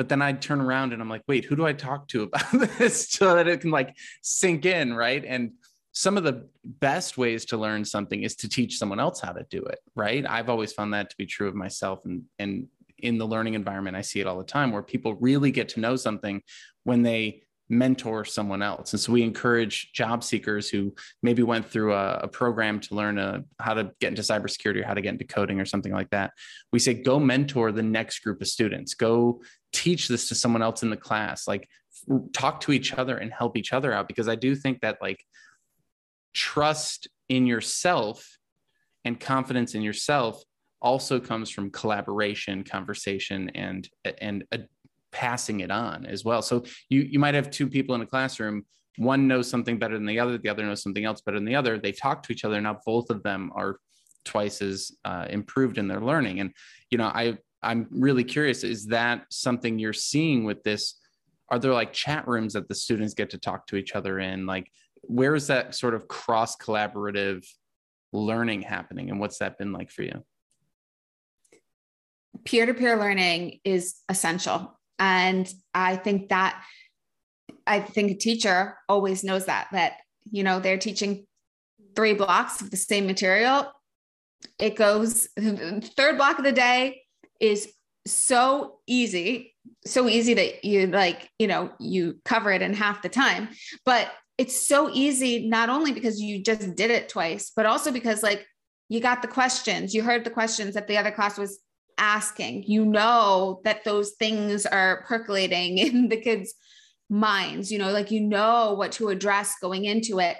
but 0.00 0.08
then 0.08 0.22
I'd 0.22 0.40
turn 0.40 0.62
around 0.62 0.94
and 0.94 1.02
I'm 1.02 1.10
like, 1.10 1.24
wait, 1.28 1.44
who 1.44 1.54
do 1.54 1.66
I 1.66 1.74
talk 1.74 2.08
to 2.08 2.22
about 2.22 2.50
this 2.78 3.06
so 3.10 3.34
that 3.34 3.46
it 3.46 3.60
can 3.60 3.70
like 3.70 3.94
sink 4.22 4.64
in, 4.64 4.94
right? 4.94 5.22
And 5.22 5.52
some 5.92 6.16
of 6.16 6.24
the 6.24 6.48
best 6.64 7.18
ways 7.18 7.44
to 7.44 7.58
learn 7.58 7.84
something 7.84 8.22
is 8.22 8.34
to 8.36 8.48
teach 8.48 8.78
someone 8.78 8.98
else 8.98 9.20
how 9.20 9.32
to 9.32 9.44
do 9.50 9.62
it, 9.62 9.78
right? 9.94 10.24
I've 10.26 10.48
always 10.48 10.72
found 10.72 10.94
that 10.94 11.10
to 11.10 11.16
be 11.18 11.26
true 11.26 11.48
of 11.48 11.54
myself 11.54 12.06
and 12.06 12.22
and 12.38 12.68
in 12.96 13.18
the 13.18 13.26
learning 13.26 13.52
environment 13.52 13.94
I 13.94 14.00
see 14.00 14.20
it 14.20 14.26
all 14.26 14.38
the 14.38 14.44
time 14.44 14.72
where 14.72 14.82
people 14.82 15.16
really 15.16 15.50
get 15.50 15.68
to 15.70 15.80
know 15.80 15.96
something 15.96 16.40
when 16.84 17.02
they 17.02 17.42
mentor 17.70 18.24
someone 18.24 18.62
else. 18.62 18.92
And 18.92 19.00
so 19.00 19.12
we 19.12 19.22
encourage 19.22 19.92
job 19.92 20.24
seekers 20.24 20.68
who 20.68 20.94
maybe 21.22 21.42
went 21.42 21.66
through 21.66 21.94
a, 21.94 22.20
a 22.22 22.28
program 22.28 22.80
to 22.80 22.94
learn 22.94 23.18
a, 23.18 23.22
uh, 23.22 23.38
how 23.60 23.74
to 23.74 23.92
get 24.00 24.08
into 24.08 24.22
cybersecurity 24.22 24.82
or 24.82 24.86
how 24.86 24.94
to 24.94 25.00
get 25.00 25.12
into 25.12 25.24
coding 25.24 25.60
or 25.60 25.64
something 25.64 25.92
like 25.92 26.10
that. 26.10 26.32
We 26.72 26.80
say, 26.80 26.94
go 26.94 27.20
mentor 27.20 27.70
the 27.70 27.82
next 27.82 28.18
group 28.20 28.40
of 28.40 28.48
students, 28.48 28.94
go 28.94 29.42
teach 29.72 30.08
this 30.08 30.28
to 30.28 30.34
someone 30.34 30.62
else 30.62 30.82
in 30.82 30.90
the 30.90 30.96
class, 30.96 31.46
like 31.46 31.68
talk 32.32 32.60
to 32.62 32.72
each 32.72 32.92
other 32.92 33.16
and 33.16 33.32
help 33.32 33.56
each 33.56 33.72
other 33.72 33.92
out. 33.92 34.08
Because 34.08 34.28
I 34.28 34.34
do 34.34 34.56
think 34.56 34.80
that 34.80 34.98
like 35.00 35.24
trust 36.34 37.08
in 37.28 37.46
yourself 37.46 38.38
and 39.04 39.18
confidence 39.18 39.74
in 39.74 39.82
yourself 39.82 40.42
also 40.82 41.20
comes 41.20 41.50
from 41.50 41.70
collaboration, 41.70 42.64
conversation, 42.64 43.50
and 43.50 43.88
and 44.20 44.44
a 44.52 44.60
passing 45.12 45.60
it 45.60 45.70
on 45.70 46.06
as 46.06 46.24
well. 46.24 46.42
So 46.42 46.64
you 46.88 47.02
you 47.02 47.18
might 47.18 47.34
have 47.34 47.50
two 47.50 47.68
people 47.68 47.94
in 47.94 48.00
a 48.00 48.06
classroom. 48.06 48.64
One 48.96 49.28
knows 49.28 49.48
something 49.48 49.78
better 49.78 49.94
than 49.94 50.06
the 50.06 50.20
other. 50.20 50.36
The 50.38 50.48
other 50.48 50.64
knows 50.64 50.82
something 50.82 51.04
else 51.04 51.20
better 51.20 51.38
than 51.38 51.46
the 51.46 51.54
other. 51.54 51.78
They 51.78 51.92
talk 51.92 52.22
to 52.24 52.32
each 52.32 52.44
other. 52.44 52.60
Now 52.60 52.80
both 52.84 53.10
of 53.10 53.22
them 53.22 53.50
are 53.54 53.78
twice 54.24 54.60
as 54.60 54.92
uh, 55.04 55.26
improved 55.30 55.78
in 55.78 55.88
their 55.88 56.00
learning. 56.00 56.40
And 56.40 56.52
you 56.90 56.98
know, 56.98 57.06
I 57.06 57.38
I'm 57.62 57.86
really 57.90 58.24
curious. 58.24 58.64
Is 58.64 58.86
that 58.86 59.26
something 59.30 59.78
you're 59.78 59.92
seeing 59.92 60.44
with 60.44 60.62
this? 60.62 60.94
Are 61.50 61.58
there 61.58 61.72
like 61.72 61.92
chat 61.92 62.26
rooms 62.28 62.52
that 62.54 62.68
the 62.68 62.74
students 62.74 63.14
get 63.14 63.30
to 63.30 63.38
talk 63.38 63.66
to 63.68 63.76
each 63.76 63.94
other 63.94 64.18
in? 64.20 64.46
Like, 64.46 64.70
where 65.02 65.34
is 65.34 65.48
that 65.48 65.74
sort 65.74 65.94
of 65.94 66.08
cross 66.08 66.56
collaborative 66.56 67.44
learning 68.12 68.62
happening, 68.62 69.10
and 69.10 69.20
what's 69.20 69.38
that 69.38 69.58
been 69.58 69.72
like 69.72 69.90
for 69.90 70.02
you? 70.02 70.24
Peer 72.44 72.66
to 72.66 72.74
peer 72.74 72.96
learning 72.96 73.60
is 73.64 73.96
essential 74.08 74.79
and 75.00 75.52
I 75.74 75.96
think 75.96 76.28
that 76.28 76.62
I 77.66 77.80
think 77.80 78.10
a 78.10 78.14
teacher 78.14 78.76
always 78.88 79.24
knows 79.24 79.46
that, 79.46 79.68
that, 79.72 79.94
you 80.30 80.42
know, 80.42 80.60
they're 80.60 80.78
teaching 80.78 81.26
three 81.96 82.14
blocks 82.14 82.60
of 82.60 82.70
the 82.70 82.76
same 82.76 83.06
material. 83.06 83.72
It 84.58 84.76
goes, 84.76 85.28
third 85.38 86.16
block 86.16 86.38
of 86.38 86.44
the 86.44 86.52
day 86.52 87.02
is 87.40 87.72
so 88.06 88.78
easy, 88.86 89.54
so 89.86 90.08
easy 90.08 90.34
that 90.34 90.64
you 90.64 90.86
like, 90.88 91.30
you 91.38 91.46
know, 91.46 91.70
you 91.78 92.20
cover 92.24 92.50
it 92.50 92.62
in 92.62 92.74
half 92.74 93.02
the 93.02 93.08
time. 93.08 93.48
But 93.84 94.10
it's 94.36 94.66
so 94.66 94.90
easy, 94.92 95.48
not 95.48 95.68
only 95.68 95.92
because 95.92 96.20
you 96.20 96.42
just 96.42 96.74
did 96.74 96.90
it 96.90 97.08
twice, 97.08 97.52
but 97.54 97.66
also 97.66 97.92
because 97.92 98.22
like 98.22 98.46
you 98.88 99.00
got 99.00 99.22
the 99.22 99.28
questions, 99.28 99.94
you 99.94 100.02
heard 100.02 100.24
the 100.24 100.30
questions 100.30 100.74
that 100.74 100.88
the 100.88 100.96
other 100.96 101.10
class 101.10 101.38
was 101.38 101.60
asking. 102.00 102.64
You 102.64 102.84
know 102.84 103.60
that 103.64 103.84
those 103.84 104.12
things 104.12 104.66
are 104.66 105.04
percolating 105.06 105.78
in 105.78 106.08
the 106.08 106.16
kids' 106.16 106.54
minds, 107.08 107.70
you 107.70 107.78
know, 107.78 107.92
like 107.92 108.10
you 108.10 108.20
know 108.20 108.74
what 108.74 108.92
to 108.92 109.08
address 109.08 109.54
going 109.60 109.84
into 109.84 110.18
it. 110.18 110.36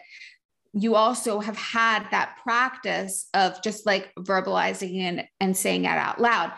You 0.72 0.94
also 0.94 1.40
have 1.40 1.56
had 1.56 2.06
that 2.12 2.36
practice 2.44 3.28
of 3.34 3.60
just 3.60 3.86
like 3.86 4.12
verbalizing 4.20 5.00
and, 5.00 5.24
and 5.40 5.56
saying 5.56 5.84
it 5.84 5.88
out 5.88 6.20
loud. 6.20 6.52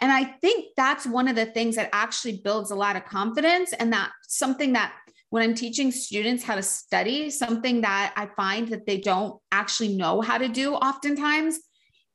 And 0.00 0.10
I 0.10 0.24
think 0.24 0.66
that's 0.74 1.06
one 1.06 1.28
of 1.28 1.36
the 1.36 1.44
things 1.44 1.76
that 1.76 1.90
actually 1.92 2.40
builds 2.42 2.70
a 2.70 2.74
lot 2.74 2.96
of 2.96 3.04
confidence. 3.04 3.74
And 3.74 3.92
that 3.92 4.10
something 4.22 4.72
that 4.72 4.94
when 5.28 5.42
I'm 5.42 5.54
teaching 5.54 5.92
students 5.92 6.42
how 6.42 6.54
to 6.54 6.62
study, 6.62 7.28
something 7.28 7.82
that 7.82 8.14
I 8.16 8.30
find 8.36 8.68
that 8.68 8.86
they 8.86 8.98
don't 8.98 9.38
actually 9.52 9.96
know 9.96 10.22
how 10.22 10.38
to 10.38 10.48
do 10.48 10.72
oftentimes, 10.72 11.58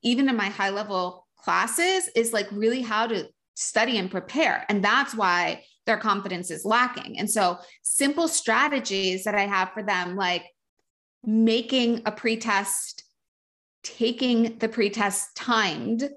even 0.02 0.30
in 0.30 0.36
my 0.36 0.50
high 0.50 0.72
level 0.72 1.23
classes 1.44 2.10
is 2.16 2.34
like 2.34 2.48
really 2.52 2.82
how 2.82 3.08
to 3.08 3.28
study 3.56 3.98
and 3.98 4.10
prepare. 4.10 4.66
And 4.70 4.84
that's 4.84 5.14
why 5.16 5.64
their 5.86 5.98
confidence 5.98 6.50
is 6.50 6.66
lacking. 6.66 7.20
And 7.20 7.30
so, 7.30 7.60
simple 7.82 8.28
strategies 8.28 9.26
that 9.26 9.36
I 9.36 9.46
have 9.46 9.72
for 9.74 9.84
them, 9.84 10.16
like 10.16 10.46
making 11.24 12.02
a 12.06 12.12
pretest, 12.12 13.04
taking 13.84 14.58
the 14.60 14.70
pretest 14.70 15.36
timed, 15.36 16.10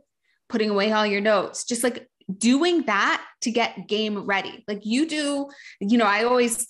putting 0.48 0.70
away 0.70 0.92
all 0.92 1.06
your 1.06 1.20
notes, 1.20 1.64
just 1.64 1.82
like 1.82 2.08
doing 2.38 2.82
that 2.82 3.24
to 3.42 3.50
get 3.50 3.88
game 3.88 4.24
ready. 4.24 4.64
Like 4.66 4.80
you 4.84 5.08
do, 5.08 5.48
you 5.80 5.98
know, 5.98 6.06
I 6.06 6.24
always 6.24 6.68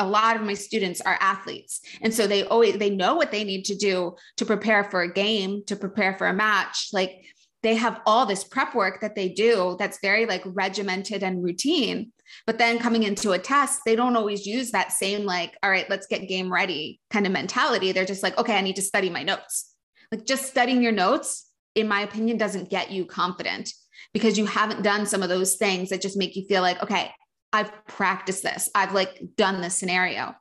a 0.00 0.06
lot 0.06 0.34
of 0.34 0.42
my 0.42 0.54
students 0.54 1.00
are 1.00 1.16
athletes 1.20 1.80
and 2.00 2.12
so 2.12 2.26
they 2.26 2.42
always 2.42 2.76
they 2.78 2.90
know 2.90 3.14
what 3.14 3.30
they 3.30 3.44
need 3.44 3.64
to 3.64 3.76
do 3.76 4.16
to 4.36 4.44
prepare 4.44 4.82
for 4.82 5.02
a 5.02 5.12
game 5.12 5.62
to 5.66 5.76
prepare 5.76 6.14
for 6.14 6.26
a 6.26 6.32
match 6.32 6.88
like 6.92 7.24
they 7.62 7.74
have 7.76 8.00
all 8.06 8.26
this 8.26 8.44
prep 8.44 8.74
work 8.74 9.00
that 9.00 9.14
they 9.14 9.28
do 9.28 9.76
that's 9.78 9.98
very 10.02 10.26
like 10.26 10.42
regimented 10.46 11.22
and 11.22 11.42
routine 11.42 12.12
but 12.46 12.58
then 12.58 12.78
coming 12.78 13.02
into 13.02 13.32
a 13.32 13.38
test 13.38 13.80
they 13.84 13.96
don't 13.96 14.16
always 14.16 14.46
use 14.46 14.70
that 14.70 14.92
same 14.92 15.24
like 15.24 15.56
all 15.62 15.70
right 15.70 15.88
let's 15.90 16.06
get 16.06 16.28
game 16.28 16.52
ready 16.52 17.00
kind 17.10 17.26
of 17.26 17.32
mentality 17.32 17.92
they're 17.92 18.04
just 18.04 18.22
like 18.22 18.36
okay 18.38 18.56
i 18.56 18.60
need 18.60 18.76
to 18.76 18.82
study 18.82 19.10
my 19.10 19.22
notes 19.22 19.74
like 20.10 20.24
just 20.24 20.46
studying 20.46 20.82
your 20.82 20.92
notes 20.92 21.48
in 21.74 21.88
my 21.88 22.02
opinion 22.02 22.36
doesn't 22.36 22.70
get 22.70 22.90
you 22.90 23.04
confident 23.04 23.72
because 24.12 24.36
you 24.36 24.46
haven't 24.46 24.82
done 24.82 25.06
some 25.06 25.22
of 25.22 25.28
those 25.28 25.56
things 25.56 25.88
that 25.88 26.02
just 26.02 26.16
make 26.16 26.36
you 26.36 26.44
feel 26.46 26.62
like 26.62 26.82
okay 26.82 27.10
I've 27.54 27.84
practiced 27.86 28.42
this. 28.42 28.70
I've 28.74 28.94
like 28.94 29.20
done 29.36 29.60
this 29.60 29.76
scenario. 29.76 30.34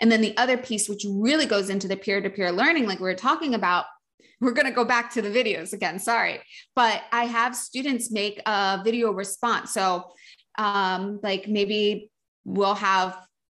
And 0.00 0.12
then 0.12 0.20
the 0.20 0.36
other 0.36 0.58
piece, 0.58 0.86
which 0.88 1.06
really 1.08 1.46
goes 1.46 1.70
into 1.70 1.88
the 1.88 1.96
peer 1.96 2.20
to 2.20 2.28
peer 2.28 2.52
learning, 2.52 2.86
like 2.86 2.98
we 2.98 3.04
were 3.04 3.14
talking 3.14 3.54
about, 3.54 3.86
we're 4.40 4.52
going 4.52 4.66
to 4.66 4.72
go 4.72 4.84
back 4.84 5.12
to 5.14 5.22
the 5.22 5.30
videos 5.30 5.72
again. 5.72 5.98
Sorry. 5.98 6.40
But 6.74 7.02
I 7.12 7.24
have 7.24 7.56
students 7.56 8.10
make 8.10 8.40
a 8.46 8.80
video 8.84 9.10
response. 9.12 9.72
So, 9.72 10.12
um, 10.58 11.20
like 11.22 11.48
maybe 11.48 12.10
we'll 12.44 12.74
have 12.74 13.16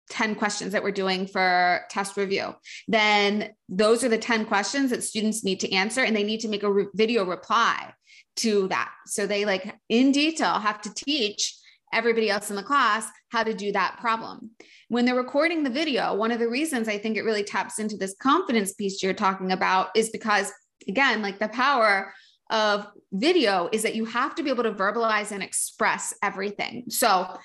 10 0.09 0.35
questions 0.35 0.73
that 0.73 0.83
we're 0.83 0.91
doing 0.91 1.27
for 1.27 1.81
test 1.89 2.17
review. 2.17 2.55
Then 2.87 3.51
those 3.69 4.03
are 4.03 4.09
the 4.09 4.17
10 4.17 4.45
questions 4.45 4.89
that 4.89 5.03
students 5.03 5.43
need 5.43 5.59
to 5.61 5.71
answer, 5.71 6.01
and 6.01 6.15
they 6.15 6.23
need 6.23 6.41
to 6.41 6.47
make 6.47 6.63
a 6.63 6.71
re- 6.71 6.87
video 6.95 7.25
reply 7.25 7.93
to 8.37 8.67
that. 8.69 8.91
So 9.05 9.27
they 9.27 9.45
like 9.45 9.75
in 9.89 10.11
detail 10.11 10.53
have 10.59 10.81
to 10.81 10.93
teach 10.93 11.55
everybody 11.93 12.29
else 12.29 12.49
in 12.49 12.55
the 12.55 12.63
class 12.63 13.07
how 13.29 13.43
to 13.43 13.53
do 13.53 13.71
that 13.71 13.97
problem. 13.99 14.51
When 14.89 15.05
they're 15.05 15.15
recording 15.15 15.63
the 15.63 15.69
video, 15.69 16.15
one 16.15 16.31
of 16.31 16.39
the 16.39 16.49
reasons 16.49 16.87
I 16.87 16.97
think 16.97 17.17
it 17.17 17.23
really 17.23 17.43
taps 17.43 17.79
into 17.79 17.97
this 17.97 18.15
confidence 18.19 18.73
piece 18.73 19.01
you're 19.03 19.13
talking 19.13 19.51
about 19.51 19.89
is 19.95 20.09
because 20.09 20.51
again, 20.87 21.21
like 21.21 21.39
the 21.39 21.49
power 21.49 22.13
of 22.49 22.87
video 23.11 23.69
is 23.71 23.83
that 23.83 23.95
you 23.95 24.05
have 24.05 24.35
to 24.35 24.43
be 24.43 24.49
able 24.49 24.63
to 24.63 24.71
verbalize 24.71 25.31
and 25.31 25.43
express 25.43 26.13
everything. 26.23 26.85
So, 26.89 27.37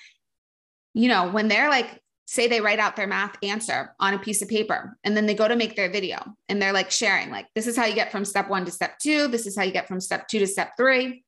you 0.93 1.07
know, 1.07 1.29
when 1.29 1.47
they're 1.47 1.69
like, 1.69 2.01
say 2.27 2.47
they 2.47 2.59
write 2.59 2.79
out 2.79 2.95
their 2.95 3.05
math 3.05 3.37
answer 3.43 3.93
on 3.99 4.15
a 4.15 4.19
piece 4.19 4.41
of 4.41 4.47
paper 4.47 4.97
and 5.03 5.15
then 5.15 5.27
they 5.27 5.35
go 5.35 5.47
to 5.47 5.55
make 5.55 5.75
their 5.75 5.91
video 5.91 6.17
and 6.49 6.59
they're 6.59 6.73
like 6.73 6.89
sharing, 6.89 7.29
like, 7.29 7.45
this 7.53 7.67
is 7.67 7.77
how 7.77 7.85
you 7.85 7.93
get 7.93 8.11
from 8.11 8.25
step 8.25 8.49
one 8.49 8.65
to 8.65 8.71
step 8.71 8.97
two. 8.97 9.27
This 9.27 9.45
is 9.45 9.55
how 9.55 9.63
you 9.63 9.71
get 9.71 9.87
from 9.87 9.99
step 9.99 10.27
two 10.27 10.39
to 10.39 10.47
step 10.47 10.71
three. 10.75 11.23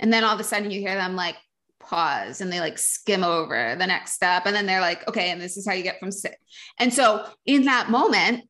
And 0.00 0.12
then 0.12 0.24
all 0.24 0.34
of 0.34 0.40
a 0.40 0.44
sudden 0.44 0.72
you 0.72 0.80
hear 0.80 0.96
them 0.96 1.14
like 1.14 1.36
pause 1.78 2.40
and 2.40 2.52
they 2.52 2.58
like 2.58 2.78
skim 2.78 3.22
over 3.22 3.76
the 3.78 3.86
next 3.86 4.12
step. 4.12 4.42
And 4.44 4.56
then 4.56 4.66
they're 4.66 4.80
like, 4.80 5.06
okay, 5.08 5.30
and 5.30 5.40
this 5.40 5.56
is 5.56 5.66
how 5.66 5.74
you 5.74 5.84
get 5.84 6.00
from 6.00 6.10
six. 6.10 6.34
And 6.78 6.92
so 6.92 7.24
in 7.46 7.66
that 7.66 7.90
moment, 7.90 8.44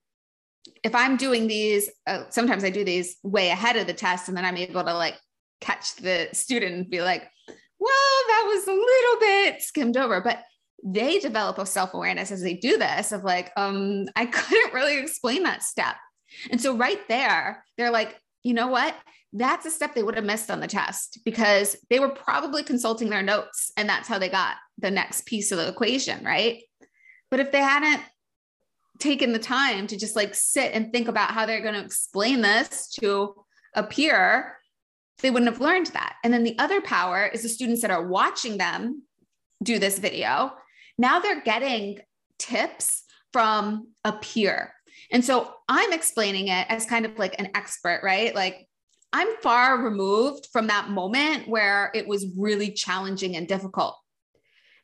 if 0.84 0.94
I'm 0.94 1.16
doing 1.16 1.46
these, 1.46 1.90
uh, 2.06 2.24
sometimes 2.30 2.64
I 2.64 2.70
do 2.70 2.84
these 2.84 3.16
way 3.22 3.50
ahead 3.50 3.76
of 3.76 3.86
the 3.86 3.94
test, 3.94 4.28
and 4.28 4.36
then 4.36 4.44
I'm 4.44 4.56
able 4.56 4.84
to 4.84 4.94
like 4.94 5.18
catch 5.60 5.96
the 5.96 6.28
student 6.32 6.74
and 6.74 6.90
be 6.90 7.02
like, 7.02 7.28
well, 7.78 8.22
that 8.28 8.44
was 8.46 8.66
a 8.66 8.72
little 8.72 9.20
bit 9.20 9.62
skimmed 9.62 9.96
over. 9.96 10.20
But 10.20 10.42
they 10.84 11.18
develop 11.18 11.58
a 11.58 11.66
self 11.66 11.94
awareness 11.94 12.30
as 12.30 12.42
they 12.42 12.54
do 12.54 12.78
this 12.78 13.12
of 13.12 13.24
like, 13.24 13.50
um, 13.56 14.06
I 14.16 14.26
couldn't 14.26 14.74
really 14.74 14.98
explain 14.98 15.42
that 15.44 15.62
step. 15.62 15.96
And 16.50 16.60
so 16.60 16.76
right 16.76 17.00
there, 17.08 17.64
they're 17.76 17.90
like, 17.90 18.16
you 18.42 18.54
know 18.54 18.68
what? 18.68 18.94
That's 19.32 19.66
a 19.66 19.70
step 19.70 19.94
they 19.94 20.02
would 20.02 20.14
have 20.14 20.24
missed 20.24 20.50
on 20.50 20.60
the 20.60 20.66
test 20.66 21.20
because 21.24 21.76
they 21.90 21.98
were 21.98 22.08
probably 22.08 22.62
consulting 22.62 23.10
their 23.10 23.22
notes 23.22 23.72
and 23.76 23.88
that's 23.88 24.08
how 24.08 24.18
they 24.18 24.28
got 24.28 24.56
the 24.78 24.90
next 24.90 25.26
piece 25.26 25.52
of 25.52 25.58
the 25.58 25.68
equation, 25.68 26.24
right? 26.24 26.62
But 27.30 27.40
if 27.40 27.52
they 27.52 27.60
hadn't 27.60 28.02
taken 28.98 29.32
the 29.32 29.38
time 29.38 29.86
to 29.86 29.96
just 29.96 30.16
like 30.16 30.34
sit 30.34 30.72
and 30.72 30.92
think 30.92 31.08
about 31.08 31.30
how 31.30 31.46
they're 31.46 31.62
going 31.62 31.74
to 31.74 31.84
explain 31.84 32.40
this 32.40 32.88
to 33.00 33.34
a 33.74 33.82
peer, 33.82 34.56
they 35.20 35.30
wouldn't 35.30 35.50
have 35.50 35.60
learned 35.60 35.86
that. 35.88 36.16
And 36.24 36.32
then 36.32 36.44
the 36.44 36.58
other 36.58 36.80
power 36.80 37.26
is 37.26 37.42
the 37.42 37.48
students 37.48 37.82
that 37.82 37.90
are 37.90 38.06
watching 38.06 38.58
them 38.58 39.02
do 39.62 39.78
this 39.78 39.98
video. 39.98 40.52
Now 40.96 41.20
they're 41.20 41.42
getting 41.42 41.98
tips 42.38 43.04
from 43.32 43.88
a 44.04 44.12
peer. 44.12 44.72
And 45.10 45.24
so 45.24 45.52
I'm 45.68 45.92
explaining 45.92 46.48
it 46.48 46.66
as 46.68 46.86
kind 46.86 47.04
of 47.04 47.18
like 47.18 47.38
an 47.38 47.50
expert, 47.54 48.00
right? 48.02 48.34
Like 48.34 48.66
I'm 49.12 49.36
far 49.42 49.82
removed 49.82 50.48
from 50.52 50.66
that 50.66 50.90
moment 50.90 51.48
where 51.48 51.90
it 51.94 52.06
was 52.06 52.26
really 52.36 52.70
challenging 52.72 53.36
and 53.36 53.48
difficult. 53.48 53.96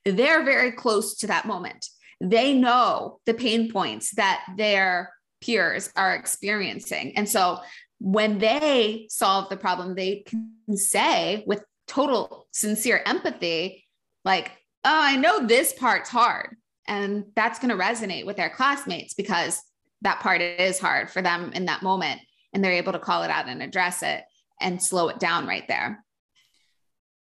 They're 0.04 0.44
very 0.44 0.72
close 0.72 1.16
to 1.18 1.26
that 1.28 1.46
moment 1.46 1.88
they 2.30 2.54
know 2.54 3.20
the 3.26 3.34
pain 3.34 3.70
points 3.70 4.14
that 4.14 4.44
their 4.56 5.12
peers 5.40 5.90
are 5.94 6.14
experiencing. 6.14 7.16
And 7.16 7.28
so 7.28 7.60
when 7.98 8.38
they 8.38 9.06
solve 9.10 9.48
the 9.48 9.56
problem, 9.56 9.94
they 9.94 10.24
can 10.26 10.76
say 10.76 11.44
with 11.46 11.62
total 11.86 12.46
sincere 12.50 13.02
empathy, 13.04 13.84
like, 14.24 14.52
oh, 14.84 15.00
I 15.02 15.16
know 15.16 15.46
this 15.46 15.72
part's 15.72 16.10
hard. 16.10 16.56
And 16.86 17.24
that's 17.34 17.58
going 17.58 17.70
to 17.70 17.82
resonate 17.82 18.26
with 18.26 18.36
their 18.36 18.50
classmates 18.50 19.14
because 19.14 19.60
that 20.02 20.20
part 20.20 20.40
is 20.40 20.78
hard 20.78 21.10
for 21.10 21.22
them 21.22 21.52
in 21.52 21.66
that 21.66 21.82
moment. 21.82 22.20
And 22.52 22.62
they're 22.62 22.72
able 22.72 22.92
to 22.92 22.98
call 22.98 23.22
it 23.22 23.30
out 23.30 23.48
and 23.48 23.62
address 23.62 24.02
it 24.02 24.22
and 24.60 24.82
slow 24.82 25.08
it 25.08 25.18
down 25.18 25.46
right 25.46 25.66
there. 25.66 26.04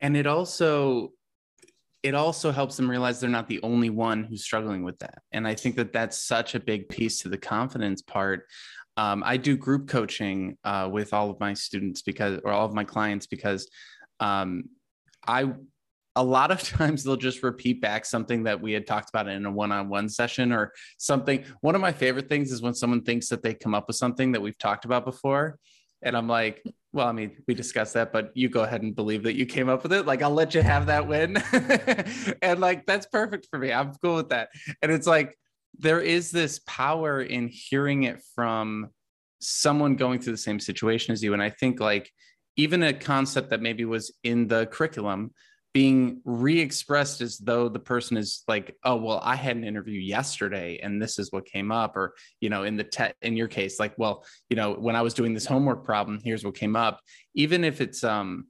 And 0.01 0.17
it 0.17 0.27
also 0.27 1.13
it 2.03 2.15
also 2.15 2.51
helps 2.51 2.77
them 2.77 2.91
realize 2.91 3.21
they're 3.21 3.31
not 3.31 3.49
the 3.49 3.61
only 3.63 3.91
one 3.91 4.25
who's 4.25 4.43
struggling 4.43 4.83
with 4.83 4.99
that. 5.01 5.23
And 5.33 5.47
I 5.47 5.55
think 5.55 5.77
that 5.77 5.93
that's 5.93 6.17
such 6.17 6.55
a 6.55 6.61
big 6.61 6.89
piece 6.89 7.21
to 7.23 7.29
the 7.29 7.39
confidence 7.39 8.01
part. 8.01 8.47
Um, 8.97 9.23
I 9.25 9.37
do 9.37 9.57
group 9.57 9.89
coaching 9.89 10.57
uh, 10.65 10.89
with 10.91 11.13
all 11.13 11.31
of 11.31 11.39
my 11.41 11.55
students 11.55 12.03
because, 12.03 12.41
or 12.45 12.53
all 12.53 12.67
of 12.67 12.75
my 12.75 12.85
clients, 12.85 13.27
because 13.27 13.69
um, 14.19 14.65
I, 15.27 15.53
a 16.17 16.25
lot 16.25 16.51
of 16.51 16.63
times 16.63 17.05
they'll 17.05 17.17
just 17.17 17.43
repeat 17.43 17.83
back 17.83 18.07
something 18.07 18.45
that 18.45 18.61
we 18.61 18.73
had 18.73 18.87
talked 18.87 19.11
about 19.11 19.29
in 19.29 19.45
a 19.45 19.51
one-on-one 19.51 20.09
session 20.09 20.53
or 20.53 20.73
something. 20.99 21.45
One 21.61 21.75
of 21.75 21.81
my 21.83 21.93
favorite 21.93 22.29
things 22.29 22.51
is 22.51 22.63
when 22.63 22.75
someone 22.75 23.03
thinks 23.03 23.29
that 23.29 23.43
they 23.43 23.55
come 23.55 23.75
up 23.75 23.89
with 23.89 23.97
something 23.97 24.33
that 24.33 24.41
we've 24.41 24.59
talked 24.59 24.87
about 24.87 25.05
before, 25.05 25.59
and 26.03 26.17
I'm 26.17 26.29
like, 26.29 26.63
well, 26.93 27.07
I 27.07 27.13
mean, 27.13 27.37
we 27.47 27.55
discussed 27.55 27.95
that, 27.95 28.13
but 28.13 28.33
you 28.35 28.49
go 28.49 28.63
ahead 28.63 28.83
and 28.83 28.95
believe 28.95 29.23
that 29.23 29.37
you 29.37 29.47
came 29.47 29.69
up 29.69 29.83
with 29.83 29.93
it. 29.93 30.07
Like, 30.07 30.23
I'll 30.23 30.31
let 30.31 30.55
you 30.55 30.63
have 30.63 30.87
that 30.87 31.07
win. 31.07 31.37
and 32.43 32.61
like, 32.61 32.85
that's 32.85 33.07
perfect 33.07 33.47
for 33.49 33.59
me. 33.59 33.73
I'm 33.73 33.95
cool 34.03 34.17
with 34.17 34.31
that. 34.31 34.49
And 34.83 34.91
it's 34.91 35.07
like, 35.07 35.37
there 35.79 36.01
is 36.01 36.33
this 36.33 36.61
power 36.67 37.23
in 37.23 37.49
hearing 37.49 38.03
it 38.05 38.21
from 38.35 38.89
someone 39.41 39.95
going 39.95 40.21
through 40.21 40.33
the 40.33 40.39
same 40.39 40.59
situation 40.59 41.13
as 41.13 41.23
you. 41.23 41.33
And 41.33 41.43
I 41.43 41.51
think, 41.51 41.79
like, 41.79 42.11
even 42.57 42.83
a 42.83 42.93
concept 42.93 43.51
that 43.51 43.63
maybe 43.63 43.85
was 43.85 44.13
in 44.25 44.49
the 44.49 44.67
curriculum, 44.67 45.33
being 45.73 46.21
re-expressed 46.25 47.21
as 47.21 47.39
though 47.39 47.69
the 47.69 47.79
person 47.79 48.17
is 48.17 48.43
like 48.49 48.77
oh 48.85 48.97
well 48.97 49.21
i 49.23 49.37
had 49.37 49.57
an 49.57 49.63
interview 49.63 50.01
yesterday 50.01 50.81
and 50.83 51.01
this 51.01 51.17
is 51.17 51.31
what 51.31 51.45
came 51.45 51.71
up 51.71 51.97
or 51.97 52.15
you 52.41 52.51
know 52.51 52.65
in 52.65 52.77
the 52.77 52.83
te- 52.83 53.13
in 53.23 53.37
your 53.37 53.47
case 53.47 53.79
like 53.79 53.95
well 53.97 54.25
you 54.49 54.57
know 54.57 54.73
when 54.73 54.97
i 54.97 55.03
was 55.03 55.15
doing 55.15 55.33
this 55.33 55.47
homework 55.47 55.85
problem 55.85 56.21
here's 56.25 56.45
what 56.45 56.55
came 56.55 56.77
up. 56.77 57.01
Even 57.35 57.65
if 57.65 57.81
it's 57.81 58.05
um 58.05 58.47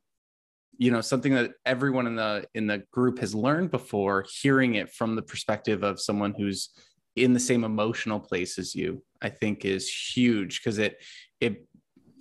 you 0.79 0.91
know 0.91 1.01
something 1.01 1.35
that 1.35 1.53
everyone 1.67 2.07
in 2.07 2.17
the 2.17 2.45
in 2.55 2.67
the 2.67 2.83
group 2.91 3.19
has 3.19 3.35
learned 3.35 3.71
before 3.71 4.25
hearing 4.41 4.75
it 4.75 4.93
from 4.93 5.15
the 5.15 5.23
perspective 5.23 5.83
of 5.83 6.01
someone 6.01 6.35
who's 6.37 6.71
in 7.17 7.35
the 7.35 7.41
same 7.41 7.65
emotional 7.65 8.19
place 8.19 8.59
as 8.59 8.75
you 8.75 9.03
i 9.21 9.29
think 9.29 9.65
is 9.65 9.91
huge 9.91 10.61
because 10.61 10.79
it 10.79 11.03
it 11.41 11.67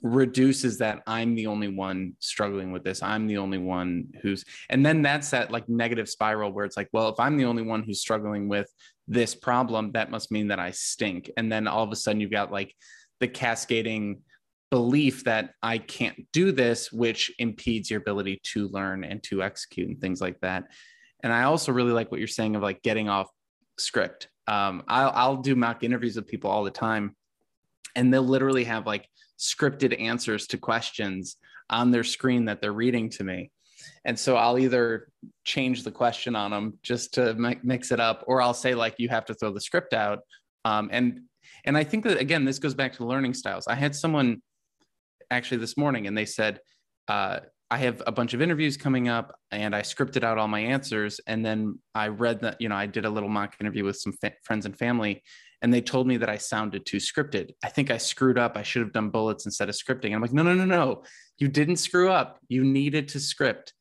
reduces 0.02 0.78
that 0.80 1.02
I'm 1.08 1.36
the 1.36 1.48
only 1.48 1.68
one 1.68 2.14
struggling 2.20 2.72
with 2.72 2.84
this. 2.84 3.04
I'm 3.04 3.28
the 3.28 3.38
only 3.38 3.58
one 3.58 4.06
who's, 4.22 4.46
and 4.70 4.86
then 4.86 5.02
that's 5.02 5.30
that 5.32 5.52
like 5.52 5.68
negative 5.68 6.10
spiral 6.10 6.52
where 6.52 6.66
it's 6.66 6.78
like, 6.78 6.90
well, 6.94 7.10
if 7.10 7.20
I'm 7.20 7.38
the 7.38 7.46
only 7.46 7.64
one 7.64 7.84
who's 7.84 8.02
struggling 8.02 8.48
with 8.48 8.72
this 9.08 9.36
problem, 9.36 9.92
that 9.94 10.12
must 10.12 10.32
mean 10.32 10.48
that 10.50 10.60
I 10.60 10.72
stink. 10.72 11.32
And 11.38 11.52
then 11.52 11.68
all 11.68 11.84
of 11.84 11.92
a 11.92 11.96
sudden 11.96 12.22
you've 12.22 12.32
got 12.32 12.52
like 12.52 12.74
the 13.20 13.28
cascading 13.28 14.22
belief 14.72 15.24
that 15.24 15.52
I 15.62 15.80
can't 15.80 16.28
do 16.32 16.52
this, 16.52 16.92
which 16.92 17.32
impedes 17.40 17.90
your 17.90 18.00
ability 18.00 18.40
to 18.54 18.68
learn 18.70 19.04
and 19.04 19.22
to 19.24 19.42
execute 19.42 19.88
and 19.88 20.00
things 20.00 20.22
like 20.22 20.40
that. 20.42 20.66
And 21.24 21.34
I 21.34 21.44
also 21.44 21.72
really 21.72 21.92
like 21.92 22.12
what 22.12 22.20
you're 22.20 22.28
saying 22.28 22.56
of 22.56 22.62
like 22.62 22.82
getting 22.82 23.10
off 23.10 23.30
script. 23.78 24.30
Um, 24.48 24.84
I'll, 24.88 25.12
I'll 25.14 25.38
do 25.38 25.56
mock 25.56 25.84
interviews 25.84 26.16
with 26.16 26.28
people 26.28 26.50
all 26.50 26.64
the 26.64 26.72
time 26.72 27.16
and 27.96 28.14
they'll 28.14 28.22
literally 28.22 28.64
have 28.66 28.86
like 28.86 29.08
scripted 29.40 30.00
answers 30.00 30.48
to 30.48 30.58
questions 30.58 31.38
on 31.70 31.92
their 31.92 32.04
screen 32.04 32.46
that 32.46 32.62
they're 32.62 32.74
reading 32.74 33.10
to 33.10 33.24
me. 33.24 33.52
And 34.06 34.18
so 34.18 34.36
I'll 34.36 34.60
either 34.60 35.10
change 35.46 35.84
the 35.84 35.92
question 35.92 36.36
on 36.36 36.52
them 36.52 36.78
just 36.84 37.14
to 37.16 37.34
mix 37.64 37.92
it 37.92 38.00
up, 38.00 38.24
or 38.28 38.42
I'll 38.42 38.54
say 38.54 38.76
like 38.76 38.96
you 38.98 39.10
have 39.10 39.26
to 39.26 39.34
throw 39.34 39.54
the 39.54 39.62
script 39.62 39.94
out. 39.94 40.20
Um, 40.66 40.90
and 40.92 41.22
and 41.66 41.78
I 41.78 41.84
think 41.84 42.04
that 42.06 42.20
again, 42.20 42.46
this 42.46 42.60
goes 42.60 42.74
back 42.74 42.94
to 42.94 43.06
learning 43.06 43.34
styles. 43.34 43.68
I 43.68 43.76
had 43.76 43.96
someone 43.96 44.42
actually 45.32 45.58
this 45.58 45.78
morning, 45.78 46.08
and 46.08 46.18
they 46.18 46.26
said, 46.26 46.60
uh, 47.08 47.40
I 47.72 47.78
have 47.78 48.02
a 48.08 48.12
bunch 48.12 48.34
of 48.34 48.42
interviews 48.42 48.78
coming 48.78 49.10
up, 49.10 49.36
and 49.52 49.76
I 49.76 49.82
scripted 49.82 50.24
out 50.24 50.38
all 50.38 50.48
my 50.48 50.60
answers, 50.60 51.20
and 51.28 51.46
then 51.46 51.80
I 51.94 52.08
read 52.08 52.42
that 52.42 52.60
you 52.60 52.70
know 52.70 52.76
I 52.76 52.86
did 52.86 53.06
a 53.06 53.10
little 53.10 53.30
mock 53.30 53.56
interview 53.60 53.86
with 53.86 53.98
some 53.98 54.14
fa- 54.14 54.34
friends 54.44 54.66
and 54.66 54.78
family, 54.78 55.24
and 55.62 55.74
they 55.74 55.82
told 55.82 56.08
me 56.08 56.18
that 56.18 56.30
I 56.30 56.38
sounded 56.38 56.86
too 56.86 56.98
scripted. 56.98 57.52
I 57.64 57.70
think 57.70 57.92
I 57.92 57.98
screwed 57.98 58.38
up. 58.38 58.56
I 58.56 58.64
should 58.64 58.82
have 58.82 58.94
done 58.94 59.10
bullets 59.10 59.46
instead 59.46 59.70
of 59.70 59.76
scripting. 59.76 60.06
And 60.06 60.16
I'm 60.16 60.22
like, 60.22 60.34
no, 60.34 60.44
no, 60.44 60.54
no, 60.54 60.66
no. 60.66 61.04
You 61.38 61.48
didn't 61.48 61.78
screw 61.78 62.10
up. 62.10 62.40
You 62.48 62.64
needed 62.64 63.10
to 63.10 63.20
script. 63.20 63.74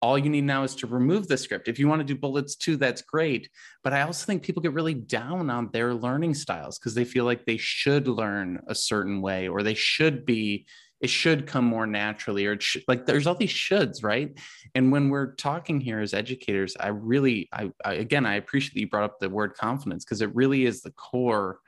All 0.00 0.18
you 0.18 0.28
need 0.28 0.44
now 0.44 0.64
is 0.64 0.76
to 0.76 0.86
remove 0.86 1.28
the 1.28 1.38
script. 1.38 1.66
If 1.66 1.78
you 1.78 1.88
want 1.88 2.00
to 2.00 2.04
do 2.04 2.14
bullets 2.14 2.56
too, 2.56 2.76
that's 2.76 3.02
great. 3.02 3.48
But 3.82 3.94
I 3.94 4.02
also 4.02 4.26
think 4.26 4.42
people 4.42 4.62
get 4.62 4.74
really 4.74 4.94
down 4.94 5.48
on 5.48 5.70
their 5.72 5.94
learning 5.94 6.34
styles 6.34 6.78
because 6.78 6.94
they 6.94 7.04
feel 7.06 7.24
like 7.24 7.46
they 7.46 7.56
should 7.56 8.06
learn 8.06 8.60
a 8.68 8.74
certain 8.74 9.22
way 9.22 9.48
or 9.48 9.62
they 9.62 9.74
should 9.74 10.26
be 10.26 10.66
it 11.04 11.10
should 11.10 11.46
come 11.46 11.64
more 11.64 11.86
naturally 11.86 12.46
or 12.46 12.52
it 12.52 12.62
should, 12.62 12.82
like 12.88 13.04
there's 13.06 13.26
all 13.26 13.34
these 13.34 13.50
shoulds 13.50 14.02
right? 14.02 14.38
And 14.74 14.90
when 14.90 15.08
we're 15.08 15.34
talking 15.34 15.80
here 15.80 16.00
as 16.00 16.14
educators 16.14 16.76
i 16.80 16.88
really 16.88 17.48
I, 17.52 17.70
I 17.84 17.94
again 17.94 18.26
i 18.26 18.34
appreciate 18.36 18.74
that 18.74 18.80
you 18.80 18.88
brought 18.88 19.04
up 19.04 19.20
the 19.20 19.28
word 19.28 19.54
confidence 19.54 20.04
because 20.04 20.22
it 20.22 20.34
really 20.34 20.64
is 20.64 20.82
the 20.82 20.92
core 20.92 21.58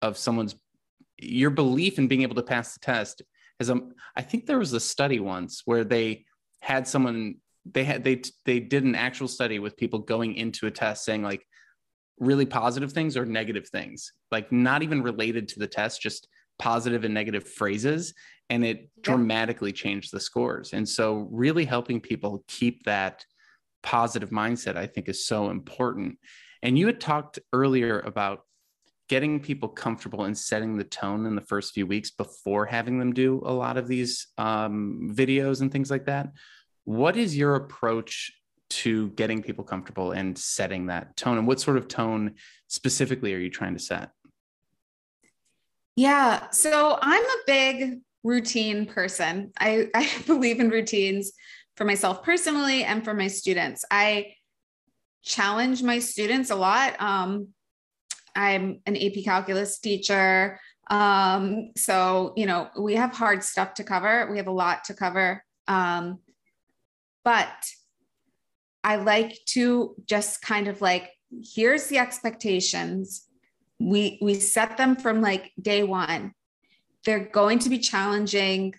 of 0.00 0.16
someone's 0.16 0.54
your 1.18 1.50
belief 1.50 1.98
in 1.98 2.08
being 2.08 2.22
able 2.22 2.36
to 2.36 2.42
pass 2.42 2.74
the 2.74 2.80
test 2.80 3.22
as 3.60 3.70
um, 3.70 3.92
I 4.16 4.22
think 4.22 4.46
there 4.46 4.58
was 4.58 4.72
a 4.72 4.80
study 4.80 5.20
once 5.20 5.62
where 5.64 5.84
they 5.84 6.24
had 6.60 6.86
someone 6.86 7.36
they 7.64 7.84
had 7.84 8.04
they 8.04 8.22
they 8.44 8.60
did 8.60 8.84
an 8.84 8.94
actual 8.94 9.28
study 9.28 9.58
with 9.58 9.76
people 9.76 9.98
going 10.00 10.34
into 10.34 10.66
a 10.66 10.70
test 10.70 11.04
saying 11.04 11.22
like 11.22 11.44
really 12.18 12.46
positive 12.46 12.92
things 12.92 13.16
or 13.16 13.24
negative 13.24 13.68
things 13.68 14.12
like 14.32 14.50
not 14.50 14.82
even 14.82 15.02
related 15.02 15.48
to 15.48 15.58
the 15.58 15.66
test 15.66 16.00
just 16.00 16.28
positive 16.58 17.04
and 17.04 17.14
negative 17.14 17.46
phrases 17.46 18.14
and 18.50 18.64
it 18.64 18.90
dramatically 19.02 19.72
changed 19.72 20.12
the 20.12 20.20
scores. 20.20 20.72
And 20.72 20.88
so, 20.88 21.28
really 21.30 21.64
helping 21.64 22.00
people 22.00 22.44
keep 22.48 22.84
that 22.84 23.24
positive 23.82 24.30
mindset, 24.30 24.76
I 24.76 24.86
think, 24.86 25.08
is 25.08 25.26
so 25.26 25.50
important. 25.50 26.18
And 26.62 26.78
you 26.78 26.86
had 26.86 27.00
talked 27.00 27.38
earlier 27.52 28.00
about 28.00 28.40
getting 29.08 29.40
people 29.40 29.68
comfortable 29.68 30.24
and 30.24 30.36
setting 30.36 30.76
the 30.76 30.84
tone 30.84 31.24
in 31.24 31.34
the 31.34 31.40
first 31.40 31.72
few 31.72 31.86
weeks 31.86 32.10
before 32.10 32.66
having 32.66 32.98
them 32.98 33.12
do 33.12 33.42
a 33.44 33.52
lot 33.52 33.76
of 33.76 33.88
these 33.88 34.26
um, 34.36 35.10
videos 35.14 35.60
and 35.60 35.72
things 35.72 35.90
like 35.90 36.06
that. 36.06 36.30
What 36.84 37.16
is 37.16 37.36
your 37.36 37.54
approach 37.54 38.32
to 38.70 39.08
getting 39.10 39.42
people 39.42 39.64
comfortable 39.64 40.12
and 40.12 40.36
setting 40.36 40.86
that 40.86 41.16
tone? 41.16 41.38
And 41.38 41.46
what 41.46 41.60
sort 41.60 41.78
of 41.78 41.88
tone 41.88 42.34
specifically 42.66 43.34
are 43.34 43.38
you 43.38 43.50
trying 43.50 43.74
to 43.74 43.80
set? 43.80 44.10
Yeah, 45.96 46.50
so 46.50 46.98
I'm 47.00 47.24
a 47.24 47.36
big 47.46 48.00
routine 48.28 48.84
person. 48.84 49.50
I, 49.58 49.88
I 49.94 50.08
believe 50.26 50.60
in 50.60 50.68
routines 50.68 51.32
for 51.76 51.84
myself 51.84 52.22
personally 52.22 52.84
and 52.84 53.04
for 53.04 53.14
my 53.14 53.28
students. 53.28 53.84
I 53.90 54.34
challenge 55.22 55.82
my 55.82 55.98
students 55.98 56.50
a 56.50 56.54
lot. 56.54 57.00
Um, 57.00 57.48
I'm 58.36 58.80
an 58.86 58.96
AP 58.96 59.24
calculus 59.24 59.78
teacher. 59.80 60.60
Um, 60.90 61.70
so, 61.76 62.32
you 62.36 62.46
know, 62.46 62.68
we 62.78 62.94
have 62.94 63.12
hard 63.12 63.42
stuff 63.42 63.74
to 63.74 63.84
cover. 63.84 64.28
We 64.30 64.36
have 64.36 64.46
a 64.46 64.52
lot 64.52 64.84
to 64.84 64.94
cover. 64.94 65.42
Um, 65.66 66.20
but 67.24 67.48
I 68.84 68.96
like 68.96 69.38
to 69.50 69.94
just 70.06 70.40
kind 70.40 70.68
of 70.68 70.80
like, 70.80 71.10
here's 71.54 71.86
the 71.86 71.98
expectations. 71.98 73.26
We 73.78 74.18
we 74.20 74.34
set 74.34 74.76
them 74.76 74.96
from 74.96 75.20
like 75.20 75.52
day 75.60 75.82
one. 75.82 76.32
They're 77.08 77.20
going 77.20 77.58
to 77.60 77.70
be 77.70 77.78
challenging 77.78 78.74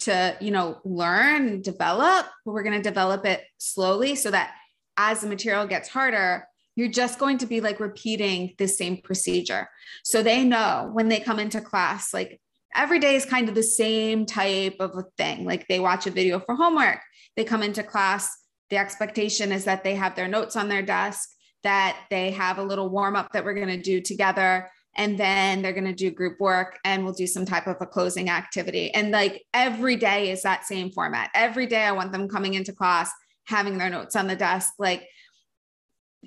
to, 0.00 0.36
you 0.40 0.50
know, 0.50 0.80
learn, 0.84 1.62
develop. 1.62 2.26
But 2.44 2.50
we're 2.52 2.64
going 2.64 2.74
to 2.74 2.82
develop 2.82 3.24
it 3.24 3.44
slowly 3.58 4.16
so 4.16 4.32
that 4.32 4.54
as 4.96 5.20
the 5.20 5.28
material 5.28 5.68
gets 5.68 5.88
harder, 5.88 6.48
you're 6.74 6.88
just 6.88 7.20
going 7.20 7.38
to 7.38 7.46
be 7.46 7.60
like 7.60 7.78
repeating 7.78 8.56
the 8.58 8.66
same 8.66 8.96
procedure. 8.96 9.68
So 10.02 10.20
they 10.20 10.42
know 10.42 10.90
when 10.92 11.08
they 11.08 11.20
come 11.20 11.38
into 11.38 11.60
class, 11.60 12.12
like 12.12 12.40
every 12.74 12.98
day 12.98 13.14
is 13.14 13.24
kind 13.24 13.48
of 13.48 13.54
the 13.54 13.62
same 13.62 14.26
type 14.26 14.74
of 14.80 14.96
a 14.96 15.04
thing. 15.16 15.44
Like 15.44 15.68
they 15.68 15.78
watch 15.78 16.08
a 16.08 16.10
video 16.10 16.40
for 16.40 16.56
homework, 16.56 16.98
they 17.36 17.44
come 17.44 17.62
into 17.62 17.84
class, 17.84 18.36
the 18.70 18.78
expectation 18.78 19.52
is 19.52 19.64
that 19.66 19.84
they 19.84 19.94
have 19.94 20.16
their 20.16 20.26
notes 20.26 20.56
on 20.56 20.68
their 20.68 20.82
desk, 20.82 21.28
that 21.62 21.96
they 22.10 22.32
have 22.32 22.58
a 22.58 22.64
little 22.64 22.88
warm 22.88 23.14
up 23.14 23.30
that 23.30 23.44
we're 23.44 23.54
going 23.54 23.68
to 23.68 23.80
do 23.80 24.00
together. 24.00 24.68
And 25.00 25.16
then 25.16 25.62
they're 25.62 25.72
going 25.72 25.86
to 25.86 25.94
do 25.94 26.10
group 26.10 26.38
work 26.40 26.78
and 26.84 27.02
we'll 27.04 27.14
do 27.14 27.26
some 27.26 27.46
type 27.46 27.66
of 27.66 27.78
a 27.80 27.86
closing 27.86 28.28
activity. 28.28 28.92
And 28.92 29.10
like 29.10 29.42
every 29.54 29.96
day 29.96 30.30
is 30.30 30.42
that 30.42 30.66
same 30.66 30.90
format. 30.90 31.30
Every 31.34 31.66
day 31.66 31.84
I 31.84 31.92
want 31.92 32.12
them 32.12 32.28
coming 32.28 32.52
into 32.52 32.74
class, 32.74 33.10
having 33.44 33.78
their 33.78 33.88
notes 33.88 34.14
on 34.14 34.26
the 34.26 34.36
desk. 34.36 34.74
Like 34.78 35.08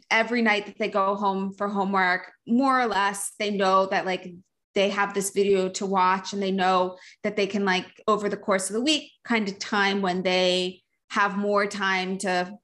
every 0.10 0.42
night 0.42 0.66
that 0.66 0.80
they 0.80 0.90
go 0.90 1.14
home 1.14 1.54
for 1.54 1.68
homework, 1.68 2.32
more 2.48 2.82
or 2.82 2.88
less, 2.88 3.34
they 3.38 3.52
know 3.52 3.86
that 3.92 4.08
like 4.08 4.34
they 4.74 4.90
have 4.90 5.14
this 5.14 5.30
video 5.30 5.70
to 5.70 5.86
watch 5.86 6.34
and 6.34 6.42
they 6.42 6.50
know 6.52 6.98
that 7.22 7.36
they 7.36 7.46
can 7.46 7.66
like 7.66 7.86
over 8.08 8.28
the 8.28 8.36
course 8.36 8.72
of 8.72 8.74
the 8.74 8.82
week 8.82 9.12
kind 9.24 9.48
of 9.48 9.60
time 9.60 10.02
when 10.02 10.24
they 10.24 10.82
have 11.12 11.38
more 11.38 11.68
time 11.68 12.18
to 12.18 12.58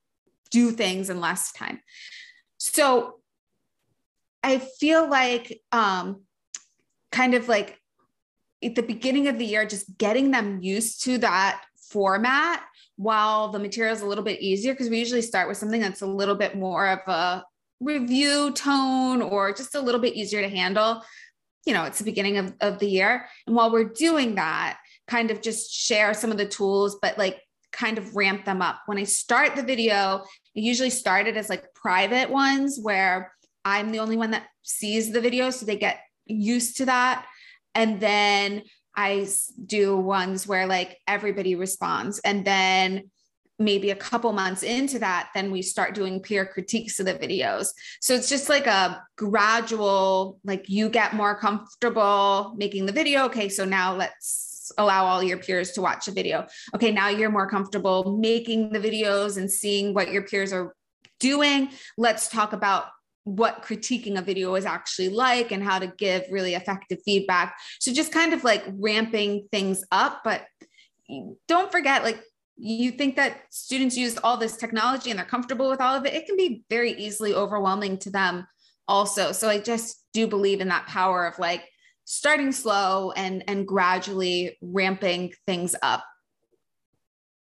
do 0.50 0.72
things 0.72 1.12
and 1.12 1.22
less 1.22 1.52
time. 1.52 1.80
So 2.58 3.19
I 4.44 4.60
feel 4.60 5.10
like 5.10 5.62
um 5.72 6.24
kind 7.12 7.34
of 7.34 7.48
like 7.48 7.80
at 8.64 8.76
the 8.76 8.84
beginning 8.84 9.28
of 9.28 9.38
the 9.38 9.46
year 9.46 9.66
just 9.66 9.98
getting 9.98 10.32
them 10.32 10.62
used 10.62 11.04
to 11.04 11.18
that 11.20 11.64
format 11.90 12.64
while 12.98 13.50
the 13.50 13.60
material 13.60 13.96
is 13.96 14.02
a 14.02 14.06
little 14.06 14.24
bit 14.24 14.42
easier 14.42 14.74
because 14.74 14.90
we 14.90 15.00
usually 15.00 15.22
start 15.22 15.48
with 15.48 15.58
something 15.58 15.82
that's 15.82 16.02
a 16.02 16.08
little 16.08 16.36
bit 16.36 16.56
more 16.56 16.88
of 16.88 17.00
a 17.08 17.44
review 17.80 18.52
tone 18.52 19.22
or 19.22 19.54
just 19.54 19.76
a 19.76 19.80
little 19.80 20.02
bit 20.02 20.14
easier 20.14 20.42
to 20.42 20.50
handle 20.50 21.02
you 21.66 21.74
know 21.74 21.84
it's 21.86 22.00
the 22.00 22.04
beginning 22.04 22.38
of, 22.38 22.54
of 22.62 22.80
the 22.80 22.88
year. 22.88 23.26
And 23.48 23.56
while 23.56 23.72
we're 23.72 23.86
doing 23.86 24.36
that 24.36 24.80
kind 25.08 25.32
of 25.32 25.42
just 25.42 25.72
share 25.72 26.14
some 26.14 26.32
of 26.32 26.38
the 26.38 26.46
tools 26.46 26.98
but 27.02 27.18
like 27.18 27.42
kind 27.72 27.98
of 27.98 28.16
ramp 28.16 28.46
them 28.46 28.62
up. 28.62 28.82
When 28.88 28.98
i 28.98 29.04
start 29.04 29.56
the 29.56 29.64
video 29.64 29.96
I 29.96 30.24
usually 30.54 30.90
start 30.90 31.28
it 31.28 31.38
as 31.38 31.50
like 31.50 31.74
private 31.74 32.30
ones 32.30 32.80
where 32.82 33.32
i'm 33.70 33.92
the 33.92 34.00
only 34.00 34.18
one 34.18 34.32
that 34.32 34.48
sees 34.64 35.12
the 35.12 35.22
video 35.22 35.50
so 35.50 35.66
they 35.66 35.78
get 35.78 36.00
used 36.26 36.78
to 36.78 36.86
that 36.86 37.26
and 37.76 38.00
then 38.00 38.64
I 38.96 39.28
do 39.66 39.96
ones 39.96 40.46
where 40.46 40.68
like 40.68 40.98
everybody 41.08 41.56
responds. 41.56 42.20
And 42.20 42.44
then 42.44 43.10
maybe 43.58 43.92
a 43.92 43.96
couple 43.96 44.34
months 44.34 44.62
into 44.62 45.00
that, 45.00 45.30
then 45.34 45.52
we 45.52 45.62
start 45.62 45.96
doing 45.96 46.22
peer 46.22 46.46
critiques 46.46 47.00
of 47.00 47.06
the 47.06 47.14
videos. 47.14 47.70
So 48.02 48.14
it's 48.14 48.28
just 48.28 48.50
like 48.50 48.68
a 48.68 49.02
gradual, 49.18 50.40
like 50.44 50.68
you 50.68 50.90
get 50.90 51.14
more 51.14 51.40
comfortable 51.40 52.54
making 52.58 52.88
the 52.88 52.92
video. 52.92 53.26
Okay, 53.26 53.48
so 53.48 53.64
now 53.64 53.96
let's 53.96 54.72
allow 54.78 55.06
all 55.06 55.24
your 55.24 55.38
peers 55.38 55.72
to 55.72 55.82
watch 55.82 56.10
a 56.10 56.12
video. 56.12 56.46
Okay, 56.76 56.92
now 56.92 57.08
you're 57.08 57.32
more 57.32 57.50
comfortable 57.50 58.18
making 58.18 58.72
the 58.72 58.80
videos 58.80 59.38
and 59.38 59.50
seeing 59.50 59.94
what 59.94 60.12
your 60.12 60.24
peers 60.24 60.52
are 60.52 60.76
doing. 61.22 61.70
Let's 61.98 62.28
talk 62.28 62.52
about 62.52 62.88
what 63.36 63.64
critiquing 63.64 64.18
a 64.18 64.22
video 64.22 64.56
is 64.56 64.66
actually 64.66 65.10
like 65.10 65.52
and 65.52 65.64
how 65.64 65.78
to 65.80 65.88
give 65.98 66.24
really 66.32 66.56
effective 66.56 67.00
feedback. 67.06 67.56
So 67.80 67.94
just 67.94 68.12
kind 68.12 68.34
of 68.34 68.44
like 68.44 68.64
ramping 68.68 69.48
things 69.52 69.84
up, 69.92 70.22
but 70.24 70.46
don't 71.48 71.72
forget 71.72 72.04
like 72.04 72.22
you 72.58 72.92
think 72.92 73.16
that 73.16 73.42
students 73.52 73.96
use 73.96 74.18
all 74.18 74.38
this 74.38 74.58
technology 74.58 75.10
and 75.10 75.20
they're 75.20 75.26
comfortable 75.26 75.70
with 75.70 75.80
all 75.80 75.96
of 75.96 76.06
it, 76.06 76.14
it 76.14 76.26
can 76.26 76.36
be 76.36 76.64
very 76.70 76.92
easily 76.94 77.34
overwhelming 77.34 77.98
to 78.00 78.10
them 78.10 78.46
also. 78.88 79.32
So 79.32 79.48
I 79.48 79.60
just 79.60 80.04
do 80.14 80.28
believe 80.28 80.60
in 80.60 80.68
that 80.70 80.88
power 80.88 81.26
of 81.26 81.40
like 81.40 81.64
starting 82.06 82.52
slow 82.52 83.12
and 83.12 83.44
and 83.48 83.68
gradually 83.68 84.58
ramping 84.62 85.32
things 85.46 85.76
up. 85.82 86.04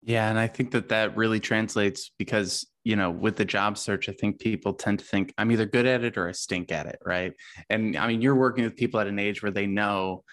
Yeah, 0.06 0.30
and 0.30 0.38
I 0.38 0.48
think 0.48 0.72
that 0.72 0.90
that 0.90 1.16
really 1.16 1.40
translates 1.40 2.12
because 2.18 2.68
you 2.84 2.96
know, 2.96 3.10
with 3.10 3.38
the 3.38 3.46
job 3.46 3.78
search, 3.78 4.10
I 4.10 4.12
think 4.12 4.40
people 4.40 4.74
tend 4.74 5.00
to 5.00 5.06
think 5.06 5.34
I'm 5.38 5.52
either 5.52 5.66
good 5.66 5.86
at 5.86 6.04
it 6.04 6.18
or 6.18 6.28
I 6.28 6.34
stink 6.34 6.72
at 6.72 6.86
it, 6.86 7.00
right? 7.06 7.34
And 7.70 7.96
I 7.96 8.08
mean, 8.08 8.22
you're 8.22 8.36
working 8.36 8.64
with 8.64 8.76
people 8.76 9.00
at 9.00 9.08
an 9.08 9.20
age 9.20 9.42
where 9.42 9.52
they 9.52 9.66
know, 9.66 10.24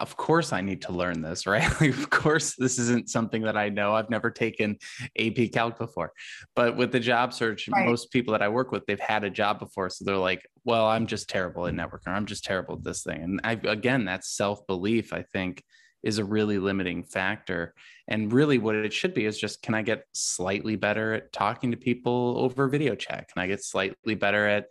of 0.00 0.16
course, 0.16 0.52
I 0.52 0.60
need 0.60 0.82
to 0.82 0.92
learn 0.92 1.22
this, 1.22 1.44
right? 1.48 1.68
Like, 1.80 1.90
of 1.90 2.08
course, 2.08 2.54
this 2.56 2.78
isn't 2.78 3.10
something 3.10 3.42
that 3.42 3.56
I 3.56 3.68
know. 3.68 3.94
I've 3.94 4.10
never 4.10 4.30
taken 4.30 4.78
AP 5.18 5.52
Calc 5.52 5.76
before. 5.76 6.12
But 6.54 6.76
with 6.76 6.92
the 6.92 7.00
job 7.00 7.32
search, 7.32 7.68
right. 7.68 7.84
most 7.84 8.12
people 8.12 8.32
that 8.32 8.42
I 8.42 8.48
work 8.48 8.70
with, 8.70 8.86
they've 8.86 9.00
had 9.00 9.24
a 9.24 9.30
job 9.30 9.58
before. 9.58 9.90
So 9.90 10.04
they're 10.04 10.16
like, 10.16 10.46
well, 10.64 10.86
I'm 10.86 11.08
just 11.08 11.28
terrible 11.28 11.66
at 11.66 11.74
mm. 11.74 11.84
networking. 11.84 12.12
I'm 12.12 12.26
just 12.26 12.44
terrible 12.44 12.76
at 12.76 12.84
this 12.84 13.02
thing. 13.02 13.22
And 13.22 13.40
I, 13.42 13.52
again, 13.64 14.04
that 14.04 14.24
self 14.24 14.64
belief, 14.68 15.12
I 15.12 15.22
think, 15.32 15.64
is 16.02 16.18
a 16.18 16.24
really 16.24 16.58
limiting 16.58 17.04
factor. 17.04 17.74
And 18.08 18.32
really, 18.32 18.58
what 18.58 18.74
it 18.74 18.92
should 18.92 19.14
be 19.14 19.24
is 19.24 19.38
just 19.38 19.62
can 19.62 19.74
I 19.74 19.82
get 19.82 20.04
slightly 20.12 20.76
better 20.76 21.14
at 21.14 21.32
talking 21.32 21.70
to 21.70 21.76
people 21.76 22.34
over 22.38 22.68
video 22.68 22.94
chat? 22.94 23.28
Can 23.32 23.42
I 23.42 23.46
get 23.46 23.64
slightly 23.64 24.14
better 24.14 24.46
at 24.46 24.66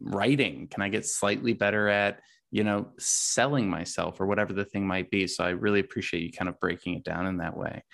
writing? 0.00 0.68
Can 0.68 0.82
I 0.82 0.88
get 0.88 1.06
slightly 1.06 1.52
better 1.52 1.88
at, 1.88 2.20
you 2.50 2.64
know, 2.64 2.88
selling 2.98 3.68
myself 3.68 4.20
or 4.20 4.26
whatever 4.26 4.52
the 4.52 4.64
thing 4.64 4.86
might 4.86 5.10
be? 5.10 5.26
So 5.26 5.44
I 5.44 5.50
really 5.50 5.80
appreciate 5.80 6.22
you 6.22 6.32
kind 6.32 6.48
of 6.48 6.58
breaking 6.60 6.94
it 6.94 7.04
down 7.04 7.26
in 7.26 7.38
that 7.38 7.56
way. 7.56 7.84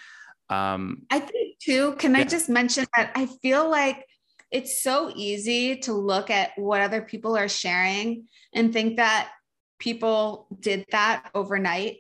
Um, 0.51 1.03
I 1.11 1.21
think, 1.21 1.59
too, 1.59 1.95
can 1.95 2.15
yeah. 2.15 2.21
I 2.21 2.25
just 2.25 2.49
mention 2.49 2.87
that 2.97 3.13
I 3.15 3.27
feel 3.43 3.69
like 3.71 4.05
it's 4.51 4.83
so 4.83 5.13
easy 5.15 5.77
to 5.81 5.93
look 5.93 6.31
at 6.31 6.53
what 6.57 6.81
other 6.81 7.03
people 7.03 7.37
are 7.37 7.49
sharing 7.49 8.29
and 8.55 8.73
think 8.73 8.97
that 8.97 9.31
people 9.79 10.47
did 10.59 10.87
that 10.91 11.31
overnight 11.35 11.99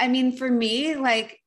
I 0.00 0.08
mean, 0.08 0.36
for 0.36 0.50
me, 0.50 0.96
like 0.96 1.38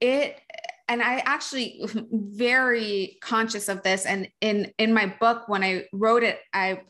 it, 0.00 0.40
and 0.88 1.02
I 1.02 1.18
actually 1.18 1.80
very 2.10 3.18
conscious 3.20 3.68
of 3.68 3.82
this. 3.82 4.06
And 4.06 4.28
in 4.40 4.72
in 4.78 4.92
my 4.92 5.14
book, 5.20 5.48
when 5.48 5.62
I 5.62 5.84
wrote 5.92 6.24
it, 6.24 6.40
I 6.52 6.80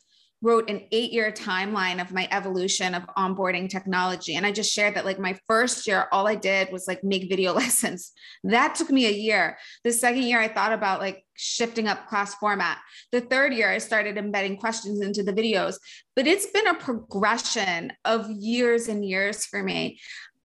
wrote 0.40 0.70
an 0.70 0.86
eight 0.92 1.12
year 1.12 1.32
timeline 1.32 2.00
of 2.00 2.12
my 2.12 2.28
evolution 2.30 2.94
of 2.94 3.02
onboarding 3.16 3.68
technology. 3.68 4.36
And 4.36 4.46
I 4.46 4.52
just 4.52 4.72
shared 4.72 4.94
that, 4.94 5.04
like, 5.04 5.18
my 5.18 5.36
first 5.48 5.86
year, 5.86 6.06
all 6.12 6.28
I 6.28 6.36
did 6.36 6.70
was 6.70 6.86
like 6.86 7.02
make 7.02 7.28
video 7.28 7.52
lessons. 7.62 8.12
That 8.44 8.76
took 8.76 8.90
me 8.90 9.06
a 9.06 9.12
year. 9.12 9.58
The 9.82 9.92
second 9.92 10.22
year, 10.22 10.40
I 10.40 10.48
thought 10.48 10.72
about 10.72 11.00
like 11.00 11.24
shifting 11.36 11.88
up 11.88 12.08
class 12.08 12.34
format. 12.36 12.78
The 13.10 13.20
third 13.20 13.52
year, 13.52 13.70
I 13.70 13.78
started 13.78 14.16
embedding 14.16 14.58
questions 14.58 15.00
into 15.00 15.24
the 15.24 15.32
videos. 15.32 15.76
But 16.14 16.26
it's 16.26 16.46
been 16.46 16.66
a 16.66 16.74
progression 16.74 17.92
of 18.04 18.30
years 18.30 18.88
and 18.88 19.04
years 19.04 19.44
for 19.44 19.62
me. 19.62 19.98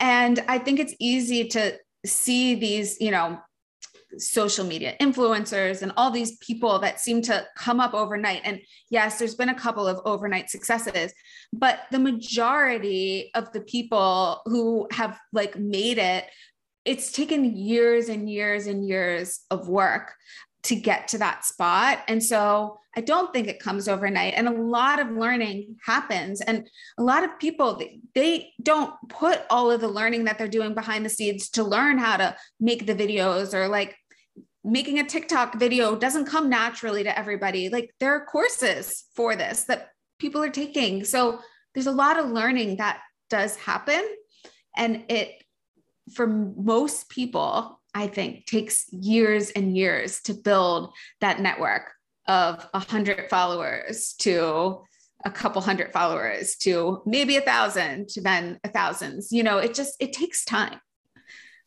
And 0.01 0.42
I 0.49 0.59
think 0.59 0.78
it's 0.80 0.94
easy 1.01 1.49
to 1.49 1.78
see 2.07 2.55
these, 2.55 3.01
you 3.01 3.11
know, 3.11 3.38
social 4.16 4.64
media 4.64 4.94
influencers 5.01 5.82
and 5.82 5.92
all 5.96 6.11
these 6.11 6.38
people 6.38 6.78
that 6.78 6.99
seem 6.99 7.20
to 7.22 7.46
come 7.57 7.78
up 7.78 7.92
overnight. 7.94 8.40
And 8.44 8.61
yes, 8.90 9.18
there's 9.18 9.34
been 9.34 9.51
a 9.51 9.55
couple 9.55 9.86
of 9.86 10.01
overnight 10.05 10.49
successes, 10.51 11.12
but 11.53 11.80
the 11.90 11.99
majority 11.99 13.30
of 13.34 13.53
the 13.53 13.61
people 13.61 14.40
who 14.46 14.88
have 14.92 15.18
like 15.32 15.59
made 15.59 15.99
it, 15.99 16.24
it's 16.84 17.12
taken 17.12 17.57
years 17.57 18.09
and 18.09 18.30
years 18.30 18.66
and 18.66 18.86
years 18.88 19.40
of 19.51 19.68
work 19.68 20.14
to 20.62 20.74
get 20.74 21.09
to 21.09 21.18
that 21.18 21.44
spot. 21.44 21.99
And 22.09 22.22
so 22.22 22.78
I 22.99 23.01
don't 23.01 23.32
think 23.32 23.46
it 23.46 23.61
comes 23.61 23.86
overnight. 23.86 24.34
And 24.34 24.49
a 24.49 24.61
lot 24.61 24.99
of 24.99 25.12
learning 25.12 25.76
happens. 25.86 26.40
And 26.40 26.68
a 26.99 27.03
lot 27.05 27.22
of 27.22 27.38
people, 27.38 27.80
they 28.16 28.53
don't 28.61 28.92
put 29.09 29.42
all 29.51 29.70
of 29.70 29.80
the 29.80 29.86
learning 29.86 30.24
that 30.24 30.36
they're 30.36 30.49
doing 30.49 30.74
behind 30.74 31.05
the 31.05 31.09
scenes 31.09 31.49
to 31.51 31.62
learn 31.62 31.99
how 31.99 32.16
to 32.16 32.34
make 32.59 32.86
the 32.86 32.96
videos 32.96 33.55
or 33.55 33.68
like 33.68 33.96
making 34.64 34.99
a 34.99 35.05
TikTok 35.07 35.55
video 35.61 35.94
doesn't 35.94 36.24
come 36.24 36.51
naturally 36.51 37.05
to 37.05 37.16
everybody. 37.16 37.68
Like 37.68 37.94
there 38.01 38.12
are 38.16 38.24
courses 38.24 39.05
for 39.14 39.36
this 39.36 39.62
that 39.66 39.90
people 40.18 40.42
are 40.42 40.51
taking. 40.51 41.05
So 41.05 41.38
there's 41.74 41.86
a 41.86 41.92
lot 41.92 42.18
of 42.18 42.32
learning 42.32 42.78
that 42.78 42.99
does 43.30 43.55
happen. 43.55 44.03
And 44.76 45.05
it, 45.09 45.40
for 46.14 46.26
most 46.26 47.11
people, 47.11 47.80
I 47.94 48.09
think 48.09 48.46
takes 48.46 48.92
years 48.92 49.51
and 49.51 49.76
years 49.76 50.20
to 50.22 50.34
build 50.34 50.90
that 51.20 51.40
network 51.40 51.92
of 52.29 52.68
a 52.74 52.79
hundred 52.79 53.29
followers 53.29 54.14
to 54.18 54.83
a 55.24 55.31
couple 55.31 55.61
hundred 55.61 55.93
followers 55.93 56.55
to 56.57 57.03
maybe 57.05 57.37
a 57.37 57.41
thousand 57.41 58.09
to 58.09 58.20
then 58.20 58.61
a 58.62 58.68
thousands. 58.68 59.33
You 59.33 59.43
know, 59.43 59.59
it 59.59 59.74
just 59.74 59.97
it 59.99 60.12
takes 60.12 60.45
time. 60.45 60.79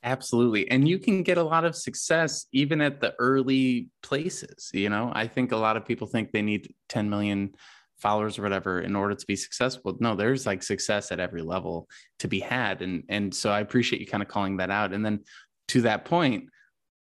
Absolutely. 0.03 0.69
And 0.71 0.87
you 0.87 0.97
can 0.97 1.21
get 1.21 1.37
a 1.37 1.43
lot 1.43 1.63
of 1.63 1.75
success 1.75 2.47
even 2.51 2.81
at 2.81 3.01
the 3.01 3.13
early 3.19 3.89
places. 4.01 4.71
You 4.73 4.89
know, 4.89 5.11
I 5.13 5.27
think 5.27 5.51
a 5.51 5.57
lot 5.57 5.77
of 5.77 5.85
people 5.85 6.07
think 6.07 6.31
they 6.31 6.41
need 6.41 6.73
10 6.89 7.09
million 7.09 7.53
followers 7.99 8.39
or 8.39 8.41
whatever 8.41 8.81
in 8.81 8.95
order 8.95 9.13
to 9.13 9.25
be 9.27 9.35
successful. 9.35 9.95
No, 9.99 10.15
there's 10.15 10.47
like 10.47 10.63
success 10.63 11.11
at 11.11 11.19
every 11.19 11.43
level 11.43 11.87
to 12.19 12.27
be 12.27 12.39
had. 12.39 12.81
And 12.81 13.03
and 13.09 13.33
so 13.33 13.51
I 13.51 13.59
appreciate 13.59 13.99
you 13.99 14.07
kind 14.07 14.23
of 14.23 14.29
calling 14.29 14.57
that 14.57 14.71
out. 14.71 14.91
And 14.91 15.05
then 15.05 15.19
to 15.69 15.81
that 15.81 16.05
point, 16.05 16.49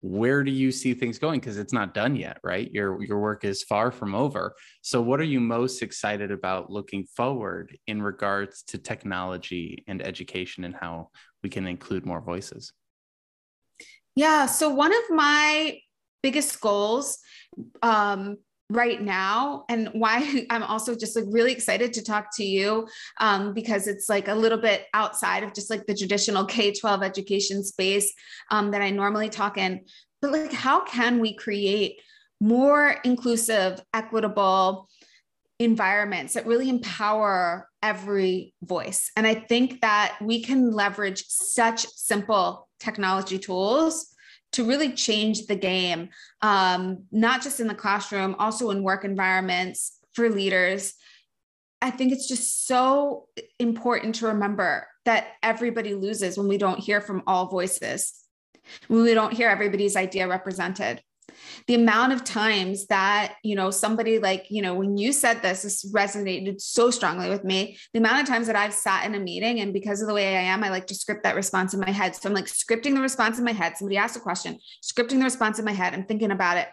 where 0.01 0.43
do 0.43 0.51
you 0.51 0.71
see 0.71 0.93
things 0.93 1.17
going? 1.17 1.39
Because 1.39 1.57
it's 1.57 1.73
not 1.73 1.93
done 1.93 2.15
yet, 2.15 2.37
right? 2.43 2.71
Your 2.71 3.03
your 3.03 3.19
work 3.19 3.43
is 3.43 3.63
far 3.63 3.91
from 3.91 4.13
over. 4.13 4.55
So 4.81 5.01
what 5.01 5.19
are 5.19 5.25
you 5.25 5.39
most 5.39 5.81
excited 5.81 6.31
about 6.31 6.71
looking 6.71 7.05
forward 7.15 7.77
in 7.87 8.01
regards 8.01 8.63
to 8.63 8.77
technology 8.77 9.83
and 9.87 10.05
education 10.05 10.63
and 10.63 10.75
how 10.75 11.09
we 11.43 11.49
can 11.49 11.65
include 11.65 12.05
more 12.05 12.21
voices? 12.21 12.73
Yeah. 14.15 14.45
So 14.45 14.69
one 14.69 14.93
of 14.93 15.03
my 15.09 15.79
biggest 16.21 16.59
goals 16.61 17.19
um, 17.81 18.37
right 18.69 19.01
now. 19.01 19.65
And 19.69 19.89
why 19.93 20.45
i'm 20.49 20.63
also 20.63 20.95
just 20.95 21.15
like 21.15 21.25
really 21.29 21.51
excited 21.51 21.93
to 21.93 22.03
talk 22.03 22.35
to 22.37 22.43
you 22.43 22.87
um, 23.19 23.53
because 23.53 23.87
it's 23.87 24.09
like 24.09 24.27
a 24.27 24.35
little 24.35 24.57
bit 24.57 24.85
outside 24.93 25.43
of 25.43 25.53
just 25.53 25.69
like 25.69 25.85
the 25.85 25.95
traditional 25.95 26.45
k-12 26.45 27.03
education 27.03 27.63
space 27.63 28.11
um, 28.51 28.71
that 28.71 28.81
i 28.81 28.89
normally 28.89 29.29
talk 29.29 29.57
in. 29.57 29.81
But 30.21 30.31
like 30.31 30.53
how 30.53 30.83
can 30.83 31.19
we 31.19 31.33
create 31.33 32.01
more 32.39 32.95
inclusive 33.03 33.81
equitable 33.93 34.89
environments 35.59 36.35
that 36.35 36.45
really 36.45 36.69
empower 36.69 37.67
every 37.81 38.53
voice? 38.61 39.11
And 39.15 39.25
i 39.25 39.33
think 39.33 39.81
that 39.81 40.17
we 40.21 40.43
can 40.43 40.71
leverage 40.71 41.23
such 41.27 41.87
simple 41.87 42.67
technology 42.79 43.39
tools 43.39 44.13
to 44.57 44.63
really 44.63 44.91
change 44.91 45.45
the 45.45 45.55
game, 45.55 46.09
um, 46.41 47.03
not 47.11 47.43
just 47.43 47.59
in 47.59 47.67
the 47.67 47.75
classroom, 47.75 48.35
also 48.39 48.71
in 48.71 48.81
work 48.81 49.05
environments 49.05 49.99
for 50.13 50.31
leaders. 50.31 50.95
I 51.79 51.91
think 51.91 52.11
it's 52.11 52.27
just 52.27 52.65
so 52.65 53.27
important 53.59 54.15
to 54.15 54.27
remember 54.29 54.87
that 55.05 55.27
everybody 55.43 55.93
loses 55.93 56.39
when 56.39 56.47
we 56.47 56.57
don't 56.57 56.79
hear 56.79 57.01
from 57.01 57.21
all 57.27 57.49
voices, 57.49 58.15
when 58.87 59.03
we 59.03 59.13
don't 59.13 59.31
hear 59.31 59.47
everybody's 59.47 59.95
idea 59.95 60.27
represented 60.27 61.03
the 61.67 61.75
amount 61.75 62.13
of 62.13 62.23
times 62.23 62.87
that 62.87 63.35
you 63.43 63.55
know 63.55 63.71
somebody 63.71 64.19
like 64.19 64.47
you 64.49 64.61
know 64.61 64.73
when 64.73 64.97
you 64.97 65.11
said 65.11 65.41
this 65.41 65.63
this 65.63 65.91
resonated 65.91 66.61
so 66.61 66.89
strongly 66.91 67.29
with 67.29 67.43
me. 67.43 67.77
The 67.93 67.99
amount 67.99 68.21
of 68.21 68.27
times 68.27 68.47
that 68.47 68.55
i've 68.55 68.73
sat 68.73 69.05
in 69.05 69.15
a 69.15 69.19
meeting 69.19 69.59
and 69.59 69.73
because 69.73 70.01
of 70.01 70.07
the 70.07 70.13
way 70.13 70.37
i 70.37 70.41
am 70.41 70.63
i 70.63 70.69
like 70.69 70.87
to 70.87 70.95
script 70.95 71.23
that 71.23 71.35
response 71.35 71.73
in 71.73 71.79
my 71.79 71.91
head. 71.91 72.15
So 72.15 72.29
i'm 72.29 72.35
like 72.35 72.45
scripting 72.45 72.95
the 72.95 73.01
response 73.01 73.37
in 73.37 73.45
my 73.45 73.51
head. 73.51 73.77
Somebody 73.77 73.97
asked 73.97 74.17
a 74.17 74.21
question 74.21 74.57
scripting 74.83 75.19
the 75.19 75.25
response 75.25 75.59
in 75.59 75.65
my 75.65 75.73
head. 75.73 75.93
I'm 75.93 76.05
thinking 76.05 76.31
about 76.31 76.57
it. 76.57 76.67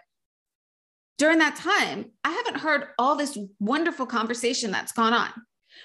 During 1.18 1.38
that 1.38 1.56
time 1.56 2.12
i 2.24 2.30
haven't 2.30 2.60
heard 2.60 2.88
all 2.98 3.16
this 3.16 3.38
wonderful 3.60 4.06
conversation 4.06 4.70
that's 4.70 4.92
gone 4.92 5.12
on. 5.12 5.30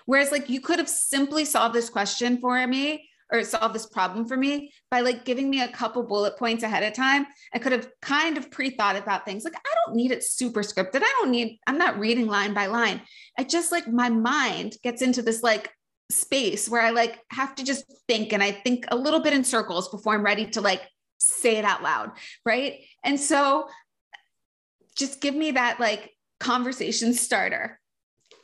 Whereas 0.06 0.32
like 0.32 0.50
you 0.50 0.62
could 0.62 0.80
have 0.80 0.90
simply 0.90 1.46
solved 1.46 1.76
this 1.76 1.90
question 1.90 2.38
for 2.40 2.66
me 2.68 3.09
or 3.32 3.44
solve 3.44 3.74
this 3.74 3.86
problem 3.86 4.28
for 4.28 4.36
me 4.36 4.72
by 4.90 5.02
like 5.02 5.26
giving 5.26 5.50
me 5.50 5.62
a 5.62 5.68
couple 5.68 6.04
bullet 6.04 6.38
points 6.38 6.64
ahead 6.64 6.84
of 6.84 6.94
time. 6.94 7.28
I 7.54 7.60
could 7.60 7.72
have 7.72 7.90
kind 8.02 8.38
of 8.38 8.50
pre-thought 8.50 8.96
about 8.96 9.26
things. 9.26 9.44
Like 9.44 9.56
I 9.56 9.76
don't 9.86 9.96
need 9.96 10.12
it 10.12 10.24
super 10.24 10.62
scripted. 10.62 11.02
I 11.04 11.14
don't 11.20 11.32
need, 11.32 11.60
I'm 11.68 11.78
not 11.78 12.00
reading 12.00 12.28
line 12.28 12.54
by 12.54 12.66
line. 12.68 13.02
I 13.38 13.44
just 13.44 13.72
like 13.72 13.88
my 13.88 14.10
mind 14.10 14.78
gets 14.84 15.02
into 15.02 15.22
this 15.22 15.44
like 15.44 15.70
space 16.12 16.68
where 16.68 16.82
I 16.82 16.90
like 16.90 17.20
have 17.30 17.54
to 17.56 17.64
just 17.64 17.86
think 18.08 18.34
and 18.34 18.42
I 18.42 18.52
think 18.52 18.86
a 18.88 18.96
little 18.96 19.20
bit 19.20 19.34
in 19.34 19.44
circles 19.44 19.90
before 19.90 20.16
I'm 20.16 20.26
ready 20.26 20.48
to 20.48 20.62
like 20.62 20.82
say 21.20 21.58
it 21.58 21.66
out 21.66 21.84
loud. 21.84 22.12
Right. 22.46 22.86
And 23.04 23.20
so 23.20 23.68
just 24.96 25.22
give 25.22 25.36
me 25.36 25.52
that 25.52 25.80
like 25.80 26.12
conversation 26.40 27.14
starter 27.14 27.80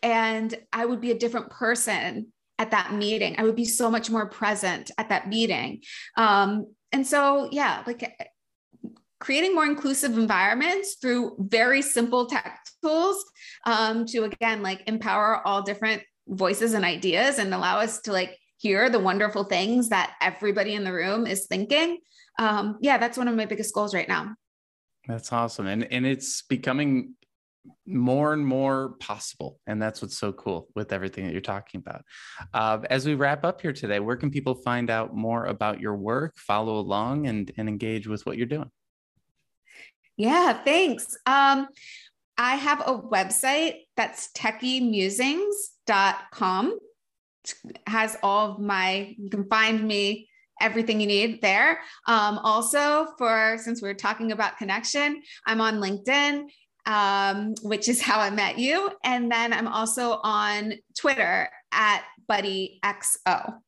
and 0.03 0.53
I 0.71 0.86
would 0.86 1.01
be 1.01 1.11
a 1.11 1.17
different 1.17 1.49
person 1.49 2.31
at 2.58 2.72
that 2.72 2.93
meeting. 2.93 3.36
I 3.38 3.43
would 3.43 3.56
be 3.56 3.66
so 3.66 3.89
much 3.89 4.10
more 4.10 4.28
present 4.28 4.91
at 4.97 5.10
that 5.10 5.28
meeting. 5.28 5.82
Um, 6.16 6.68
and 6.91 7.06
so, 7.06 7.49
yeah, 7.51 7.84
like 7.86 8.32
creating 9.20 9.56
more 9.56 9.66
inclusive 9.66 10.18
environments 10.18 10.95
through 10.95 11.36
very 11.39 11.82
simple 11.82 12.28
tech 12.28 12.60
tools 12.84 13.24
um, 13.66 14.06
to, 14.08 14.24
again, 14.24 14.62
like 14.62 14.84
empower 14.88 15.45
all 15.45 15.62
different 15.62 16.03
voices 16.28 16.74
and 16.74 16.86
ideas 16.86 17.39
and 17.39 17.53
allow 17.53 17.80
us 17.80 18.01
to 18.01 18.12
like 18.12 18.38
hear 18.58 18.89
the 18.89 18.99
wonderful 18.99 19.43
things 19.43 19.89
that 19.89 20.14
everybody 20.22 20.74
in 20.74 20.84
the 20.84 20.93
room 20.93 21.28
is 21.28 21.47
thinking. 21.47 21.99
Um, 22.39 22.78
yeah, 22.82 22.97
that's 22.97 23.18
one 23.18 23.28
of 23.28 23.36
my 23.36 23.45
biggest 23.45 23.74
goals 23.74 23.93
right 23.93 24.08
now. 24.08 24.36
That's 25.08 25.32
awesome. 25.32 25.68
And 25.68 25.84
and 25.91 26.06
it's 26.06 26.41
becoming 26.41 27.14
more 27.86 28.34
and 28.34 28.45
more 28.45 28.95
possible. 28.99 29.59
And 29.68 29.82
that's 29.82 30.01
what's 30.01 30.18
so 30.18 30.34
cool 30.34 30.68
with 30.76 30.91
everything 30.91 31.26
that 31.26 31.32
you're 31.32 31.41
talking 31.41 31.80
about. 31.80 32.03
Uh, 32.53 32.80
as 32.89 33.05
we 33.05 33.16
wrap 33.16 33.45
up 33.45 33.61
here 33.61 33.74
today, 33.74 33.99
where 33.99 34.16
can 34.16 34.32
people 34.32 34.55
find 34.55 34.89
out 34.89 35.16
more 35.16 35.45
about 35.45 35.80
your 35.80 35.95
work, 35.95 36.36
follow 36.38 36.80
along, 36.80 37.28
and, 37.28 37.51
and 37.57 37.70
engage 37.70 38.07
with 38.07 38.26
what 38.26 38.38
you're 38.38 38.47
doing? 38.47 38.72
Yeah, 40.18 40.63
thanks. 40.63 41.18
Um, 41.26 41.68
I 42.38 42.55
have 42.55 42.82
a 42.82 42.99
website 42.99 43.86
that's 43.95 44.30
techiemusings.com. 44.34 46.80
It 47.43 47.80
has 47.88 48.18
all 48.24 48.51
of 48.51 48.59
my, 48.59 49.16
you 49.18 49.30
can 49.30 49.47
find 49.47 49.88
me 49.88 50.28
everything 50.61 51.01
you 51.01 51.07
need 51.07 51.41
there. 51.41 51.80
Um, 52.07 52.38
also, 52.39 53.07
for 53.18 53.57
since 53.59 53.82
we 53.82 53.89
are 53.89 53.93
talking 53.93 54.32
about 54.32 54.57
connection, 54.57 55.22
I'm 55.45 55.59
on 55.61 55.80
LinkedIn 55.80 56.45
um, 56.86 57.55
which 57.61 57.88
is 57.89 58.01
how 58.09 58.19
I 58.19 58.29
met 58.29 58.57
you. 58.57 58.91
And 59.03 59.31
then 59.31 59.53
I'm 59.53 59.67
also 59.67 60.19
on 60.23 60.73
Twitter 60.97 61.49
at 61.71 62.03
BuddyXO. 62.29 63.59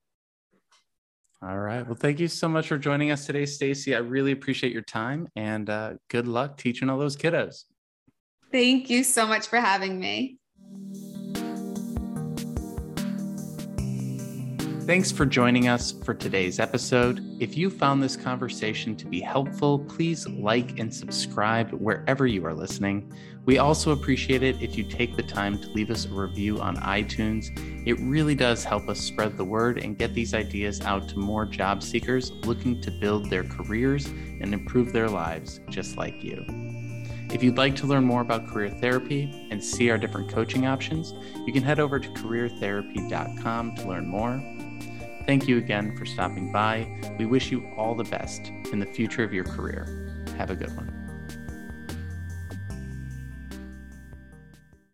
All 1.44 1.60
right. 1.60 1.86
Well, 1.86 1.96
thank 1.96 2.20
you 2.20 2.28
so 2.28 2.50
much 2.50 2.68
for 2.68 2.80
joining 2.80 3.12
us 3.12 3.28
today, 3.28 3.46
Stacey. 3.46 3.94
I 3.94 4.00
really 4.00 4.32
appreciate 4.32 4.74
your 4.74 4.82
time 4.82 5.28
and 5.36 5.70
uh, 5.70 5.94
good 6.10 6.28
luck 6.28 6.58
teaching 6.58 6.90
all 6.90 6.98
those 6.98 7.16
kiddos. 7.16 7.66
Thank 8.52 8.90
you 8.90 9.04
so 9.04 9.28
much 9.28 9.48
for 9.48 9.60
having 9.60 10.00
me. 10.00 10.40
Thanks 14.88 15.12
for 15.12 15.26
joining 15.26 15.68
us 15.68 15.92
for 15.92 16.14
today's 16.14 16.62
episode. 16.62 17.20
If 17.42 17.58
you 17.58 17.70
found 17.70 18.02
this 18.02 18.16
conversation 18.16 18.96
to 18.96 19.06
be 19.06 19.20
helpful, 19.20 19.80
please 19.80 20.26
like 20.30 20.80
and 20.80 20.96
subscribe 20.96 21.72
wherever 21.74 22.26
you 22.26 22.46
are 22.46 22.54
listening. 22.54 23.12
We 23.44 23.58
also 23.58 23.92
appreciate 23.92 24.44
it 24.44 24.62
if 24.62 24.78
you 24.78 24.86
take 24.86 25.18
the 25.18 25.24
time 25.24 25.60
to 25.60 25.70
leave 25.72 25.92
us 25.92 26.06
a 26.06 26.14
review 26.14 26.62
on 26.62 26.78
iTunes. 26.78 27.48
It 27.86 28.00
really 28.00 28.34
does 28.34 28.64
help 28.64 28.88
us 28.88 29.02
spread 29.02 29.36
the 29.36 29.44
word 29.44 29.78
and 29.78 29.98
get 29.98 30.14
these 30.14 30.34
ideas 30.34 30.80
out 30.80 31.10
to 31.10 31.20
more 31.20 31.46
job 31.46 31.84
seekers 31.84 32.32
looking 32.46 32.80
to 32.80 32.90
build 32.90 33.30
their 33.30 33.44
careers 33.44 34.06
and 34.06 34.54
improve 34.54 34.94
their 34.94 35.10
lives 35.10 35.60
just 35.68 35.98
like 35.98 36.24
you. 36.24 36.46
If 37.34 37.44
you'd 37.44 37.58
like 37.58 37.76
to 37.78 37.88
learn 37.88 38.06
more 38.06 38.22
about 38.22 38.48
career 38.48 38.70
therapy 38.70 39.50
and 39.52 39.62
see 39.62 39.90
our 39.90 39.98
different 39.98 40.30
coaching 40.30 40.66
options, 40.66 41.14
you 41.46 41.52
can 41.52 41.64
head 41.64 41.82
over 41.82 42.00
to 42.00 42.10
careertherapy.com 42.12 43.76
to 43.76 43.86
learn 43.86 44.08
more. 44.08 44.57
Thank 45.28 45.46
you 45.46 45.58
again 45.58 45.94
for 45.94 46.06
stopping 46.06 46.54
by. 46.54 46.88
We 47.20 47.26
wish 47.26 47.52
you 47.52 47.68
all 47.76 47.96
the 47.96 48.06
best 48.06 48.48
in 48.72 48.80
the 48.80 48.86
future 48.86 49.26
of 49.26 49.34
your 49.34 49.44
career. 49.44 50.24
Have 50.38 50.52
a 50.52 50.56
good 50.56 50.74
one. 50.74 50.97